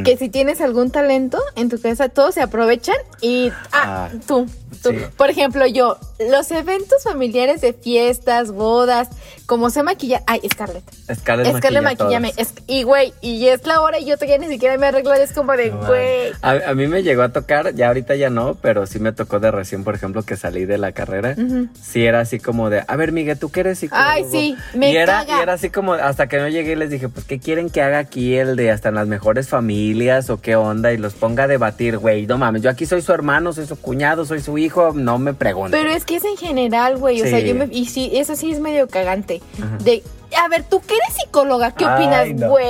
Mm. 0.00 0.02
que 0.04 0.16
si 0.16 0.28
tienes 0.28 0.60
algún 0.60 0.90
talento 0.90 1.38
en 1.56 1.68
tu 1.68 1.80
casa, 1.80 2.08
todos 2.08 2.34
se 2.34 2.42
aprovechan 2.42 2.96
y, 3.20 3.50
ah, 3.72 4.08
Ah, 4.08 4.10
tú, 4.26 4.46
tú. 4.82 4.90
sí. 4.90 4.96
Por 5.16 5.30
ejemplo, 5.30 5.66
yo, 5.66 5.98
los 6.30 6.50
eventos 6.50 7.02
familiares 7.04 7.60
de 7.60 7.72
fiestas, 7.72 8.52
bodas, 8.52 9.08
como 9.46 9.70
se 9.70 9.82
maquilla. 9.82 10.22
Ay, 10.26 10.40
Scarlett. 10.50 10.84
Scarlett, 11.14 11.56
Scarlett 11.56 11.82
maquilla 11.82 12.20
maquillame. 12.20 12.32
Es- 12.36 12.54
y 12.66 12.84
güey, 12.84 13.12
y 13.20 13.46
es 13.48 13.66
la 13.66 13.80
hora 13.82 13.98
y 13.98 14.06
yo 14.06 14.16
todavía 14.16 14.38
ni 14.38 14.48
siquiera 14.48 14.78
me 14.78 14.86
arreglo. 14.86 15.12
Es 15.14 15.32
como 15.32 15.52
de, 15.52 15.70
No, 15.70 15.86
güey. 15.86 16.32
A, 16.42 16.70
a 16.70 16.74
mí 16.74 16.86
me 16.86 17.02
llegó 17.02 17.22
a 17.22 17.30
tocar, 17.30 17.74
ya 17.74 17.88
ahorita 17.88 18.14
ya 18.14 18.30
no, 18.30 18.54
pero 18.54 18.86
sí 18.86 18.98
me 18.98 19.12
tocó 19.12 19.40
de 19.40 19.50
recién, 19.50 19.84
por 19.84 19.94
ejemplo, 19.94 20.22
que 20.22 20.36
salí 20.36 20.64
de 20.64 20.78
la 20.78 20.92
carrera. 20.92 21.34
Ujú. 21.36 21.68
Sí 21.80 22.04
era 22.06 22.20
así 22.20 22.38
como 22.38 22.70
de, 22.70 22.82
a 22.86 22.96
ver, 22.96 23.12
Miguel, 23.12 23.38
¿tú 23.38 23.50
qué 23.50 23.60
eres 23.60 23.78
psicólogo? 23.80 24.08
Ay, 24.08 24.24
sí, 24.30 24.56
me 24.74 24.90
y 24.92 24.96
era, 24.96 25.24
caga. 25.26 25.38
Y 25.38 25.42
era 25.42 25.52
así 25.54 25.68
como, 25.70 25.94
hasta 25.94 26.28
que 26.28 26.38
no 26.38 26.48
llegué 26.48 26.72
y 26.72 26.76
les 26.76 26.88
dije, 26.90 27.08
pues, 27.08 27.24
¿qué 27.26 27.38
quieren 27.38 27.68
que 27.68 27.82
haga 27.82 27.98
aquí 27.98 28.36
el 28.36 28.56
de 28.56 28.70
hasta 28.70 28.88
en 28.88 28.94
las 28.94 29.06
mejores 29.06 29.48
familias 29.48 29.81
o 30.28 30.40
qué 30.40 30.56
onda? 30.56 30.92
Y 30.92 30.96
los 30.98 31.14
ponga 31.14 31.44
a 31.44 31.46
debatir, 31.48 31.98
güey, 31.98 32.26
no 32.26 32.38
mames, 32.38 32.62
yo 32.62 32.70
aquí 32.70 32.86
soy 32.86 33.02
su 33.02 33.12
hermano, 33.12 33.52
soy 33.52 33.66
su 33.66 33.76
cuñado, 33.76 34.24
soy 34.24 34.40
su 34.40 34.56
hijo, 34.58 34.92
no 34.94 35.18
me 35.18 35.34
pregunten. 35.34 35.80
Pero 35.80 35.92
es 35.94 36.04
que 36.04 36.16
es 36.16 36.24
en 36.24 36.36
general, 36.36 36.96
güey. 36.98 37.20
O 37.22 37.26
sea, 37.26 37.40
Sí. 37.40 37.46
yo 37.48 37.54
me. 37.54 37.68
Y 37.70 37.86
sí, 37.86 38.10
eso 38.14 38.36
sí 38.36 38.50
es 38.52 38.60
medio 38.60 38.88
cagante. 38.88 39.40
Ajá. 39.58 39.78
De. 39.82 40.02
A 40.42 40.48
ver, 40.48 40.64
tú 40.64 40.80
que 40.80 40.94
eres 40.94 41.14
psicóloga, 41.14 41.72
¿qué 41.74 41.84
Ay, 41.84 41.94
opinas, 42.06 42.40
no. 42.40 42.48
güey? 42.50 42.66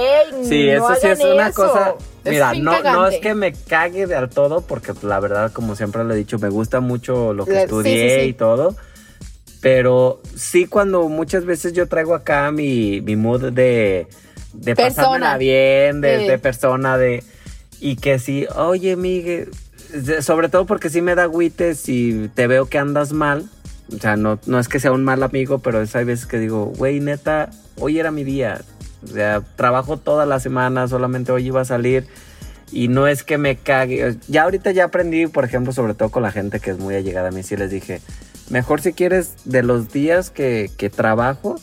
Sí, 0.48 0.66
No 0.66 0.90
eso 0.92 1.00
sí 1.00 1.06
es 1.06 1.20
una 1.20 1.48
eso. 1.48 1.62
cosa. 1.66 1.94
Mira, 2.24 2.54
no, 2.54 2.82
no 2.82 3.06
es 3.06 3.20
que 3.20 3.34
me 3.34 3.52
cague 3.52 4.06
del 4.08 4.28
todo, 4.30 4.62
porque 4.62 4.92
pues, 4.94 5.04
la 5.04 5.20
verdad, 5.20 5.52
como 5.52 5.76
siempre 5.76 6.02
lo 6.04 6.12
he 6.12 6.16
dicho, 6.16 6.38
me 6.40 6.48
gusta 6.48 6.80
mucho 6.80 7.32
lo 7.32 7.44
que 7.44 7.52
La- 7.52 7.58
sí, 7.60 7.64
estudié 7.64 8.10
sí, 8.16 8.20
sí. 8.24 8.28
y 8.30 8.32
todo. 8.32 8.74
Pero 9.60 10.20
sí, 10.36 10.66
cuando 10.66 11.08
muchas 11.08 11.44
veces 11.44 11.72
yo 11.72 11.86
traigo 11.86 12.14
acá 12.16 12.50
mi, 12.50 13.00
mi 13.00 13.14
mood 13.14 13.52
de, 13.52 14.08
de 14.52 14.74
Persona. 14.76 14.94
pasármela 15.06 15.38
bien, 15.38 16.00
de, 16.00 16.18
Sí. 16.20 16.26
de 16.28 16.38
persona, 16.38 16.98
de. 16.98 17.22
Y 17.80 17.96
que 17.96 18.18
sí, 18.18 18.46
oye, 18.54 18.96
Miguel, 18.96 19.50
sobre 20.20 20.48
todo 20.48 20.66
porque 20.66 20.88
sí 20.90 21.02
me 21.02 21.14
da 21.14 21.24
agüite 21.24 21.74
si 21.74 22.30
te 22.34 22.46
veo 22.46 22.66
que 22.66 22.78
andas 22.78 23.12
mal. 23.12 23.48
O 23.94 23.98
sea, 23.98 24.16
no, 24.16 24.38
no 24.46 24.58
es 24.58 24.68
que 24.68 24.80
sea 24.80 24.92
un 24.92 25.04
mal 25.04 25.22
amigo, 25.22 25.58
pero 25.58 25.82
es, 25.82 25.94
hay 25.96 26.04
veces 26.04 26.26
que 26.26 26.38
digo, 26.38 26.66
güey, 26.76 27.00
neta, 27.00 27.50
hoy 27.78 27.98
era 27.98 28.10
mi 28.10 28.24
día. 28.24 28.60
O 29.04 29.08
sea, 29.08 29.40
trabajo 29.56 29.96
toda 29.96 30.24
la 30.26 30.38
semana, 30.40 30.86
solamente 30.88 31.32
hoy 31.32 31.46
iba 31.46 31.60
a 31.60 31.64
salir. 31.64 32.06
Y 32.70 32.88
no 32.88 33.06
es 33.06 33.22
que 33.22 33.36
me 33.36 33.56
cague. 33.56 34.16
Ya 34.28 34.44
ahorita 34.44 34.70
ya 34.70 34.84
aprendí, 34.84 35.26
por 35.26 35.44
ejemplo, 35.44 35.72
sobre 35.72 35.92
todo 35.94 36.08
con 36.10 36.22
la 36.22 36.30
gente 36.30 36.58
que 36.60 36.70
es 36.70 36.78
muy 36.78 36.94
allegada 36.94 37.28
a 37.28 37.32
mí, 37.32 37.42
sí 37.42 37.54
les 37.56 37.70
dije, 37.70 38.00
mejor 38.48 38.80
si 38.80 38.92
quieres 38.94 39.34
de 39.44 39.62
los 39.62 39.92
días 39.92 40.30
que, 40.30 40.70
que 40.78 40.88
trabajo, 40.88 41.56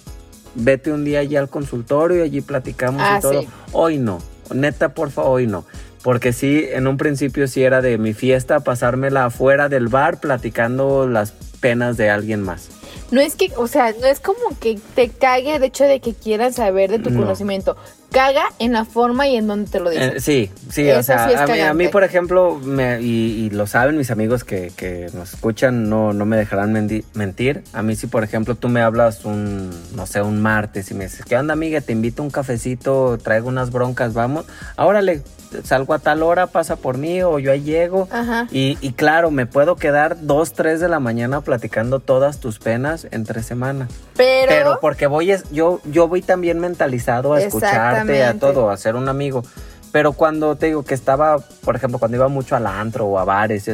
vete 0.59 0.91
un 0.91 1.03
día 1.05 1.19
allí 1.19 1.35
al 1.35 1.49
consultorio 1.49 2.19
y 2.19 2.21
allí 2.21 2.41
platicamos 2.41 3.01
Ah, 3.03 3.17
y 3.17 3.21
todo. 3.21 3.41
sí. 3.41 3.47
Hoy 3.71 3.97
no, 3.97 4.19
neta, 4.53 4.93
porfa, 4.93 5.23
hoy 5.23 5.47
no. 5.47 5.65
Porque 6.03 6.31
sí, 6.31 6.65
en 6.71 6.87
un 6.87 6.95
principio 6.97 7.47
sí 7.47 7.61
era 7.63 7.81
de 7.81 7.97
mi 7.97 8.13
fiesta 8.13 8.61
pasármela 8.61 9.25
afuera 9.25 9.67
del 9.67 9.89
bar 9.89 10.19
platicando 10.19 11.07
las 11.07 11.31
penas 11.59 11.97
de 11.97 12.09
alguien 12.09 12.41
más. 12.41 12.69
No 13.11 13.19
es 13.19 13.35
que, 13.35 13.51
o 13.57 13.67
sea, 13.67 13.93
no 13.99 14.05
es 14.07 14.19
como 14.19 14.39
que 14.61 14.79
te 14.95 15.09
cague 15.09 15.55
el 15.55 15.63
hecho 15.63 15.83
de 15.83 15.99
que 15.99 16.13
quieran 16.13 16.53
saber 16.53 16.89
de 16.91 16.99
tu 16.99 17.09
No. 17.09 17.21
conocimiento. 17.21 17.75
Caga 18.11 18.45
en 18.57 18.73
la 18.73 18.85
forma 18.85 19.27
y 19.27 19.35
en 19.35 19.45
donde 19.45 19.69
te 19.69 19.79
lo 19.79 19.89
dicen. 19.91 20.17
Eh, 20.17 20.19
sí, 20.19 20.49
sí, 20.71 20.87
Eso 20.87 20.99
o 20.99 21.03
sea, 21.03 21.27
sí 21.27 21.33
a, 21.35 21.45
mí, 21.45 21.59
a 21.61 21.73
mí, 21.75 21.87
por 21.89 22.03
ejemplo, 22.03 22.55
me- 22.55 22.99
y, 23.01 23.45
y 23.45 23.49
lo 23.51 23.67
saben 23.67 23.97
mis 23.97 24.09
amigos 24.09 24.43
que, 24.43 24.71
que 24.75 25.09
nos 25.13 25.33
escuchan, 25.35 25.89
no, 25.89 26.11
no 26.13 26.25
me 26.25 26.35
dejarán 26.35 26.73
mentir. 27.13 27.63
A 27.71 27.83
mí 27.83 27.95
si, 27.95 28.07
por 28.07 28.23
ejemplo, 28.23 28.55
tú 28.55 28.67
me 28.67 28.81
hablas 28.81 29.25
un, 29.25 29.69
no 29.95 30.07
sé, 30.07 30.21
un 30.23 30.41
martes 30.41 30.89
y 30.89 30.95
me 30.95 31.03
dices, 31.05 31.23
¿qué 31.23 31.37
onda, 31.37 31.53
amiga? 31.53 31.81
Te 31.81 31.91
invito 31.91 32.23
a 32.23 32.25
un 32.25 32.31
cafecito, 32.31 33.17
traigo 33.19 33.47
unas 33.47 33.71
broncas, 33.71 34.13
vamos. 34.15 34.45
Órale, 34.77 35.21
salgo 35.63 35.93
a 35.93 35.99
tal 35.99 36.23
hora, 36.23 36.47
pasa 36.47 36.75
por 36.75 36.97
mí 36.97 37.21
o 37.23 37.39
yo 37.39 37.51
ahí 37.51 37.61
llego. 37.61 38.07
Ajá. 38.11 38.47
Y, 38.51 38.77
y 38.81 38.93
claro, 38.93 39.31
me 39.31 39.45
puedo 39.45 39.75
quedar 39.75 40.17
dos, 40.21 40.53
tres 40.53 40.79
de 40.79 40.89
la 40.89 40.99
mañana 40.99 41.41
platicando 41.41 41.99
todas 41.99 42.39
tus 42.39 42.59
penas 42.59 43.07
entre 43.11 43.43
semana. 43.43 43.87
Pero, 44.15 44.47
Pero 44.49 44.77
porque 44.81 45.07
voy, 45.07 45.31
es, 45.31 45.49
yo, 45.51 45.81
yo 45.85 46.07
voy 46.07 46.21
también 46.21 46.59
mentalizado 46.59 47.33
a 47.33 47.41
escucharte, 47.41 48.23
a 48.23 48.33
todo, 48.39 48.69
a 48.69 48.77
ser 48.77 48.95
un 48.95 49.09
amigo. 49.09 49.43
Pero 49.91 50.13
cuando 50.13 50.55
te 50.55 50.67
digo 50.67 50.83
que 50.83 50.93
estaba, 50.93 51.39
por 51.39 51.75
ejemplo, 51.75 51.97
cuando 51.99 52.17
iba 52.17 52.27
mucho 52.27 52.55
al 52.55 52.67
antro 52.67 53.07
o 53.07 53.17
a 53.17 53.23
bares, 53.25 53.71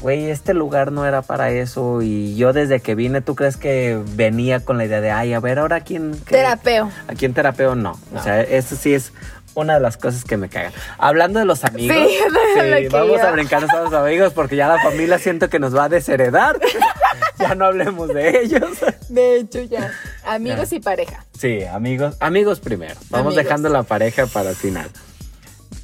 güey, 0.00 0.28
este 0.30 0.54
lugar 0.54 0.90
no 0.90 1.06
era 1.06 1.22
para 1.22 1.50
eso. 1.50 2.02
Y 2.02 2.34
yo 2.34 2.52
desde 2.52 2.80
que 2.80 2.94
vine, 2.96 3.20
¿tú 3.20 3.34
crees 3.36 3.56
que 3.56 4.02
venía 4.16 4.60
con 4.60 4.76
la 4.78 4.86
idea 4.86 5.00
de, 5.00 5.10
ay, 5.12 5.34
a 5.34 5.40
ver, 5.40 5.60
ahora 5.60 5.80
quién... 5.82 6.12
qué- 6.26 6.36
terapeo. 6.36 6.90
¿A 7.06 7.14
quién 7.14 7.32
terapeo? 7.34 7.74
No. 7.76 7.96
No. 8.10 8.18
O 8.20 8.22
sea, 8.22 8.40
eso 8.40 8.74
sí 8.74 8.92
es 8.94 9.12
una 9.54 9.74
de 9.74 9.80
las 9.80 9.96
cosas 9.96 10.24
que 10.24 10.36
me 10.36 10.48
cagan. 10.48 10.72
Hablando 10.98 11.38
de 11.38 11.44
los 11.44 11.64
amigos, 11.64 11.96
Sí, 11.96 12.18
sí, 12.80 12.88
vamos 12.88 13.20
a 13.20 13.30
brincar 13.32 13.64
a 13.64 13.82
los 13.82 13.92
amigos 13.92 14.32
porque 14.32 14.56
ya 14.56 14.68
la 14.68 14.80
familia 14.82 15.18
siento 15.18 15.48
que 15.50 15.58
nos 15.58 15.76
va 15.76 15.84
a 15.84 15.88
desheredar. 15.88 16.58
ya 17.38 17.54
no 17.54 17.66
hablemos 17.66 18.08
de 18.08 18.40
ellos. 18.42 18.70
De 19.08 19.36
hecho, 19.36 19.60
ya. 19.62 19.92
Amigos 20.24 20.72
y 20.72 20.80
pareja. 20.80 21.24
Sí, 21.38 21.64
amigos, 21.64 22.16
amigos 22.20 22.60
primero. 22.60 22.94
Vamos 23.10 23.28
Amigos. 23.28 23.44
dejando 23.44 23.68
la 23.68 23.82
pareja 23.82 24.26
para 24.26 24.50
el 24.50 24.56
final. 24.56 24.88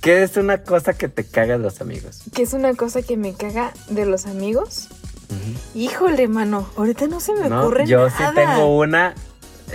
¿Qué 0.01 0.23
es 0.23 0.37
una 0.37 0.63
cosa 0.63 0.93
que 0.93 1.09
te 1.09 1.25
caga 1.25 1.59
de 1.59 1.63
los 1.65 1.81
amigos? 1.81 2.21
Que 2.33 2.43
es 2.43 2.53
una 2.53 2.73
cosa 2.75 3.03
que 3.03 3.17
me 3.17 3.35
caga 3.35 3.73
de 3.89 4.07
los 4.07 4.27
amigos. 4.27 4.87
Híjole, 5.75 6.29
mano. 6.29 6.69
Ahorita 6.77 7.07
no 7.09 7.21
se 7.21 7.35
me 7.35 7.49
¿No? 7.49 7.61
ocurre 7.63 7.87
Yo 7.87 8.07
nada. 8.09 8.17
sí 8.17 8.35
tengo 8.35 8.77
una. 8.79 9.15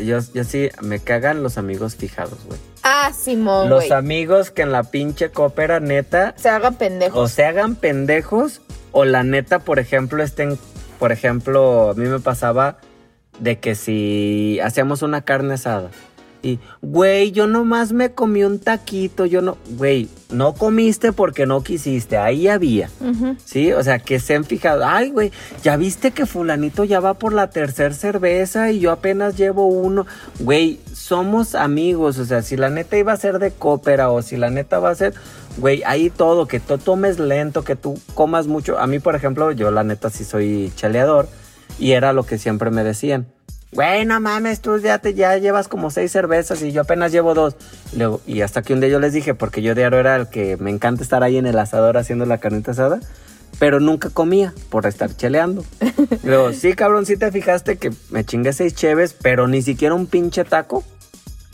Yo, 0.02 0.20
yo 0.34 0.44
sí, 0.44 0.70
me 0.82 1.00
cagan 1.00 1.44
los 1.44 1.58
amigos 1.58 1.96
fijados, 1.96 2.38
güey. 2.46 2.60
Ah, 2.84 3.12
Simón, 3.14 3.70
los 3.70 3.86
güey. 3.86 3.92
amigos 3.94 4.52
que 4.52 4.62
en 4.64 4.72
la 4.72 4.84
pinche 4.84 5.30
cópera, 5.30 5.80
neta, 5.80 6.34
Se 6.38 6.50
hagan 6.50 6.76
pendejos. 6.76 7.18
o 7.20 7.28
se 7.28 7.46
hagan 7.46 7.76
pendejos, 7.76 8.62
o 8.92 9.06
la 9.06 9.24
neta, 9.24 9.60
por 9.60 9.80
ejemplo, 9.80 10.24
estén. 10.24 10.58
Por 11.00 11.12
ejemplo, 11.12 11.92
a 11.92 11.94
mí 11.96 12.06
me 12.08 12.20
pasaba 12.20 12.78
de 13.40 13.60
que 13.60 13.76
si 13.76 14.60
hacíamos 14.64 15.02
una 15.02 15.22
carne 15.22 15.56
asada. 15.56 15.90
Y, 16.44 16.60
güey, 16.82 17.32
yo 17.32 17.48
nomás 17.48 17.94
me 17.94 18.12
comí 18.12 18.44
un 18.44 18.60
taquito, 18.60 19.26
yo 19.26 19.42
no, 19.42 19.58
güey, 19.78 20.10
no 20.30 20.54
comiste 20.54 21.14
porque 21.14 21.46
no 21.46 21.64
quisiste, 21.64 22.18
ahí 22.18 22.50
había. 22.50 22.90
Sí, 23.46 23.72
o 23.72 23.82
sea, 23.82 24.00
que 24.00 24.20
se 24.20 24.36
han 24.36 24.44
fijado, 24.44 24.86
ay, 24.86 25.12
güey, 25.12 25.32
ya 25.64 25.78
viste 25.78 26.12
que 26.12 26.26
fulanito 26.26 26.84
ya 26.84 27.00
va 27.00 27.14
por 27.14 27.32
la 27.32 27.50
tercera 27.50 27.94
cerveza 27.94 28.72
y 28.72 28.80
yo 28.80 28.92
apenas 28.92 29.38
llevo 29.38 29.68
uno. 29.68 30.06
Güey, 30.40 30.82
somos 30.94 31.56
amigos, 31.56 32.20
o 32.20 32.26
sea, 32.26 32.42
si 32.42 32.58
la 32.58 32.70
neta 32.70 32.98
iba 32.98 33.14
a 33.14 33.18
ser 33.18 33.40
de 33.40 33.52
cópera 33.52 34.12
o 34.12 34.22
si 34.22 34.36
la 34.36 34.50
neta 34.50 34.80
va 34.80 34.90
a 34.90 34.96
ser, 34.96 35.14
güey, 35.60 35.82
ahí 35.86 36.10
todo, 36.10 36.46
que 36.46 36.60
tú 36.60 36.78
tomes 36.78 37.20
lento, 37.20 37.64
que 37.64 37.78
tú 37.78 37.98
comas 38.16 38.48
mucho. 38.48 38.78
A 38.80 38.86
mí, 38.86 39.00
por 39.00 39.16
ejemplo, 39.16 39.54
yo 39.54 39.72
la 39.72 39.86
neta 39.86 40.10
sí 40.10 40.26
soy 40.26 40.74
chaleador 40.76 41.30
y 41.80 41.92
era 41.92 42.12
lo 42.12 42.26
que 42.26 42.38
siempre 42.38 42.70
me 42.70 42.84
decían. 42.84 43.28
Güey, 43.74 44.06
no 44.06 44.20
mames, 44.20 44.62
tú 44.62 44.78
ya, 44.78 45.00
te, 45.00 45.14
ya 45.14 45.38
llevas 45.38 45.68
como 45.68 45.90
seis 45.92 46.12
cervezas 46.12 46.62
y 46.62 46.72
yo 46.72 46.82
apenas 46.82 47.12
llevo 47.12 47.34
dos. 47.34 47.56
Y, 47.92 47.98
luego, 47.98 48.22
y 48.28 48.42
hasta 48.42 48.62
que 48.62 48.74
un 48.74 48.80
día 48.80 48.90
yo 48.90 49.00
les 49.00 49.14
dije, 49.14 49.34
porque 49.34 49.62
yo 49.62 49.76
diario 49.76 50.00
era 50.00 50.16
el 50.16 50.28
que 50.30 50.58
me 50.58 50.70
encanta 50.70 51.04
estar 51.04 51.24
ahí 51.24 51.38
en 51.38 51.46
el 51.48 51.58
asador 51.58 51.98
haciendo 51.98 52.26
la 52.26 52.38
carnita 52.38 52.72
asada, 52.72 53.00
pero 53.60 53.80
nunca 53.80 54.10
comía 54.10 54.54
por 54.70 54.86
estar 54.86 55.16
cheleando. 55.16 55.64
Luego, 56.24 56.54
sí, 56.54 56.74
cabrón, 56.74 57.06
sí 57.06 57.18
te 57.18 57.32
fijaste 57.32 57.78
que 57.78 57.92
me 58.10 58.24
chingué 58.26 58.54
seis 58.54 58.76
cheves, 58.76 59.14
pero 59.14 59.48
ni 59.48 59.62
siquiera 59.62 59.96
un 59.96 60.08
pinche 60.08 60.44
taco. 60.44 60.84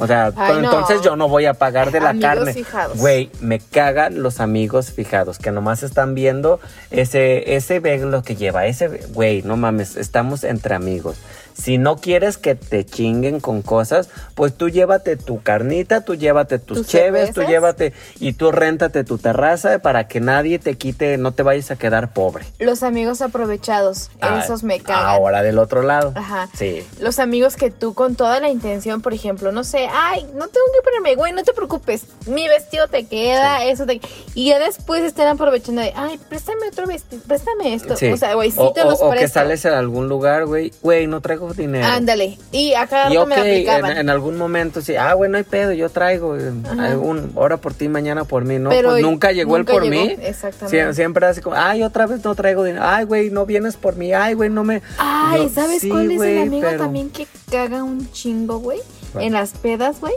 O 0.01 0.08
sea, 0.08 0.32
Ay, 0.38 0.62
no. 0.62 0.71
entonces 0.71 1.01
yo 1.01 1.17
no 1.17 1.27
voy 1.27 1.45
a 1.45 1.53
pagar 1.55 1.91
de 1.91 1.99
la 1.99 2.12
Amigos 2.12 2.29
carne. 2.36 2.53
fijados. 2.53 2.97
Güey, 2.97 3.29
me 3.41 3.60
cagan 3.60 4.23
los 4.23 4.39
amigos 4.39 4.93
fijados, 4.93 5.39
que 5.39 5.51
nomás 5.51 5.84
están 5.84 6.15
viendo 6.15 6.62
ese, 6.89 7.55
ese 7.58 7.82
ve 7.82 7.97
lo 7.97 8.23
que 8.23 8.38
lleva, 8.38 8.65
ese, 8.65 8.88
güey, 9.13 9.41
no 9.41 9.58
mames, 9.58 9.97
estamos 9.97 10.45
entre 10.45 10.73
amigos. 10.73 11.17
Si 11.62 11.78
no 11.78 11.98
quieres 11.98 12.38
que 12.38 12.56
te 12.56 12.86
chinguen 12.86 13.39
con 13.41 13.62
cosas, 13.62 14.10
pues 14.34 14.56
tú 14.56 14.69
llévate 14.69 15.17
tu 15.17 15.41
carnita, 15.43 16.06
tú 16.06 16.15
llévate 16.15 16.58
tus 16.58 16.78
¿Tus 16.80 16.88
cheves, 16.88 17.34
tú 17.34 17.43
llévate 17.43 17.93
y 18.19 18.34
tú 18.34 18.52
réntate 18.52 19.04
tu 19.04 19.17
terraza 19.17 19.80
para 19.80 20.08
que 20.08 20.22
nadie 20.22 20.58
te 20.60 20.76
quite, 20.76 21.17
no 21.17 21.34
te 21.34 21.43
vayas 21.43 21.69
a 21.72 21.76
quedar 21.76 22.13
pobre. 22.13 22.45
Los 22.60 22.82
amigos 22.84 23.22
aprovechados. 23.22 24.10
Ah, 24.22 24.41
esos 24.43 24.63
me 24.63 24.80
cagan. 24.80 25.06
Ahora 25.06 25.41
del 25.43 25.60
otro 25.60 25.82
lado. 25.82 26.13
Ajá. 26.15 26.48
Sí. 26.54 26.84
Los 27.02 27.19
amigos 27.19 27.56
que 27.58 27.72
tú 27.72 27.93
con 27.93 28.15
toda 28.15 28.39
la 28.39 28.50
intención, 28.50 29.02
por 29.02 29.13
ejemplo, 29.13 29.52
no 29.52 29.63
sé, 29.63 29.88
ay, 29.91 30.24
no 30.36 30.48
tengo 30.48 30.65
que 30.74 30.82
ponerme, 30.84 31.15
güey, 31.15 31.34
no 31.34 31.43
te 31.43 31.52
preocupes, 31.54 32.06
mi 32.28 32.48
vestido 32.48 32.88
te 32.88 33.06
queda, 33.06 33.65
eso 33.65 33.86
te... 33.86 34.00
Y 34.34 34.50
ya 34.50 34.60
después 34.60 35.04
estén 35.04 35.28
aprovechando 35.28 35.82
de, 35.82 35.91
ay, 35.95 36.17
préstame 36.30 36.67
otro 36.72 36.88
vestido, 36.88 37.22
préstame 37.28 37.74
esto. 37.74 37.98
Sí. 37.98 38.08
O 38.12 38.17
sea, 38.17 38.34
güey, 38.36 38.52
sí 38.52 38.58
O- 38.60 38.72
te 38.72 38.82
o- 38.82 38.86
los 38.89 39.02
o 39.02 39.10
que 39.12 39.17
presto. 39.17 39.39
sales 39.39 39.65
a 39.65 39.78
algún 39.78 40.08
lugar, 40.08 40.45
güey, 40.45 40.72
güey, 40.82 41.08
no 41.08 41.19
traigo 41.19 41.48
dinero. 41.55 41.85
Ándale. 41.88 42.38
Y 42.51 42.73
acá 42.73 43.05
Y 43.09 43.15
rato 43.15 43.21
ok, 43.23 43.27
me 43.29 43.35
aplicaban. 43.35 43.97
en 43.97 44.09
algún 44.09 44.38
momento 44.38 44.81
sí, 44.81 44.95
ah, 44.95 45.13
bueno, 45.13 45.33
no 45.33 45.38
hay 45.39 45.43
pedo, 45.43 45.71
yo 45.73 45.89
traigo, 45.89 46.35
eh, 46.38 46.51
Ajá. 46.65 46.85
algún, 46.88 47.31
ahora 47.35 47.57
por 47.57 47.73
ti, 47.73 47.88
mañana 47.89 48.23
por 48.25 48.45
mí, 48.45 48.59
¿no? 48.59 48.69
Pero 48.69 48.89
pues 48.91 49.01
nunca 49.01 49.31
llegó 49.31 49.57
nunca 49.57 49.73
él 49.73 49.79
por 49.79 49.89
llegó, 49.89 50.05
mí. 50.05 50.15
exactamente. 50.21 50.77
Sie- 50.89 50.93
siempre 50.93 51.25
así 51.25 51.41
como, 51.41 51.55
ay, 51.55 51.83
otra 51.83 52.05
vez 52.07 52.23
no 52.23 52.35
traigo 52.35 52.63
dinero, 52.63 52.83
ay, 52.85 53.05
güey, 53.05 53.29
no 53.29 53.45
vienes 53.45 53.75
por 53.77 53.95
mí, 53.95 54.13
ay, 54.13 54.33
güey, 54.33 54.49
no 54.49 54.63
me... 54.63 54.81
Ay, 54.97 55.43
Yo, 55.43 55.49
¿sabes 55.49 55.81
sí, 55.81 55.89
cuál 55.89 56.12
es 56.12 56.21
el 56.21 56.38
amigo 56.43 56.67
pero- 56.69 56.83
también 56.83 57.09
que 57.09 57.27
caga 57.51 57.83
un 57.83 58.12
chingo, 58.12 58.59
güey? 58.59 58.79
En 59.19 59.33
las 59.33 59.51
pedas, 59.51 59.99
güey. 59.99 60.13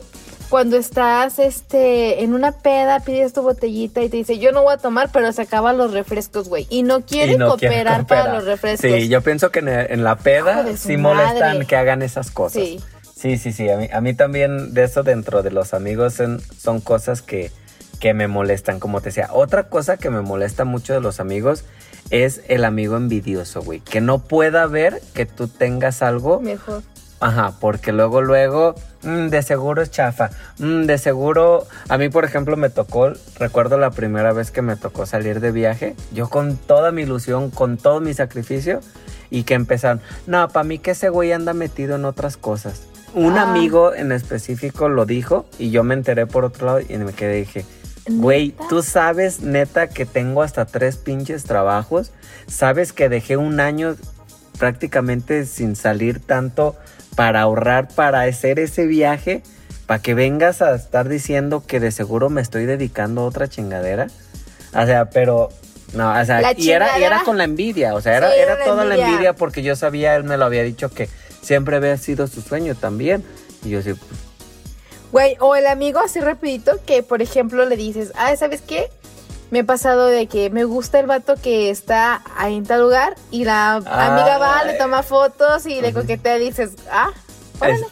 Cuando 0.53 0.77
estás 0.77 1.39
este 1.39 2.23
en 2.23 2.35
una 2.35 2.53
peda, 2.53 3.01
pides 3.01 3.33
tu 3.33 3.41
botellita 3.41 4.03
y 4.03 4.11
te 4.11 4.19
dice, 4.19 4.39
yo 4.39 4.53
no 4.53 4.63
voy 4.63 4.75
a 4.75 4.77
tomar, 4.77 5.09
pero 5.11 5.33
se 5.33 5.41
acaban 5.41 5.79
los 5.79 5.95
refrescos, 5.95 6.51
güey. 6.51 6.67
Y 6.69 6.83
no 6.83 7.07
quiere 7.07 7.33
Y 7.33 7.37
no 7.39 7.57
quiere 7.57 7.77
cooperar 7.77 8.07
para 8.07 8.35
los 8.35 8.45
refrescos. 8.45 8.91
Sí, 8.91 9.09
yo 9.09 9.23
pienso 9.23 9.51
que 9.51 9.61
en, 9.61 9.69
en 9.71 10.05
la 10.05 10.17
peda 10.17 10.67
sí 10.77 10.99
molestan 10.99 11.65
que 11.65 11.75
hagan 11.75 12.03
esas 12.03 12.31
cosas. 12.31 12.65
Sí. 12.65 12.81
Sí, 13.17 13.39
sí, 13.39 13.51
sí. 13.53 13.71
A 13.71 13.79
mí, 13.79 13.89
a 13.91 14.03
mí 14.03 14.13
también 14.13 14.75
de 14.75 14.85
eso 14.85 15.03
dentro 15.03 15.43
de 15.43 15.53
los 15.53 15.73
amigos 15.73 16.13
son, 16.13 16.43
son 16.59 16.83
cosas 16.83 17.23
que, 17.23 17.51
que 17.99 18.13
me 18.13 18.29
molestan, 18.29 18.79
como 18.79 19.01
te 19.01 19.07
decía. 19.07 19.31
Otra 19.33 19.71
cosa 19.71 19.97
que 19.97 20.11
me 20.11 20.21
molesta 20.21 20.67
mucho 20.67 20.93
de 20.93 21.01
los 21.01 21.19
amigos 21.19 21.65
es 22.11 22.43
el 22.49 22.67
amigo 22.67 22.99
envidioso, 22.99 23.63
güey. 23.63 23.81
Que 23.81 24.03
no 24.03 24.19
pueda 24.19 24.67
ver 24.67 25.01
que 25.15 25.25
tú 25.25 25.49
tengas 25.49 26.03
algo 26.03 26.41
Mejor. 26.41 26.83
Ajá, 27.23 27.53
porque 27.61 27.93
luego, 27.93 28.21
luego, 28.21 28.75
mm, 29.03 29.29
de 29.29 29.43
seguro 29.43 29.81
es 29.81 29.91
chafa. 29.93 30.31
Mm, 30.59 30.87
de 30.87 30.99
seguro, 30.99 31.67
a 31.89 31.97
mí, 31.97 32.09
por 32.09 32.25
ejemplo, 32.25 32.57
me 32.57 32.69
tocó, 32.69 33.13
recuerdo 33.39 33.79
la 33.79 33.91
primera 33.93 34.33
vez 34.33 34.51
que 34.51 34.61
me 34.61 34.75
tocó 34.75 35.07
salir 35.07 35.39
de 35.39 35.53
viaje, 35.53 35.95
yo 36.13 36.29
con 36.29 36.57
toda 36.57 36.91
mi 36.91 37.03
ilusión, 37.03 37.51
con 37.51 37.77
todo 37.79 38.01
mi 38.01 38.13
sacrificio, 38.13 38.81
y 39.31 39.45
que 39.45 39.55
empezaron, 39.55 40.01
no, 40.27 40.49
para 40.49 40.65
mí 40.65 40.79
que 40.81 40.91
ese 40.91 41.11
güey 41.11 41.33
anda 41.33 41.55
metido 41.55 41.95
en 41.95 42.05
otras 42.05 42.37
cosas. 42.37 42.83
Un 43.15 43.39
Ah. 43.39 43.43
amigo 43.51 43.95
en 43.95 44.11
específico 44.11 44.89
lo 44.89 45.07
dijo, 45.07 45.47
y 45.61 45.71
yo 45.71 45.85
me 45.85 45.95
enteré 45.95 46.27
por 46.27 46.45
otro 46.45 46.67
lado, 46.67 46.81
y 46.81 46.97
me 46.99 47.13
quedé 47.13 47.37
y 47.39 47.41
dije, 47.43 47.65
güey, 48.11 48.55
tú 48.69 48.83
sabes, 48.83 49.41
neta, 49.43 49.87
que 49.87 50.07
tengo 50.07 50.43
hasta 50.43 50.65
tres 50.67 50.97
pinches 50.97 51.45
trabajos, 51.45 52.11
sabes 52.49 52.93
que 52.93 53.09
dejé 53.09 53.37
un 53.37 53.61
año 53.61 53.95
prácticamente 54.59 55.47
sin 55.47 55.77
salir 55.77 56.21
tanto 56.21 56.77
para 57.17 57.43
ahorrar 57.43 57.89
para 57.89 58.23
hacer 58.23 58.59
ese 58.59 58.87
viaje, 58.87 59.43
para 59.87 60.01
que 60.01 60.15
vengas 60.15 60.63
a 60.63 60.75
estar 60.75 61.09
diciendo 61.09 61.65
que 61.67 61.81
de 61.81 61.91
seguro 61.91 62.31
me 62.31 62.41
estoy 62.41 62.65
dedicando 62.67 63.23
a 63.23 63.25
otra 63.25 63.49
chingadera. 63.49 64.07
O 64.75 64.87
sea, 64.87 65.11
pero 65.11 65.51
no, 65.93 66.11
o 66.19 66.25
sea, 66.25 66.41
La 66.41 66.55
y 66.57 66.71
era, 66.71 66.99
y 66.99 67.03
era 67.03 67.23
con 67.25 67.37
la 67.37 67.45
envidia, 67.45 67.95
o 67.95 68.01
sea, 68.01 68.17
era, 68.17 68.31
Sí, 68.31 68.39
era 68.39 68.65
toda 68.65 68.85
la 68.85 68.95
envidia. 68.95 69.07
envidia 69.13 69.33
porque 69.35 69.63
yo 69.63 69.77
sabía, 69.77 70.17
él 70.17 70.25
me 70.25 70.37
lo 70.39 70.47
había 70.47 70.63
dicho 70.63 70.89
que 70.89 71.09
siempre 71.43 71.77
había 71.77 71.97
sido 71.99 72.27
su 72.27 72.41
sueño 72.41 72.75
también. 72.75 73.23
Y 73.65 73.71
yo 73.71 73.83
sí, 73.83 73.93
pues, 73.93 74.21
Güey, 75.13 75.37
o 75.41 75.55
el 75.57 75.67
amigo 75.67 76.01
así 76.01 76.21
rapidito 76.21 76.81
que, 76.87 77.03
por 77.03 77.21
ejemplo, 77.21 77.67
le 77.67 77.77
dices, 77.77 78.13
ah, 78.17 78.35
¿sabes 78.37 78.63
qué? 78.63 78.89
Me 79.53 79.61
ha 79.61 79.65
pasado 79.65 80.07
de 80.07 80.29
que 80.29 80.49
me 80.49 80.65
gusta 80.65 80.99
el 80.99 81.07
vato 81.07 81.35
que 81.37 81.69
está 81.69 82.23
ahí 82.39 82.57
en 82.57 82.65
tal 82.65 82.81
lugar 82.81 83.17
y 83.31 83.45
la 83.45 83.75
amiga 83.75 84.39
va, 84.39 84.61
Ay. 84.61 84.69
le 84.69 84.79
toma 84.79 85.03
fotos 85.03 85.67
y 85.67 85.83
le 85.83 85.93
coquetea 85.93 86.39
y 86.39 86.47
dices, 86.47 86.71
ah, 86.91 87.11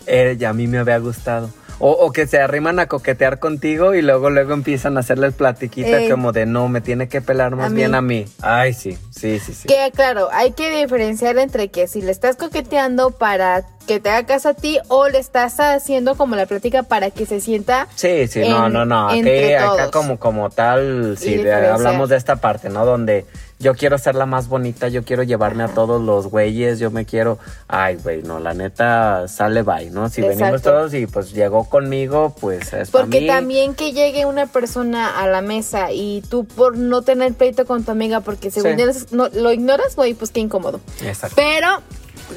es- 0.07 0.39
ya 0.39 0.49
a 0.49 0.53
mí 0.55 0.67
me 0.67 0.79
había 0.79 0.97
gustado. 0.99 1.51
O, 1.83 1.91
o 1.93 2.13
que 2.13 2.27
se 2.27 2.39
arriman 2.39 2.79
a 2.79 2.87
coquetear 2.87 3.39
contigo 3.39 3.95
y 3.95 4.03
luego 4.03 4.29
luego 4.29 4.53
empiezan 4.53 4.97
a 4.99 5.01
hacerles 5.01 5.33
platiquita 5.35 5.97
como 6.11 6.31
de 6.33 6.45
no, 6.45 6.69
me 6.69 6.83
tiene 6.83 7.09
que 7.09 7.23
pelar 7.23 7.57
más 7.57 7.73
bien 7.73 7.93
mí. 7.93 7.97
a 7.97 8.01
mí. 8.03 8.27
Ay, 8.43 8.75
sí, 8.75 8.99
sí, 9.11 9.39
sí, 9.41 9.55
sí. 9.55 9.67
Que 9.67 9.91
claro, 9.95 10.29
hay 10.31 10.53
que 10.53 10.71
diferenciar 10.79 11.39
entre 11.39 11.69
que 11.69 11.89
si 11.89 12.03
le 12.03 12.11
estás 12.13 12.37
coqueteando 12.37 13.11
para 13.13 13.65
que 13.87 13.99
te 13.99 14.11
haga 14.11 14.27
caso 14.27 14.51
a 14.51 14.55
ti 14.55 14.79
o 14.89 15.09
le 15.09 15.19
estás 15.19 15.59
haciendo 15.59 16.17
como 16.17 16.37
la 16.37 16.45
plática 16.47 16.83
para 16.83 17.11
que 17.11 17.25
se 17.27 17.41
sienta 17.41 17.89
Sí, 17.95 18.29
sí, 18.29 18.41
no, 18.47 18.67
en- 18.67 18.73
no, 18.75 18.85
no. 18.85 19.09
Aquí, 19.09 19.55
acá 19.55 19.91
como, 19.91 20.19
como 20.19 20.51
tal, 20.51 21.17
sí, 21.19 21.37
de- 21.39 21.67
hablamos 21.67 22.11
de 22.11 22.17
esta 22.17 22.37
parte, 22.37 22.69
¿no? 22.69 22.85
Donde 22.85 23.25
yo 23.61 23.75
quiero 23.75 23.99
ser 23.99 24.15
la 24.17 24.27
más 24.27 24.49
bonita, 24.49 24.89
yo 24.89 25.05
quiero 25.05 25.23
llevarme 25.23 25.63
a 25.63 25.69
todos 25.69 26.01
los 26.03 26.27
güeyes, 26.29 26.79
yo 26.79 26.91
me 26.91 27.05
quiero. 27.05 27.39
Ay, 27.69 27.97
güey, 28.03 28.23
no, 28.23 28.41
la 28.41 28.55
neta 28.55 29.29
sale 29.29 29.63
bye, 29.63 29.91
¿no? 29.91 30.09
Si 30.09 30.23
venimos 30.23 30.63
todos 30.63 30.93
y 30.95 31.07
pues 31.07 31.33
llegó 31.33 31.69
conmigo, 31.69 32.35
pues 32.41 32.73
es 32.73 32.91
Porque 32.91 33.21
mí. 33.21 33.27
también 33.27 33.75
que 33.75 33.93
llegue 33.93 34.25
una 34.25 34.47
persona 34.47 35.21
a 35.21 35.27
la 35.29 35.43
mesa 35.43 35.93
y 35.93 36.23
tú 36.31 36.47
por 36.47 36.77
no 36.79 37.03
tener 37.03 37.35
pleito 37.35 37.67
con 37.67 37.85
tu 37.85 37.91
amiga 37.93 38.21
porque 38.21 38.51
según 38.51 38.77
Sí. 38.77 38.83
eres- 38.83 39.13
no, 39.13 39.29
lo 39.29 39.53
ignoras, 39.53 39.95
güey, 39.95 40.15
pues 40.15 40.31
qué 40.31 40.41
incómodo. 40.41 40.81
Exacto. 41.03 41.37
Pero 41.37 41.69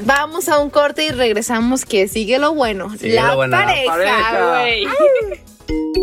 vamos 0.05 0.49
a 0.49 0.59
un 0.59 0.69
corte 0.69 1.05
y 1.05 1.09
regresamos 1.11 1.85
que 1.85 2.07
sigue 2.09 2.37
lo 2.37 2.53
bueno. 2.53 2.89
Sigue 2.97 3.15
la, 3.15 3.29
lo 3.29 3.35
bueno, 3.37 3.57
la 3.57 3.65
pareja, 3.65 3.91
pareja. 3.93 4.59
güey. 4.59 4.87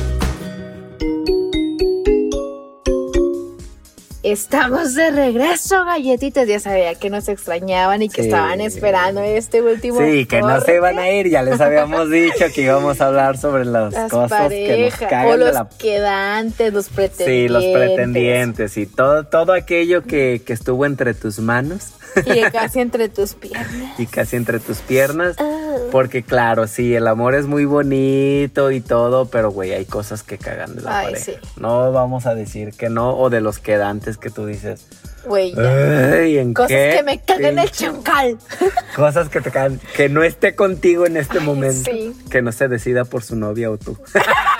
Estamos 4.23 4.93
de 4.93 5.09
regreso, 5.09 5.83
galletitas. 5.83 6.47
Ya 6.47 6.59
sabía 6.59 6.93
que 6.95 7.09
nos 7.09 7.27
extrañaban 7.27 8.03
y 8.03 8.09
que 8.09 8.21
Sí. 8.21 8.27
estaban 8.27 8.61
esperando 8.61 9.21
este 9.21 9.61
último. 9.63 9.99
Sí, 9.99 10.27
que 10.27 10.41
no 10.41 10.61
se 10.61 10.75
iban 10.75 10.99
a 10.99 11.09
ir, 11.09 11.27
ya 11.29 11.41
les 11.41 11.59
habíamos 11.59 12.09
dicho 12.11 12.45
que 12.53 12.61
íbamos 12.61 13.01
a 13.01 13.07
hablar 13.07 13.37
sobre 13.39 13.65
las, 13.65 13.91
Las 13.93 14.11
cosas 14.11 14.49
que 14.49 14.85
nos 14.91 14.95
cagan 15.09 15.25
o 15.27 15.31
de 15.31 15.37
los 15.37 15.53
la 15.55 15.69
quedantes, 15.77 16.71
los 16.71 16.85
Sí, 16.85 16.91
pretendientes. 16.93 17.51
los 17.51 17.63
pretendientes 17.65 18.77
y 18.77 18.85
todo, 18.85 19.25
todo 19.25 19.53
aquello 19.53 20.03
que, 20.03 20.43
que 20.45 20.53
estuvo 20.53 20.85
entre 20.85 21.15
tus 21.15 21.39
manos 21.39 21.87
Y 22.25 22.41
casi 22.51 22.79
entre 22.79 23.09
tus 23.09 23.33
piernas. 23.35 23.99
y 23.99 24.05
casi 24.05 24.35
entre 24.35 24.59
tus 24.59 24.77
piernas. 24.79 25.35
Ah. 25.39 25.57
Porque 25.91 26.23
claro, 26.23 26.67
sí, 26.67 26.93
el 26.95 27.07
amor 27.07 27.35
es 27.35 27.45
muy 27.47 27.65
bonito 27.65 28.71
y 28.71 28.81
todo, 28.81 29.25
pero 29.27 29.51
güey, 29.51 29.71
hay 29.73 29.85
cosas 29.85 30.23
que 30.23 30.37
cagan 30.37 30.75
de 30.75 30.81
la 30.81 30.99
Ay, 30.99 31.05
pareja. 31.07 31.25
sí. 31.25 31.33
No 31.57 31.91
vamos 31.91 32.25
a 32.25 32.35
decir 32.35 32.73
que 32.73 32.89
no, 32.89 33.17
o 33.17 33.29
de 33.29 33.41
los 33.41 33.59
quedantes 33.59 34.17
que 34.17 34.29
tú 34.29 34.45
dices. 34.45 34.85
Güey, 35.25 35.53
ya. 35.53 36.13
Ay, 36.13 36.37
¿en 36.39 36.53
Cosas 36.53 36.69
qué 36.69 36.93
que 36.97 37.03
me 37.03 37.19
cagan 37.19 37.59
el 37.59 37.69
chacal. 37.71 38.37
Cosas 38.95 39.29
que 39.29 39.39
te 39.41 39.51
cagan, 39.51 39.79
que 39.95 40.09
no 40.09 40.23
esté 40.23 40.55
contigo 40.55 41.05
en 41.05 41.15
este 41.17 41.39
Ay, 41.39 41.45
momento. 41.45 41.91
sí. 41.91 42.13
Que 42.29 42.41
no 42.41 42.51
se 42.51 42.67
decida 42.67 43.05
por 43.05 43.21
su 43.23 43.35
novia 43.35 43.69
o 43.69 43.77
tú. 43.77 43.97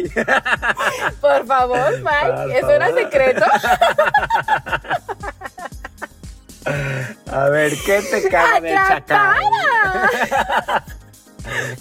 Por 1.20 1.46
favor, 1.46 1.92
Mike. 1.98 2.32
Por 2.32 2.50
¿Eso 2.52 2.70
era 2.70 2.92
secreto? 2.94 3.44
A 7.30 7.48
ver, 7.48 7.72
¿qué 7.84 8.00
te 8.02 8.28
caga 8.30 8.60
del 8.60 8.76
chacal? 8.76 9.36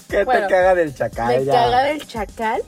¿Qué 0.09 0.23
Bueno, 0.23 0.47
te 0.47 0.53
caga 0.53 0.75
del 0.75 0.95
chacal? 0.95 1.27
Me 1.39 1.45
ya? 1.45 1.53
caga 1.53 1.83
del 1.83 2.07
chacal 2.07 2.61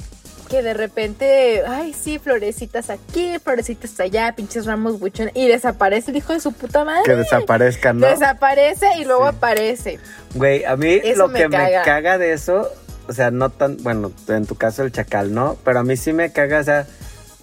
que 0.50 0.62
de 0.62 0.74
repente, 0.76 1.64
ay, 1.68 1.94
sí, 1.94 2.20
florecitas 2.20 2.92
aquí, 2.92 3.40
florecitas 3.44 4.00
allá, 4.00 4.34
pinches 4.36 4.68
ramos 4.68 5.00
buchones, 5.00 5.34
y 5.36 5.48
desaparece 5.48 6.12
el 6.12 6.18
hijo 6.18 6.34
de 6.34 6.40
su 6.42 6.52
puta 6.52 6.84
madre. 6.84 7.02
Que 7.06 7.16
desaparezca, 7.16 7.92
¿no? 7.94 8.06
Desaparece 8.06 8.86
y 9.00 9.06
luego 9.06 9.24
Sí. 9.30 9.36
aparece. 9.36 10.00
Güey, 10.36 10.64
a 10.66 10.76
mí 10.76 11.00
Eso 11.04 11.18
lo 11.24 11.28
me 11.30 11.40
que 11.40 11.50
me 11.50 11.72
caga 11.84 12.20
de 12.20 12.34
eso, 12.34 12.70
o 13.08 13.14
sea, 13.14 13.32
no 13.32 13.50
tan, 13.50 13.78
bueno, 13.84 14.12
en 14.28 14.46
tu 14.46 14.56
caso 14.56 14.84
el 14.84 14.92
chacal, 14.92 15.34
¿no? 15.34 15.58
Pero 15.64 15.80
a 15.80 15.84
mí 15.84 15.98
sí 15.98 16.14
me 16.14 16.32
caga, 16.32 16.60
o 16.60 16.64
sea, 16.64 16.88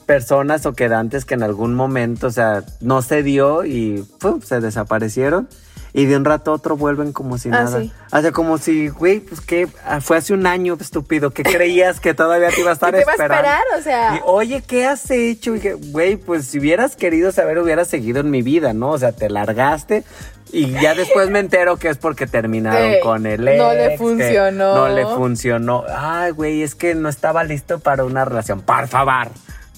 personas 0.06 0.66
o 0.66 0.72
quedantes 0.72 1.24
que 1.24 1.34
en 1.34 1.42
algún 1.42 1.74
momento, 1.74 2.26
o 2.26 2.30
sea, 2.30 2.64
no 2.80 3.02
se 3.02 3.22
dio 3.22 3.64
y 3.64 4.04
¡pum! 4.18 4.40
se 4.42 4.60
desaparecieron. 4.60 5.48
Y 5.92 6.04
de 6.06 6.16
un 6.16 6.24
rato 6.24 6.52
a 6.52 6.54
otro 6.54 6.76
vuelven 6.76 7.12
como 7.12 7.36
si 7.36 7.48
Ah, 7.48 7.64
nada. 7.64 7.80
sí. 7.80 7.92
O 8.12 8.20
sea, 8.20 8.30
como 8.30 8.58
si, 8.58 8.88
güey, 8.90 9.18
pues 9.18 9.40
que 9.40 9.66
ah, 9.84 10.00
fue 10.00 10.18
hace 10.18 10.32
un 10.32 10.46
año, 10.46 10.76
estúpido, 10.80 11.30
que 11.30 11.42
creías 11.42 11.98
que 11.98 12.14
todavía 12.14 12.50
te 12.50 12.60
iba 12.60 12.70
a 12.70 12.74
estar 12.74 12.92
¿Qué 12.94 13.00
te 13.00 13.04
va 13.06 13.10
a 13.10 13.14
esperando. 13.16 13.48
esperar? 13.48 13.62
O 13.76 13.82
sea, 13.82 14.16
Y, 14.16 14.20
oye, 14.24 14.62
¿qué 14.64 14.86
has 14.86 15.10
hecho? 15.10 15.56
Y 15.56 15.60
güey, 15.90 16.14
pues 16.16 16.46
si 16.46 16.60
hubieras 16.60 16.94
querido 16.94 17.32
saber, 17.32 17.58
hubieras 17.58 17.88
seguido 17.88 18.20
en 18.20 18.30
mi 18.30 18.40
vida, 18.42 18.72
¿no? 18.72 18.90
O 18.90 18.98
sea, 18.98 19.10
te 19.10 19.28
largaste 19.28 20.04
y 20.52 20.70
ya 20.80 20.94
después 20.94 21.30
me 21.30 21.38
entero 21.38 21.76
que 21.76 21.88
es 21.88 21.98
porque 21.98 22.26
terminaron 22.26 22.94
con 23.02 23.26
el 23.26 23.44
no 23.44 23.72
le 23.72 23.84
ex, 23.86 23.92
que 23.92 23.98
funcionó. 23.98 24.74
No 24.74 24.88
le 24.88 25.04
funcionó. 25.06 25.84
Ay, 25.88 26.32
güey, 26.32 26.62
es 26.62 26.74
que 26.74 26.94
no 26.94 27.08
estaba 27.08 27.44
listo 27.44 27.78
para 27.78 28.04
una 28.04 28.24
relación. 28.24 28.60
Por 28.62 28.88
favor, 28.88 29.28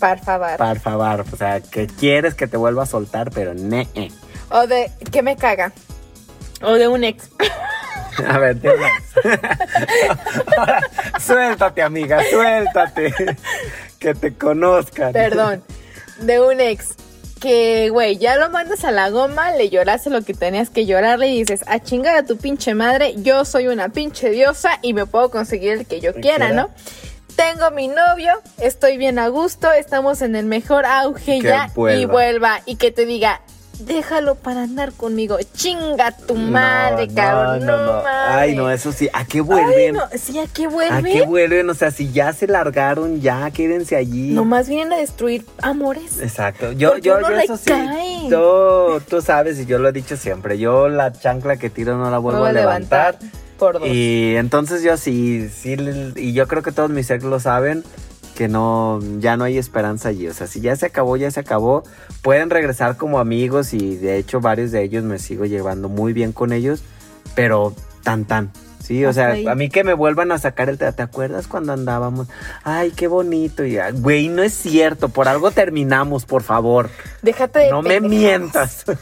por 0.01 0.19
favor. 0.19 0.57
por 0.57 0.79
favor. 0.79 1.25
O 1.33 1.37
sea, 1.37 1.61
que 1.61 1.87
quieres 1.87 2.35
que 2.35 2.47
te 2.47 2.57
vuelva 2.57 2.85
a 2.85 2.87
soltar, 2.87 3.31
pero 3.31 3.55
ne. 3.55 3.89
O 4.51 4.67
de, 4.67 4.91
¿qué 5.11 5.23
me 5.23 5.37
caga? 5.37 5.73
O 6.63 6.75
de 6.75 6.89
un 6.89 7.05
ex. 7.05 7.31
A 8.29 8.39
ver, 8.39 8.61
dime. 8.61 8.91
Ahora, 10.59 10.83
suéltate, 11.19 11.83
amiga, 11.83 12.23
suéltate. 12.31 13.15
Que 13.99 14.15
te 14.15 14.35
conozcan. 14.35 15.13
Perdón. 15.13 15.63
De 16.21 16.41
un 16.41 16.61
ex. 16.61 16.97
Que, 17.43 17.91
güey, 17.91 18.19
ya 18.19 18.37
lo 18.37 18.51
mandas 18.51 18.85
a 18.85 18.93
la 18.93 19.11
goma, 19.11 19.51
le 19.51 19.69
lloraste 19.69 20.11
lo 20.11 20.23
que 20.23 20.33
tenías 20.33 20.71
que 20.71 20.87
llorarle 20.87 21.27
y 21.27 21.39
dices, 21.41 21.65
a 21.67 21.81
chingar 21.81 22.15
a 22.15 22.23
tu 22.23 22.37
pinche 22.37 22.73
madre, 22.75 23.15
yo 23.17 23.45
soy 23.45 23.67
una 23.67 23.89
pinche 23.89 24.31
diosa 24.31 24.79
y 24.81 24.95
me 24.95 25.07
puedo 25.07 25.29
conseguir 25.31 25.73
el 25.73 25.87
que 25.87 26.01
yo 26.01 26.13
quiera, 26.15 26.47
quiera. 26.47 26.53
¿no? 26.53 26.71
tengo 27.35 27.71
mi 27.71 27.89
novio, 27.89 28.33
estoy 28.59 28.99
bien 28.99 29.19
a 29.19 29.29
gusto, 29.29 29.73
estamos 29.73 30.23
en 30.23 30.37
el 30.37 30.47
mejor 30.47 30.85
auge 30.87 31.41
Que 31.41 31.43
ya 31.43 31.71
y 31.97 32.05
vuelva 32.05 32.61
y 32.67 32.77
que 32.77 32.91
te 32.91 33.07
diga, 33.07 33.41
déjalo 33.79 34.35
para 34.37 34.63
andar 34.63 34.93
conmigo, 34.93 35.39
chinga 35.55 36.17
tu 36.17 36.35
madre, 36.35 37.09
cabrón, 37.09 37.67
no, 37.67 37.77
mames. 37.77 38.05
Ay, 38.29 38.55
no, 38.55 38.71
eso 38.71 38.93
sí, 38.93 39.09
¿a 39.13 39.25
qué 39.25 39.39
Ay, 39.39 39.43
vuelven? 39.43 39.95
no, 39.95 40.03
sí, 40.17 40.39
¿a 40.39 40.47
qué 40.47 40.65
¿A 40.67 40.69
vuelven? 40.69 41.05
qué 41.05 41.27
vuelven? 41.27 41.69
O 41.71 41.75
sea, 41.75 41.91
si 41.91 42.13
ya 42.13 42.33
se 42.33 42.47
largaron, 42.47 43.21
ya 43.21 43.51
quédense 43.51 43.97
allí. 43.97 44.31
Nomás 44.31 44.69
vienen 44.69 44.93
a 44.93 44.97
destruir 44.97 45.45
amores. 45.63 46.21
Exacto. 46.21 46.73
Yo, 46.73 46.91
Porque 46.91 47.09
yo, 47.09 47.21
yo 47.21 47.29
eso 47.39 47.57
sí. 47.57 47.65
cae. 47.71 48.29
Tú, 48.31 49.01
tú 49.09 49.21
sabes 49.23 49.59
y 49.59 49.67
yo 49.67 49.79
lo 49.79 49.89
he 49.89 49.93
dicho 49.93 50.17
siempre. 50.17 50.59
Yo 50.59 50.89
la 50.89 51.13
chancla 51.13 51.57
que 51.57 51.71
tiro 51.71 51.97
no 51.99 52.11
la 52.11 52.19
vuelvo 52.19 52.41
Vuelvo 52.41 52.59
a 52.59 52.61
levantar. 52.61 53.19
por 53.59 53.79
dos. 53.81 53.89
Y 53.89 54.35
entonces 54.37 54.83
yo 54.83 54.97
sí, 54.97 55.49
sí, 55.49 55.77
y 56.17 56.33
yo 56.33 56.47
creo 56.49 56.63
que 56.63 56.73
todos 56.73 56.91
mis 56.91 57.11
ex 57.11 57.25
lo 57.25 57.41
saben 57.41 57.83
que 58.35 58.49
no, 58.49 59.01
ya 59.19 59.37
no 59.37 59.45
hay 59.45 59.59
esperanza 59.59 60.09
allí. 60.09 60.29
O 60.29 60.35
sea, 60.35 60.47
si 60.47 60.61
ya 60.61 60.75
se 60.77 60.87
acabó, 60.87 61.17
ya 61.17 61.31
se 61.31 61.41
acabó. 61.41 61.83
Pueden 62.23 62.51
regresar 62.51 62.97
como 62.97 63.19
amigos 63.19 63.75
y 63.75 63.97
de 63.97 64.19
hecho 64.19 64.41
varios 64.41 64.71
de 64.71 64.83
ellos 64.83 65.05
me 65.05 65.19
sigo 65.19 65.45
llevando 65.45 65.89
muy 65.89 66.13
bien 66.13 66.33
con 66.33 66.53
ellos, 66.53 66.83
pero 67.35 67.75
tan 68.03 68.25
tan. 68.25 68.51
Sí, 68.83 69.05
o 69.05 69.13
sea, 69.13 69.29
ahí. 69.29 69.47
a 69.47 69.55
mí 69.55 69.69
que 69.69 69.85
me 69.85 69.95
vuelvan 69.95 70.33
a 70.33 70.39
sacar 70.39 70.69
el... 70.69 70.77
¿Te 70.79 70.87
acuerdas 71.03 71.47
cuando 71.47 71.73
andábamos? 71.73 72.27
Ay, 72.65 72.91
qué 72.91 73.07
bonito. 73.07 73.65
Y, 73.65 73.79
güey, 73.95 74.29
no 74.29 74.43
es 74.43 74.53
cierto. 74.55 75.09
Por 75.09 75.29
algo 75.29 75.51
terminamos, 75.53 76.25
por 76.27 76.43
favor. 76.43 76.91
Déjate 77.23 77.61
de 77.61 77.71
No 77.71 77.83
me 77.83 78.01
mientas. 78.01 78.85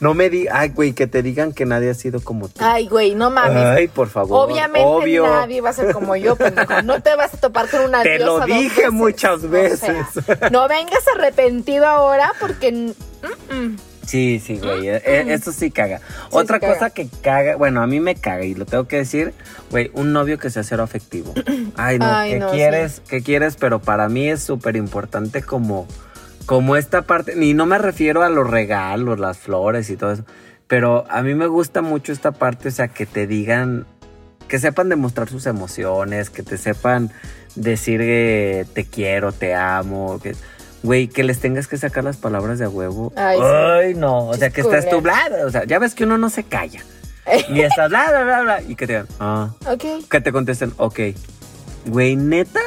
No 0.00 0.14
me 0.14 0.30
di... 0.30 0.46
Ay, 0.50 0.70
güey, 0.70 0.94
que 0.94 1.06
te 1.06 1.22
digan 1.22 1.52
que 1.52 1.66
nadie 1.66 1.90
ha 1.90 1.94
sido 1.94 2.20
como 2.24 2.48
tú. 2.48 2.54
Ay, 2.64 2.88
güey, 2.88 3.14
no 3.14 3.28
mames. 3.30 3.62
Ay, 3.66 3.86
por 3.86 4.08
favor. 4.08 4.48
Obviamente 4.48 4.88
obvio. 4.88 5.26
nadie 5.26 5.60
va 5.60 5.68
a 5.68 5.72
ser 5.74 5.92
como 5.92 6.16
yo, 6.16 6.36
pendejo. 6.36 6.80
No 6.82 7.02
te 7.02 7.14
vas 7.16 7.34
a 7.34 7.36
topar 7.36 7.68
con 7.68 7.82
una 7.82 8.02
Te 8.02 8.16
diosa 8.16 8.46
lo 8.46 8.54
dije 8.54 8.76
veces. 8.76 8.92
muchas 8.92 9.44
O 9.44 9.48
veces. 9.50 10.06
sea, 10.24 10.48
no 10.50 10.66
vengas 10.68 11.04
arrepentido 11.14 11.84
ahora 11.86 12.32
porque... 12.40 12.72
mm, 12.72 13.54
mm. 13.54 13.76
Sí, 14.10 14.42
sí, 14.44 14.58
güey. 14.58 14.88
eh, 14.88 15.02
eh, 15.04 15.24
Eso 15.28 15.52
sí 15.52 15.70
caga. 15.70 16.00
Otra 16.30 16.56
sí 16.56 16.60
caga. 16.62 16.74
cosa 16.74 16.90
que 16.90 17.06
caga, 17.22 17.54
bueno, 17.54 17.80
a 17.80 17.86
mí 17.86 18.00
me 18.00 18.16
caga 18.16 18.44
y 18.44 18.56
lo 18.56 18.66
tengo 18.66 18.88
que 18.88 18.96
decir, 18.96 19.32
güey, 19.70 19.92
un 19.94 20.12
novio 20.12 20.36
que 20.36 20.50
sea 20.50 20.64
cero 20.64 20.82
afectivo. 20.82 21.32
Ay, 21.76 22.00
no, 22.00 22.06
Ay, 22.06 22.32
¿qué 22.32 22.38
no, 22.40 22.50
quieres? 22.50 23.02
¿Qué 23.08 23.22
quieres? 23.22 23.54
Pero 23.54 23.78
para 23.78 24.08
mí 24.08 24.28
es 24.28 24.42
súper 24.42 24.74
importante 24.74 25.42
como, 25.42 25.86
como 26.44 26.74
esta 26.74 27.02
parte, 27.02 27.40
y 27.40 27.54
no 27.54 27.66
me 27.66 27.78
refiero 27.78 28.24
a 28.24 28.28
los 28.30 28.50
regalos, 28.50 29.20
las 29.20 29.38
flores 29.38 29.88
y 29.90 29.96
todo 29.96 30.10
eso, 30.10 30.24
pero 30.66 31.04
a 31.08 31.22
mí 31.22 31.36
me 31.36 31.46
gusta 31.46 31.80
mucho 31.80 32.10
esta 32.12 32.32
parte, 32.32 32.66
o 32.66 32.72
sea, 32.72 32.88
que 32.88 33.06
te 33.06 33.28
digan, 33.28 33.86
que 34.48 34.58
sepan 34.58 34.88
demostrar 34.88 35.28
sus 35.28 35.46
emociones, 35.46 36.30
que 36.30 36.42
te 36.42 36.58
sepan 36.58 37.12
decir 37.54 38.00
eh, 38.02 38.66
te 38.74 38.86
quiero, 38.86 39.30
te 39.30 39.54
amo, 39.54 40.18
que... 40.20 40.34
Güey, 40.82 41.08
que 41.08 41.22
les 41.24 41.40
tengas 41.40 41.68
que 41.68 41.76
sacar 41.76 42.04
las 42.04 42.16
palabras 42.16 42.58
de 42.58 42.64
a 42.64 42.68
huevo. 42.68 43.12
Ay, 43.16 43.94
no. 43.94 44.28
O 44.28 44.34
sea, 44.34 44.50
que 44.50 44.62
estás 44.62 44.88
tú, 44.88 45.00
bla, 45.00 45.28
bla, 45.28 45.46
O 45.46 45.50
sea, 45.50 45.64
ya 45.64 45.78
ves 45.78 45.94
que 45.94 46.04
uno 46.04 46.16
no 46.16 46.30
se 46.30 46.44
calla. 46.44 46.80
Ni 47.50 47.60
estás, 47.60 47.90
bla, 47.90 48.06
bla, 48.08 48.22
bla, 48.24 48.42
bla. 48.42 48.62
Y 48.62 48.76
que 48.76 48.86
te 48.86 48.94
digan, 48.94 49.08
ah. 49.20 49.50
Ok. 49.66 50.08
Que 50.10 50.20
te 50.20 50.32
contesten, 50.32 50.72
ok. 50.78 51.00
Güey, 51.86 52.16
neta. 52.16 52.60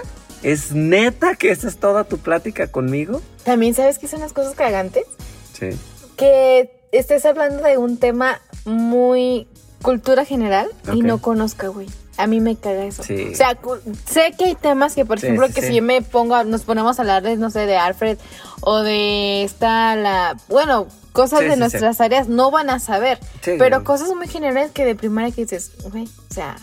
¿Es 0.43 0.73
neta 0.73 1.35
que 1.35 1.51
esa 1.51 1.67
es 1.67 1.77
toda 1.77 2.03
tu 2.03 2.17
plática 2.17 2.67
conmigo? 2.67 3.21
También 3.43 3.73
sabes 3.73 3.97
que 3.97 4.07
son 4.07 4.19
las 4.19 4.33
cosas 4.33 4.55
cagantes. 4.55 5.05
Sí. 5.53 5.69
Que 6.17 6.69
estés 6.91 7.25
hablando 7.25 7.63
de 7.63 7.77
un 7.77 7.97
tema 7.97 8.41
muy 8.65 9.47
cultura 9.81 10.25
general 10.25 10.69
y 10.93 11.01
no 11.01 11.19
conozca, 11.19 11.69
güey. 11.69 11.87
A 12.17 12.27
mí 12.27 12.39
me 12.39 12.55
caga 12.55 12.85
eso. 12.85 13.01
Sí. 13.03 13.29
O 13.33 13.35
sea, 13.35 13.57
sé 14.05 14.33
que 14.37 14.45
hay 14.45 14.55
temas 14.55 14.93
que, 14.95 15.03
por 15.05 15.19
Sí, 15.19 15.25
ejemplo, 15.27 15.47
sí, 15.47 15.53
que 15.53 15.61
si 15.63 15.75
yo 15.75 15.81
me 15.83 16.01
pongo, 16.01 16.35
a- 16.35 16.43
nos 16.43 16.61
ponemos 16.63 16.99
a 16.99 17.01
hablar 17.01 17.23
de, 17.23 17.37
no 17.37 17.49
sé, 17.49 17.65
de 17.65 17.75
Alfred 17.77 18.17
o 18.61 18.81
de 18.81 19.43
esta, 19.43 19.95
la, 19.95 20.35
bueno, 20.47 20.87
cosas 21.11 21.39
de 21.41 21.57
nuestras 21.57 21.99
áreas 22.01 22.27
no 22.27 22.51
van 22.51 22.69
a 22.69 22.79
saber. 22.79 23.19
Sí. 23.41 23.53
Pero 23.57 23.83
cosas 23.83 24.09
muy 24.15 24.27
generales 24.27 24.71
que 24.71 24.85
de 24.85 24.95
primaria 24.95 25.31
que 25.33 25.41
dices, 25.41 25.71
güey, 25.91 26.03
o 26.05 26.33
sea, 26.33 26.55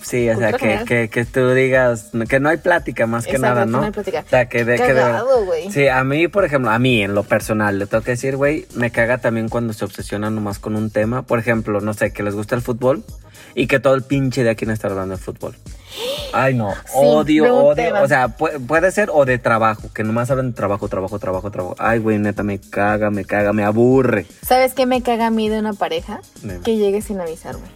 Sí, 0.00 0.30
o 0.30 0.38
sea, 0.38 0.52
que, 0.54 0.84
que, 0.86 1.10
que 1.10 1.24
tú 1.26 1.50
digas 1.50 2.10
que 2.30 2.40
no 2.40 2.48
hay 2.48 2.56
plática 2.56 3.06
más 3.06 3.24
que 3.26 3.32
Exacto, 3.32 3.46
nada, 3.54 3.66
que 3.66 3.70
¿no? 3.72 3.78
no 3.80 3.84
hay 3.84 3.90
plática. 3.90 4.24
O 4.26 4.28
sea, 4.30 4.48
que 4.48 4.64
de, 4.64 4.76
que 4.76 4.94
de. 4.94 5.70
Sí, 5.70 5.88
a 5.88 6.02
mí, 6.04 6.28
por 6.28 6.44
ejemplo, 6.46 6.70
a 6.70 6.78
mí 6.78 7.02
en 7.02 7.14
lo 7.14 7.24
personal, 7.24 7.78
le 7.78 7.86
tengo 7.86 8.02
que 8.04 8.12
decir, 8.12 8.36
güey, 8.36 8.66
me 8.74 8.90
caga 8.90 9.18
también 9.18 9.48
cuando 9.50 9.74
se 9.74 9.84
obsesionan 9.84 10.34
nomás 10.34 10.60
con 10.60 10.76
un 10.76 10.90
tema. 10.90 11.22
Por 11.22 11.38
ejemplo, 11.40 11.80
no 11.82 11.92
sé, 11.92 12.12
que 12.12 12.22
les 12.22 12.34
gusta 12.34 12.54
el 12.54 12.62
fútbol 12.62 13.04
y 13.54 13.66
que 13.66 13.80
todo 13.80 13.94
el 13.94 14.02
pinche 14.02 14.42
de 14.44 14.50
aquí 14.50 14.66
no 14.66 14.72
está 14.72 14.88
hablando 14.88 15.16
de 15.16 15.20
fútbol. 15.22 15.54
Ay, 16.32 16.54
no, 16.54 16.72
odio, 16.94 17.54
odio. 17.56 18.02
O 18.02 18.08
sea, 18.08 18.36
pu- 18.36 18.66
puede 18.66 18.90
ser 18.92 19.10
o 19.12 19.24
de 19.24 19.38
trabajo, 19.38 19.90
que 19.94 20.04
nomás 20.04 20.30
hablan 20.30 20.50
de 20.50 20.56
trabajo, 20.56 20.88
trabajo, 20.88 21.18
trabajo, 21.18 21.50
trabajo. 21.50 21.74
Ay, 21.78 21.98
güey, 21.98 22.18
neta, 22.18 22.42
me 22.42 22.58
caga, 22.60 23.10
me 23.10 23.24
caga, 23.24 23.52
me 23.52 23.64
aburre. 23.64 24.26
¿Sabes 24.46 24.74
qué 24.74 24.86
me 24.86 25.02
caga 25.02 25.26
a 25.28 25.30
mí 25.30 25.48
de 25.48 25.58
una 25.58 25.72
pareja? 25.72 26.20
Dime. 26.42 26.60
Que 26.60 26.76
llegue 26.76 27.00
sin 27.02 27.20
avisar, 27.20 27.56
güey. 27.56 27.70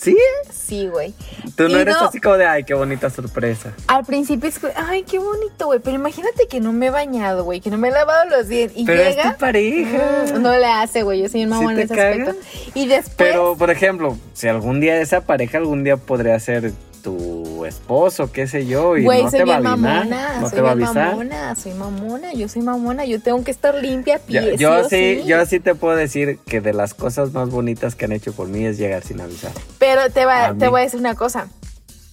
¿Sí? 0.00 0.16
Sí, 0.50 0.86
güey. 0.88 1.12
Tú 1.56 1.64
no 1.68 1.76
Y 1.76 1.80
eres 1.82 1.96
así 1.96 2.20
como 2.20 2.38
de, 2.38 2.46
ay, 2.46 2.64
qué 2.64 2.72
bonita 2.72 3.10
sorpresa. 3.10 3.72
Al 3.86 4.04
principio 4.04 4.48
es 4.48 4.58
que, 4.58 4.68
ay, 4.74 5.02
qué 5.02 5.18
bonito, 5.18 5.66
güey. 5.66 5.78
Pero 5.80 5.96
imagínate 5.96 6.46
que 6.48 6.58
no 6.58 6.72
me 6.72 6.86
he 6.86 6.90
bañado, 6.90 7.44
güey, 7.44 7.60
que 7.60 7.70
no 7.70 7.76
me 7.76 7.88
he 7.88 7.90
lavado 7.90 8.30
los 8.30 8.48
dientes. 8.48 8.78
Y 8.78 8.86
Pero 8.86 9.02
es 9.02 9.16
llega. 9.16 9.32
tu 9.34 9.38
pareja. 9.38 9.98
Mm, 10.34 10.40
no 10.42 10.56
le 10.56 10.64
hace, 10.66 11.02
güey. 11.02 11.20
Yo 11.22 11.28
soy 11.28 11.42
un 11.44 11.50
¿Sí 11.50 11.54
mamón 11.54 11.74
te 11.74 11.82
en 11.82 11.86
ese 11.86 11.94
caga? 11.96 12.10
aspecto. 12.30 12.34
Y 12.74 12.86
después. 12.86 13.14
Pero, 13.16 13.56
por 13.58 13.70
ejemplo, 13.70 14.16
si 14.32 14.48
algún 14.48 14.80
día 14.80 14.98
esa 15.00 15.20
pareja 15.20 15.58
algún 15.58 15.84
día 15.84 15.98
podría 15.98 16.40
ser 16.40 16.72
tu 17.02 17.64
esposo, 17.64 18.30
qué 18.32 18.46
sé 18.46 18.66
yo, 18.66 18.96
y 18.96 19.04
Güey, 19.04 19.24
no 19.24 19.30
soy 19.30 19.40
te 19.40 19.44
va 19.44 19.56
a 19.56 19.60
mamona, 19.60 20.40
no 20.40 20.48
soy 20.48 20.56
te 20.56 20.60
va 20.62 20.68
a 20.68 20.72
avisar. 20.72 20.94
mamona, 21.10 21.54
soy 21.56 21.72
mamona, 21.74 22.32
yo 22.32 22.48
soy 22.48 22.62
mamona, 22.62 23.04
yo 23.04 23.20
tengo 23.20 23.42
que 23.44 23.50
estar 23.50 23.74
limpia, 23.74 24.16
Yo, 24.28 24.40
pie, 24.42 24.56
yo 24.56 24.88
sí, 24.88 25.22
yo 25.26 25.44
sí 25.46 25.60
te 25.60 25.74
puedo 25.74 25.96
decir 25.96 26.38
que 26.46 26.60
de 26.60 26.72
las 26.72 26.94
cosas 26.94 27.32
más 27.32 27.50
bonitas 27.50 27.94
que 27.94 28.04
han 28.04 28.12
hecho 28.12 28.32
por 28.32 28.48
mí 28.48 28.64
es 28.64 28.78
llegar 28.78 29.02
sin 29.02 29.20
avisar. 29.20 29.52
Pero 29.78 30.10
te, 30.10 30.24
va, 30.24 30.54
te 30.54 30.68
voy 30.68 30.80
a 30.82 30.84
decir 30.84 31.00
una 31.00 31.14
cosa. 31.14 31.48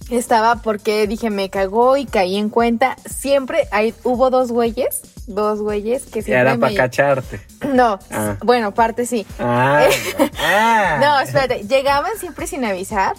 Estaba 0.10 0.62
porque 0.62 1.06
dije, 1.06 1.30
me 1.30 1.50
cagó 1.50 1.98
y 1.98 2.06
caí 2.06 2.38
en 2.38 2.48
cuenta. 2.50 2.96
Siempre 3.06 3.68
hay, 3.72 3.94
hubo 4.06 4.30
dos 4.30 4.54
güeyes, 4.54 5.02
dos 5.28 5.60
güeyes 5.60 6.04
que 6.06 6.22
siempre 6.22 6.40
Era 6.40 6.54
me... 6.54 6.60
para 6.60 6.76
cacharte. 6.76 7.42
No, 7.74 8.00
Ah. 8.10 8.38
bueno, 8.42 8.74
parte 8.74 9.06
sí. 9.06 9.26
Ah, 9.38 9.86
ah. 10.40 10.98
No, 11.02 11.20
espérate, 11.20 11.64
llegaban 11.68 12.12
siempre 12.20 12.48
sin 12.48 12.64
avisar, 12.64 13.16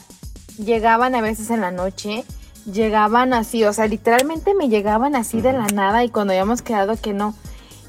llegaban 0.59 1.15
a 1.15 1.21
veces 1.21 1.51
en 1.51 1.61
la 1.61 1.71
noche, 1.71 2.25
llegaban 2.71 3.33
así, 3.33 3.65
o 3.65 3.73
sea, 3.73 3.87
literalmente 3.87 4.55
me 4.55 4.69
llegaban 4.69 5.17
así 5.17 5.41
de 5.41 5.53
la 5.53 5.67
nada 5.69 6.05
y 6.05 6.11
cuando 6.11 6.33
habíamos 6.33 6.63
quedado 6.63 6.97
que 7.01 7.15
no. 7.15 7.35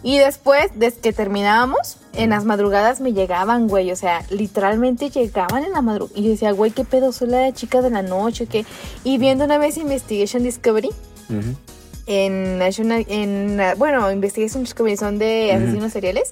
Y 0.02 0.18
después, 0.18 0.72
desde 0.76 1.02
que 1.02 1.12
terminábamos, 1.12 1.98
en 2.14 2.30
las 2.30 2.46
madrugadas 2.46 3.02
me 3.02 3.12
llegaban, 3.12 3.68
güey, 3.68 3.92
o 3.92 3.98
sea, 3.98 4.24
literalmente 4.30 5.10
llegaban 5.10 5.66
en 5.66 5.74
la 5.74 5.82
madrugada. 5.82 6.18
Y 6.18 6.24
yo 6.24 6.30
decía, 6.30 6.52
güey, 6.54 6.72
¿qué 6.72 6.86
pedo? 6.86 7.12
Soy 7.12 7.28
la 7.28 7.52
chica 7.52 7.82
de 7.82 7.90
la 7.90 8.02
noche, 8.02 8.48
¿qué? 8.48 8.66
Y 9.04 9.18
viendo 9.18 9.44
una 9.44 9.58
vez 9.58 9.76
Investigation 9.76 10.42
Discovery, 10.42 10.92
en 12.08 12.60
bueno, 13.78 14.10
Investigation 14.10 14.64
Discovery 14.64 14.96
son 14.96 15.20
de 15.20 15.52
asesinos 15.52 15.92
seriales, 15.92 16.32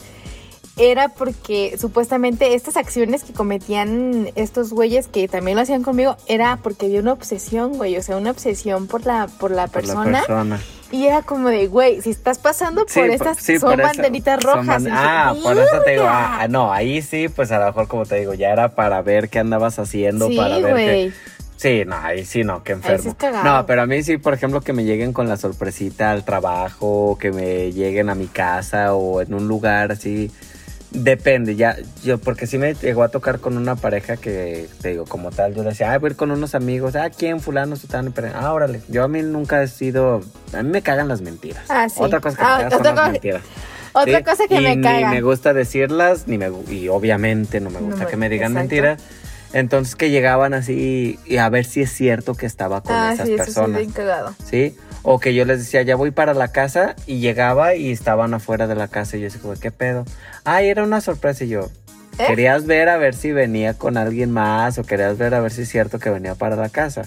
era 0.78 1.10
porque 1.10 1.76
supuestamente 1.80 2.54
estas 2.54 2.78
acciones 2.78 3.24
que 3.24 3.34
cometían 3.34 4.30
estos 4.36 4.72
güeyes 4.72 5.08
que 5.08 5.28
también 5.28 5.58
lo 5.58 5.64
hacían 5.64 5.84
conmigo, 5.84 6.16
era 6.28 6.58
porque 6.62 6.86
había 6.88 7.00
una 7.02 7.14
obsesión, 7.14 7.74
güey, 7.78 7.98
o 7.98 8.04
sea, 8.04 8.18
una 8.18 8.32
obsesión 8.32 8.88
por 8.88 9.06
la, 9.06 9.28
por 9.40 9.52
la 9.52 9.68
Por 9.68 9.84
la 9.86 9.94
persona. 9.94 10.20
persona. 10.20 10.60
Y 10.90 11.06
era 11.08 11.22
como 11.22 11.50
de, 11.50 11.68
güey, 11.68 12.02
si 12.02 12.12
estás 12.12 12.40
pasando 12.40 12.82
por 12.86 12.90
Sí, 12.92 13.02
estas, 13.02 13.38
sí, 13.40 13.60
son 13.60 13.72
por 13.72 13.82
banderitas 13.82 14.42
rojas. 14.42 14.84
ah, 14.90 15.36
por 15.44 15.58
eso 15.58 15.82
te 15.84 15.92
digo, 15.92 16.06
ah, 16.08 16.48
no, 16.50 16.72
ahí 16.72 17.02
sí, 17.02 17.28
pues 17.28 17.52
a 17.52 17.60
lo 17.60 17.66
mejor 17.66 17.88
como 17.90 18.06
te 18.06 18.16
digo, 18.20 18.34
ya 18.34 18.50
era 18.52 18.70
para 18.74 19.02
ver 19.02 19.28
qué 19.30 19.40
andabas 19.40 19.80
haciendo, 19.80 20.30
Sí, 20.30 20.38
para 20.38 20.60
ver 20.60 20.72
güey. 20.72 20.86
qué... 21.10 21.14
Sí, 21.58 21.84
no, 21.88 21.96
ahí 21.98 22.24
sí 22.24 22.44
no, 22.44 22.62
qué 22.64 22.74
enfermo. 22.74 23.16
sí 23.20 23.28
no, 23.44 23.66
pero 23.66 23.82
a 23.82 23.86
mí 23.88 24.04
sí, 24.04 24.18
por 24.18 24.34
ejemplo, 24.36 24.62
que 24.62 24.74
me 24.74 24.84
lleguen 24.86 25.12
con 25.12 25.28
la 25.28 25.38
sorpresita 25.38 26.12
al 26.12 26.24
trabajo, 26.24 27.18
que 27.20 27.32
me 27.32 27.72
lleguen 27.74 28.10
a 28.10 28.16
mi 28.16 28.28
casa 28.28 28.94
o 28.94 29.22
en 29.22 29.34
un 29.34 29.48
lugar 29.48 29.92
así. 29.92 30.32
Depende, 30.92 31.56
ya, 31.56 31.76
yo, 32.04 32.18
porque 32.18 32.48
sí 32.48 32.58
me 32.58 32.74
llegó 32.74 33.04
a 33.04 33.10
tocar 33.10 33.40
con 33.40 33.58
una 33.58 33.76
pareja 33.76 34.16
que, 34.16 34.68
te 34.82 34.90
digo, 34.90 35.04
como 35.06 35.32
tal, 35.32 35.54
yo 35.54 35.62
le 35.64 35.70
decía, 35.70 35.92
ah, 35.92 35.98
voy 36.00 36.08
a 36.08 36.12
ir 36.12 36.16
con 36.16 36.32
unos 36.32 36.56
amigos, 36.56 36.96
ah, 36.96 37.10
¿quién? 37.10 37.42
Fulano, 37.42 37.76
sutano, 37.76 38.12
pero, 38.16 38.30
ah, 38.34 38.54
órale, 38.54 38.82
yo 38.88 39.04
a 39.04 39.08
mí 39.10 39.22
nunca 39.22 39.62
he 39.62 39.68
sido, 39.68 40.22
a 40.54 40.64
mí 40.64 40.70
me 40.70 40.82
cagan 40.82 41.10
las 41.10 41.22
mentiras. 41.22 41.66
Ah, 41.70 41.90
sí. 41.90 41.98
Otra 42.02 42.22
cosa 42.22 42.38
que 42.38 42.44
Ah, 42.44 42.58
me 42.58 42.64
cagan 42.70 42.72
son 42.86 42.96
las 42.96 43.12
mentiras. 43.12 43.42
Otra 43.94 44.18
¿sí? 44.20 44.24
cosa 44.24 44.48
que 44.48 44.56
y 44.56 44.64
me 44.64 44.76
Ni 44.78 44.84
caga. 44.84 45.10
me 45.12 45.22
gusta 45.22 45.54
decirlas, 45.54 46.28
ni 46.28 46.38
me, 46.38 46.50
y 46.70 46.88
obviamente 46.88 47.60
no 47.60 47.70
me 47.70 47.82
No 47.82 47.88
gusta 47.88 48.06
me- 48.06 48.10
que 48.12 48.18
me 48.18 48.30
digan 48.30 48.52
exacto. 48.54 48.60
mentiras. 48.76 49.02
Entonces 49.54 49.96
que 49.96 50.10
llegaban 50.10 50.54
así 50.54 51.20
y 51.26 51.38
a 51.38 51.50
ver 51.50 51.66
si 51.66 51.82
es 51.82 51.92
cierto 51.92 52.34
que 52.36 52.46
estaba 52.46 52.82
con 52.82 52.96
ah, 52.96 53.14
esas 53.14 53.28
sí, 53.28 53.34
eso 53.34 53.44
sí, 53.44 53.48
personas. 53.48 53.80
bien 53.80 53.92
cagado. 53.92 54.36
¿sí? 54.50 54.76
O 55.10 55.20
que 55.20 55.34
yo 55.34 55.46
les 55.46 55.60
decía, 55.60 55.84
ya 55.84 55.96
voy 55.96 56.12
para 56.12 56.34
la 56.34 56.50
casa 56.50 56.94
y 57.06 57.20
llegaba 57.20 57.76
y 57.76 57.92
estaban 57.92 58.34
afuera 58.34 58.68
de 58.68 58.76
la 58.76 58.90
casa 58.90 59.16
y 59.16 59.22
yo 59.22 59.30
decía, 59.30 59.40
¿qué 59.62 59.72
pedo? 59.72 60.04
Ay, 60.44 60.68
era 60.68 60.84
una 60.84 61.00
sorpresa 61.00 61.46
y 61.46 61.48
yo, 61.48 61.70
¿Eh? 62.20 62.26
querías 62.28 62.66
ver 62.66 62.90
a 62.90 62.98
ver 62.98 63.16
si 63.16 63.32
venía 63.32 63.74
con 63.74 63.96
alguien 63.96 64.32
más 64.32 64.78
o 64.78 64.84
querías 64.84 65.18
ver 65.18 65.34
a 65.34 65.40
ver 65.40 65.54
si 65.54 65.62
es 65.62 65.70
cierto 65.70 65.98
que 65.98 66.10
venía 66.10 66.36
para 66.36 66.58
la 66.58 66.68
casa. 66.68 67.04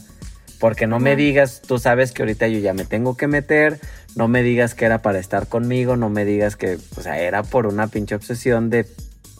Porque 0.59 0.87
no 0.87 0.99
me 0.99 1.15
digas, 1.15 1.61
tú 1.61 1.79
sabes 1.79 2.13
que 2.13 2.23
ahorita 2.23 2.49
yo 2.49 2.59
ya 2.59 2.73
me 2.73 2.87
tengo 2.87 3.19
que 3.19 3.27
meter, 3.27 3.79
no 4.17 4.29
me 4.29 4.43
digas 4.43 4.75
que 4.75 4.87
era 4.87 5.03
para 5.03 5.19
estar 5.19 5.47
conmigo, 5.47 5.97
no 5.97 6.09
me 6.09 6.25
digas 6.25 6.57
que, 6.57 6.79
o 6.97 7.03
sea, 7.03 7.21
era 7.21 7.43
por 7.43 7.67
una 7.67 7.89
pinche 7.89 8.15
obsesión 8.15 8.71
de, 8.71 8.87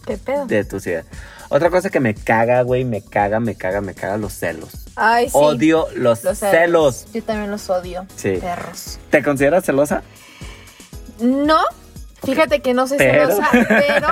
¿Qué 0.05 0.19
pedo? 0.19 0.45
de 0.45 0.67
tus 0.67 0.87
ideas. 0.87 1.07
Otra 1.51 1.69
cosa 1.69 1.91
que 1.91 1.99
me 1.99 2.15
caga, 2.15 2.63
güey, 2.63 2.85
me 2.85 3.03
caga, 3.03 3.41
me 3.41 3.57
caga, 3.57 3.81
me 3.81 3.93
caga 3.93 4.17
los 4.17 4.33
celos. 4.33 4.71
Ay, 4.95 5.27
sí. 5.27 5.33
Odio 5.35 5.89
los, 5.97 6.23
Los 6.23 6.39
celos. 6.39 7.07
Yo 7.13 7.23
también 7.25 7.51
los 7.51 7.69
odio. 7.69 8.07
Sí. 8.15 8.39
Perros. 8.41 9.01
¿Te 9.11 9.21
consideras 9.23 9.65
celosa? 9.65 10.03
No, 11.19 11.59
fíjate 12.25 12.61
que 12.61 12.73
no 12.73 12.87
soy 12.87 12.99
Pero. 12.99 13.27
celosa, 13.27 13.49
pero, 13.69 14.09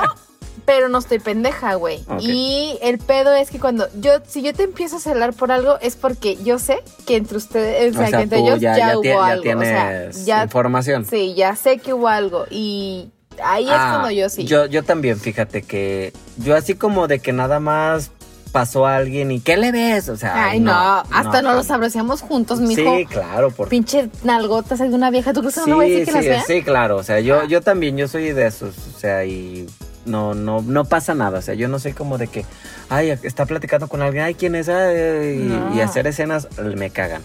pero 0.64 0.88
no 0.88 0.98
estoy 0.98 1.20
pendeja, 1.20 1.74
güey. 1.76 2.04
Y 2.18 2.76
el 2.82 2.98
pedo 2.98 3.32
es 3.32 3.50
que 3.50 3.60
cuando 3.60 3.88
yo, 4.00 4.14
si 4.26 4.42
yo 4.42 4.52
te 4.52 4.64
empiezo 4.64 4.96
a 4.96 5.00
celar 5.00 5.32
por 5.32 5.52
algo, 5.52 5.78
es 5.80 5.94
porque 5.94 6.36
yo 6.42 6.58
sé 6.58 6.82
que 7.06 7.16
entre 7.16 7.36
ustedes, 7.36 7.96
o 7.96 7.98
sea, 8.00 8.10
que 8.10 8.22
entre 8.24 8.40
ellos 8.40 8.60
ya, 8.60 8.98
hubo 8.98 9.22
algo. 9.22 9.42
tienes 9.44 9.68
o 9.68 9.70
sea, 9.70 10.24
ya, 10.24 10.42
información. 10.42 11.04
sí, 11.04 11.34
ya 11.36 11.54
sé 11.54 11.78
que 11.78 11.94
hubo 11.94 12.08
algo. 12.08 12.46
Y 12.50 13.12
ahí 13.42 13.64
es 13.64 13.70
Ah, 13.72 13.88
cuando 13.90 14.10
yo 14.10 14.28
sí. 14.28 14.44
Yo, 14.44 14.66
yo 14.66 14.82
también, 14.82 15.18
fíjate 15.18 15.62
que 15.62 16.12
yo 16.36 16.56
así 16.56 16.74
como 16.74 17.08
de 17.08 17.18
que 17.18 17.32
nada 17.32 17.60
más 17.60 18.10
pasó 18.52 18.86
a 18.86 18.96
alguien 18.96 19.30
y 19.30 19.40
¿qué 19.40 19.56
le 19.56 19.72
ves? 19.72 20.08
O 20.08 20.16
sea, 20.16 20.46
Ay, 20.50 20.60
no, 20.60 20.72
hasta 20.72 21.42
no, 21.42 21.50
no 21.50 21.54
los 21.54 21.70
abrazamos 21.70 22.22
juntos, 22.22 22.60
mijo. 22.60 22.96
Sí, 22.96 23.06
claro, 23.06 23.50
por 23.50 23.68
Pinche 23.68 24.08
nalgotas 24.24 24.80
hay 24.80 24.88
de 24.88 24.94
una 24.94 25.10
vieja. 25.10 25.32
¿Tú 25.32 25.40
crees 25.40 25.54
que 25.54 25.60
sí, 25.62 25.70
no 25.70 25.76
voy 25.76 25.86
a 25.86 25.88
decir 25.88 26.04
que 26.06 26.10
sí, 26.10 26.16
las 26.16 26.24
vea? 26.26 26.42
sí, 26.44 26.62
claro, 26.62 26.96
o 26.96 27.02
sea, 27.02 27.20
yo, 27.20 27.44
yo 27.44 27.60
también, 27.60 27.96
yo 27.96 28.08
soy 28.08 28.32
de 28.32 28.46
esos, 28.46 28.74
o 28.94 28.98
sea, 28.98 29.24
y 29.24 29.66
no, 30.06 30.34
no, 30.34 30.62
no 30.62 30.84
pasa 30.84 31.14
nada, 31.14 31.38
o 31.38 31.42
sea, 31.42 31.54
yo 31.54 31.68
no 31.68 31.78
soy 31.78 31.92
como 31.92 32.18
de 32.18 32.28
que, 32.28 32.44
ay, 32.88 33.10
está 33.10 33.46
platicando 33.46 33.88
con 33.88 34.02
alguien, 34.02 34.24
ay, 34.24 34.34
¿quién 34.34 34.54
es? 34.54 34.68
Ay, 34.68 35.52
y 35.74 35.80
hacer 35.80 36.06
escenas 36.06 36.48
me 36.58 36.90
cagan. 36.90 37.22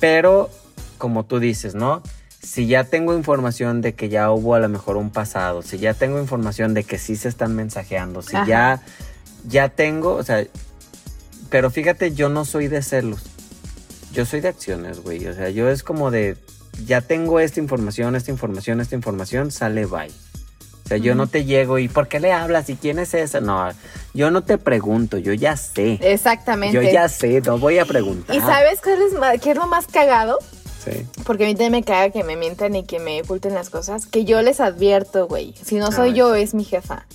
Pero, 0.00 0.50
como 0.98 1.24
tú 1.24 1.40
dices, 1.40 1.74
¿no? 1.74 2.02
Si 2.42 2.66
ya 2.66 2.84
tengo 2.84 3.14
información 3.14 3.80
de 3.80 3.94
que 3.94 4.08
ya 4.08 4.30
hubo 4.30 4.54
a 4.54 4.60
lo 4.60 4.68
mejor 4.68 4.96
un 4.96 5.10
pasado, 5.10 5.62
si 5.62 5.78
ya 5.78 5.94
tengo 5.94 6.20
información 6.20 6.72
de 6.72 6.84
que 6.84 6.98
sí 6.98 7.16
se 7.16 7.28
están 7.28 7.54
mensajeando, 7.56 8.22
si 8.22 8.36
Ajá. 8.36 8.46
ya, 8.46 8.82
ya 9.46 9.68
tengo, 9.68 10.14
o 10.14 10.22
sea, 10.22 10.44
pero 11.50 11.70
fíjate, 11.70 12.12
yo 12.12 12.28
no 12.28 12.44
soy 12.44 12.68
de 12.68 12.82
celos. 12.82 13.22
Yo 14.12 14.24
soy 14.24 14.40
de 14.40 14.48
acciones, 14.48 15.00
güey. 15.00 15.26
O 15.26 15.34
sea, 15.34 15.50
yo 15.50 15.68
es 15.68 15.82
como 15.82 16.10
de, 16.10 16.36
ya 16.86 17.00
tengo 17.00 17.40
esta 17.40 17.60
información, 17.60 18.16
esta 18.16 18.30
información, 18.30 18.80
esta 18.80 18.94
información, 18.94 19.50
sale 19.50 19.86
bye. 19.86 20.12
O 20.84 20.88
sea, 20.88 20.96
yo 20.96 21.14
no 21.14 21.26
te 21.26 21.44
llego 21.44 21.78
y 21.78 21.86
¿por 21.86 22.08
qué 22.08 22.18
le 22.18 22.32
hablas? 22.32 22.70
¿Y 22.70 22.76
quién 22.76 22.98
es 22.98 23.12
esa? 23.12 23.42
No, 23.42 23.68
yo 24.14 24.30
no 24.30 24.42
te 24.42 24.56
pregunto, 24.56 25.18
yo 25.18 25.34
ya 25.34 25.54
sé. 25.54 25.98
Exactamente. 26.00 26.74
Yo 26.74 26.80
ya 26.80 27.10
sé, 27.10 27.42
no 27.42 27.58
voy 27.58 27.78
a 27.78 27.84
preguntar. 27.84 28.34
¿Y 28.34 28.40
sabes 28.40 28.80
qué 28.80 28.94
es, 28.94 29.40
qué 29.42 29.50
es 29.50 29.56
lo 29.56 29.66
más 29.66 29.86
cagado? 29.86 30.38
Sí. 30.90 31.06
Porque 31.24 31.44
a 31.44 31.46
mí 31.46 31.54
también 31.54 31.72
me 31.72 31.82
caga 31.82 32.10
que 32.10 32.24
me 32.24 32.36
mientan 32.36 32.74
y 32.76 32.84
que 32.84 32.98
me 32.98 33.20
oculten 33.22 33.54
las 33.54 33.70
cosas. 33.70 34.06
Que 34.06 34.24
yo 34.24 34.40
les 34.42 34.60
advierto, 34.60 35.26
güey. 35.26 35.54
Si 35.62 35.76
no 35.76 35.92
soy 35.92 36.10
Ay. 36.10 36.14
yo, 36.16 36.34
es 36.34 36.54
mi 36.54 36.64
jefa. 36.64 37.06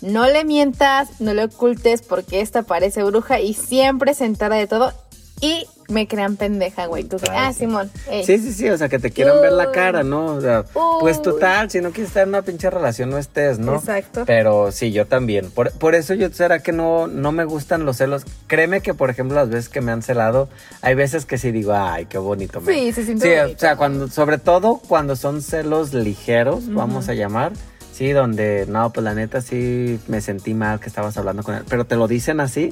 No 0.00 0.26
le 0.26 0.44
mientas, 0.44 1.20
no 1.20 1.34
le 1.34 1.44
ocultes 1.44 2.02
porque 2.02 2.40
esta 2.40 2.62
parece 2.62 3.02
bruja 3.04 3.40
y 3.40 3.54
siempre 3.54 4.14
se 4.14 4.24
entera 4.24 4.56
de 4.56 4.66
todo. 4.66 4.92
Y 5.40 5.66
me 5.92 6.08
crean 6.08 6.36
pendeja, 6.36 6.86
güey. 6.86 7.04
Tú 7.04 7.18
que, 7.18 7.30
ah, 7.30 7.52
sí. 7.52 7.60
Simón. 7.60 7.90
ey. 8.10 8.24
Sí, 8.24 8.38
sí, 8.38 8.52
sí, 8.52 8.68
o 8.68 8.76
sea, 8.76 8.88
que 8.88 8.98
te 8.98 9.10
quieran 9.12 9.40
ver 9.40 9.52
la 9.52 9.70
cara, 9.70 10.02
¿no? 10.02 10.26
O 10.26 10.40
sea, 10.40 10.64
pues 11.00 11.22
total, 11.22 11.70
si 11.70 11.80
no 11.80 11.90
quieres 11.90 12.08
estar 12.08 12.24
en 12.24 12.30
una 12.30 12.42
pinche 12.42 12.68
relación, 12.70 13.10
no 13.10 13.18
estés, 13.18 13.58
¿no? 13.58 13.76
Exacto. 13.76 14.24
Pero 14.26 14.72
sí, 14.72 14.90
yo 14.92 15.06
también. 15.06 15.50
Por, 15.50 15.70
por 15.72 15.94
eso 15.94 16.14
yo, 16.14 16.28
será 16.30 16.58
que 16.60 16.72
no, 16.72 17.06
no 17.06 17.30
me 17.30 17.44
gustan 17.44 17.84
los 17.84 17.98
celos. 17.98 18.24
Créeme 18.48 18.80
que, 18.80 18.94
por 18.94 19.10
ejemplo, 19.10 19.36
las 19.36 19.48
veces 19.50 19.68
que 19.68 19.80
me 19.80 19.92
han 19.92 20.02
celado, 20.02 20.48
hay 20.80 20.94
veces 20.94 21.24
que 21.26 21.38
sí 21.38 21.52
digo, 21.52 21.72
ay, 21.74 22.06
qué 22.06 22.18
bonito. 22.18 22.60
me-". 22.60 22.72
Sí, 22.72 22.92
se 22.92 23.04
siente 23.04 23.28
Sí, 23.28 23.38
bonito. 23.40 23.56
o 23.56 23.60
sea, 23.60 23.76
cuando, 23.76 24.08
sobre 24.08 24.38
todo 24.38 24.80
cuando 24.88 25.14
son 25.16 25.42
celos 25.42 25.92
ligeros, 25.94 26.72
vamos 26.72 27.08
a 27.08 27.14
llamar. 27.14 27.52
Sí, 27.92 28.12
donde, 28.12 28.64
no, 28.68 28.90
pues 28.90 29.04
la 29.04 29.14
neta 29.14 29.42
sí 29.42 30.00
me 30.08 30.22
sentí 30.22 30.54
mal 30.54 30.80
que 30.80 30.88
estabas 30.88 31.16
hablando 31.18 31.42
con 31.42 31.54
él. 31.54 31.64
Pero 31.68 31.84
te 31.84 31.96
lo 31.96 32.08
dicen 32.08 32.40
así, 32.40 32.70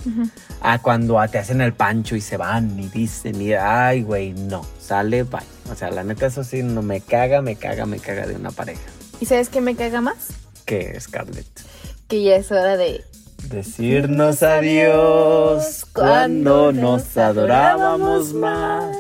a 0.63 0.81
cuando 0.81 1.21
te 1.31 1.39
hacen 1.39 1.61
el 1.61 1.75
pancho 1.75 2.17
y 2.17 2.23
se 2.23 2.39
van 2.39 2.81
y 2.81 2.89
dicen, 2.89 3.41
y 3.41 3.53
ay, 3.53 4.03
güey, 4.03 4.33
no, 4.33 4.65
sale, 4.81 5.25
bye. 5.25 5.41
O 5.71 5.75
sea, 5.75 5.91
la 5.91 6.05
neta 6.05 6.27
eso 6.27 6.43
sí, 6.43 6.63
no 6.63 6.81
me 6.83 7.03
caga, 7.03 7.43
me 7.43 7.57
caga, 7.57 7.85
me 7.85 7.99
caga 7.99 8.27
de 8.27 8.35
una 8.35 8.51
pareja. 8.51 8.81
¿Y 9.21 9.27
sabes 9.27 9.51
qué 9.51 9.61
me 9.61 9.77
caga 9.77 10.01
más? 10.01 10.29
Que 10.65 10.99
Scarlett. 10.99 11.47
Que 12.09 12.25
ya 12.25 12.37
es 12.37 12.51
hora 12.51 12.77
de 12.77 13.05
Decirnos 13.49 14.43
adiós 14.43 15.87
cuando 15.93 16.73
nos 16.73 17.17
adorábamos 17.17 18.33
más. 18.35 18.97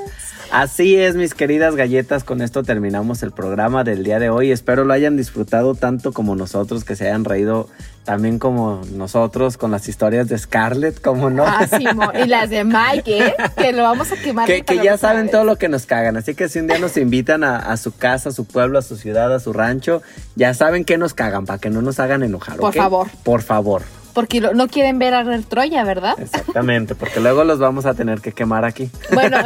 Así 0.50 0.96
es, 0.96 1.14
mis 1.14 1.34
queridas 1.34 1.76
galletas, 1.76 2.24
con 2.24 2.42
esto 2.42 2.64
terminamos 2.64 3.22
el 3.22 3.30
programa 3.30 3.84
del 3.84 4.02
día 4.02 4.18
de 4.18 4.30
hoy. 4.30 4.50
Espero 4.50 4.84
lo 4.84 4.92
hayan 4.92 5.16
disfrutado 5.16 5.76
tanto 5.76 6.12
como 6.12 6.34
nosotros, 6.34 6.82
que 6.84 6.96
se 6.96 7.06
hayan 7.06 7.24
reído 7.24 7.68
también 8.04 8.40
como 8.40 8.82
nosotros 8.92 9.56
con 9.56 9.70
las 9.70 9.86
historias 9.86 10.28
de 10.28 10.36
Scarlett, 10.36 11.00
como 11.00 11.30
no. 11.30 11.44
Ah, 11.46 11.68
Simón. 11.68 12.10
Y 12.20 12.26
las 12.26 12.50
de 12.50 12.64
Mike, 12.64 13.26
¿eh? 13.26 13.34
Que 13.56 13.72
lo 13.72 13.82
vamos 13.84 14.10
a 14.10 14.16
quemar. 14.16 14.46
que, 14.48 14.62
que 14.62 14.82
ya 14.82 14.98
saben 14.98 15.30
todo 15.30 15.44
lo 15.44 15.56
que 15.56 15.68
nos 15.68 15.86
cagan. 15.86 16.16
Así 16.16 16.34
que 16.34 16.48
si 16.48 16.58
un 16.58 16.66
día 16.66 16.78
nos 16.80 16.96
invitan 16.96 17.44
a, 17.44 17.56
a 17.56 17.76
su 17.76 17.94
casa, 17.96 18.30
a 18.30 18.32
su 18.32 18.44
pueblo, 18.44 18.78
a 18.80 18.82
su 18.82 18.96
ciudad, 18.96 19.32
a 19.32 19.38
su 19.38 19.52
rancho, 19.52 20.02
ya 20.34 20.52
saben 20.54 20.84
que 20.84 20.98
nos 20.98 21.14
cagan 21.14 21.46
para 21.46 21.60
que 21.60 21.70
no 21.70 21.80
nos 21.80 22.00
hagan 22.00 22.24
enojar. 22.24 22.56
Por 22.56 22.74
favor. 22.74 23.08
Por 23.22 23.42
favor. 23.42 23.82
Porque 24.12 24.40
no 24.40 24.68
quieren 24.68 24.98
ver 24.98 25.14
a 25.14 25.22
Red 25.22 25.44
Troya, 25.48 25.84
¿verdad? 25.84 26.14
Exactamente, 26.18 26.94
porque 26.94 27.20
luego 27.20 27.44
los 27.44 27.58
vamos 27.58 27.86
a 27.86 27.94
tener 27.94 28.20
que 28.20 28.32
quemar 28.32 28.64
aquí. 28.64 28.90
Bueno, 29.12 29.38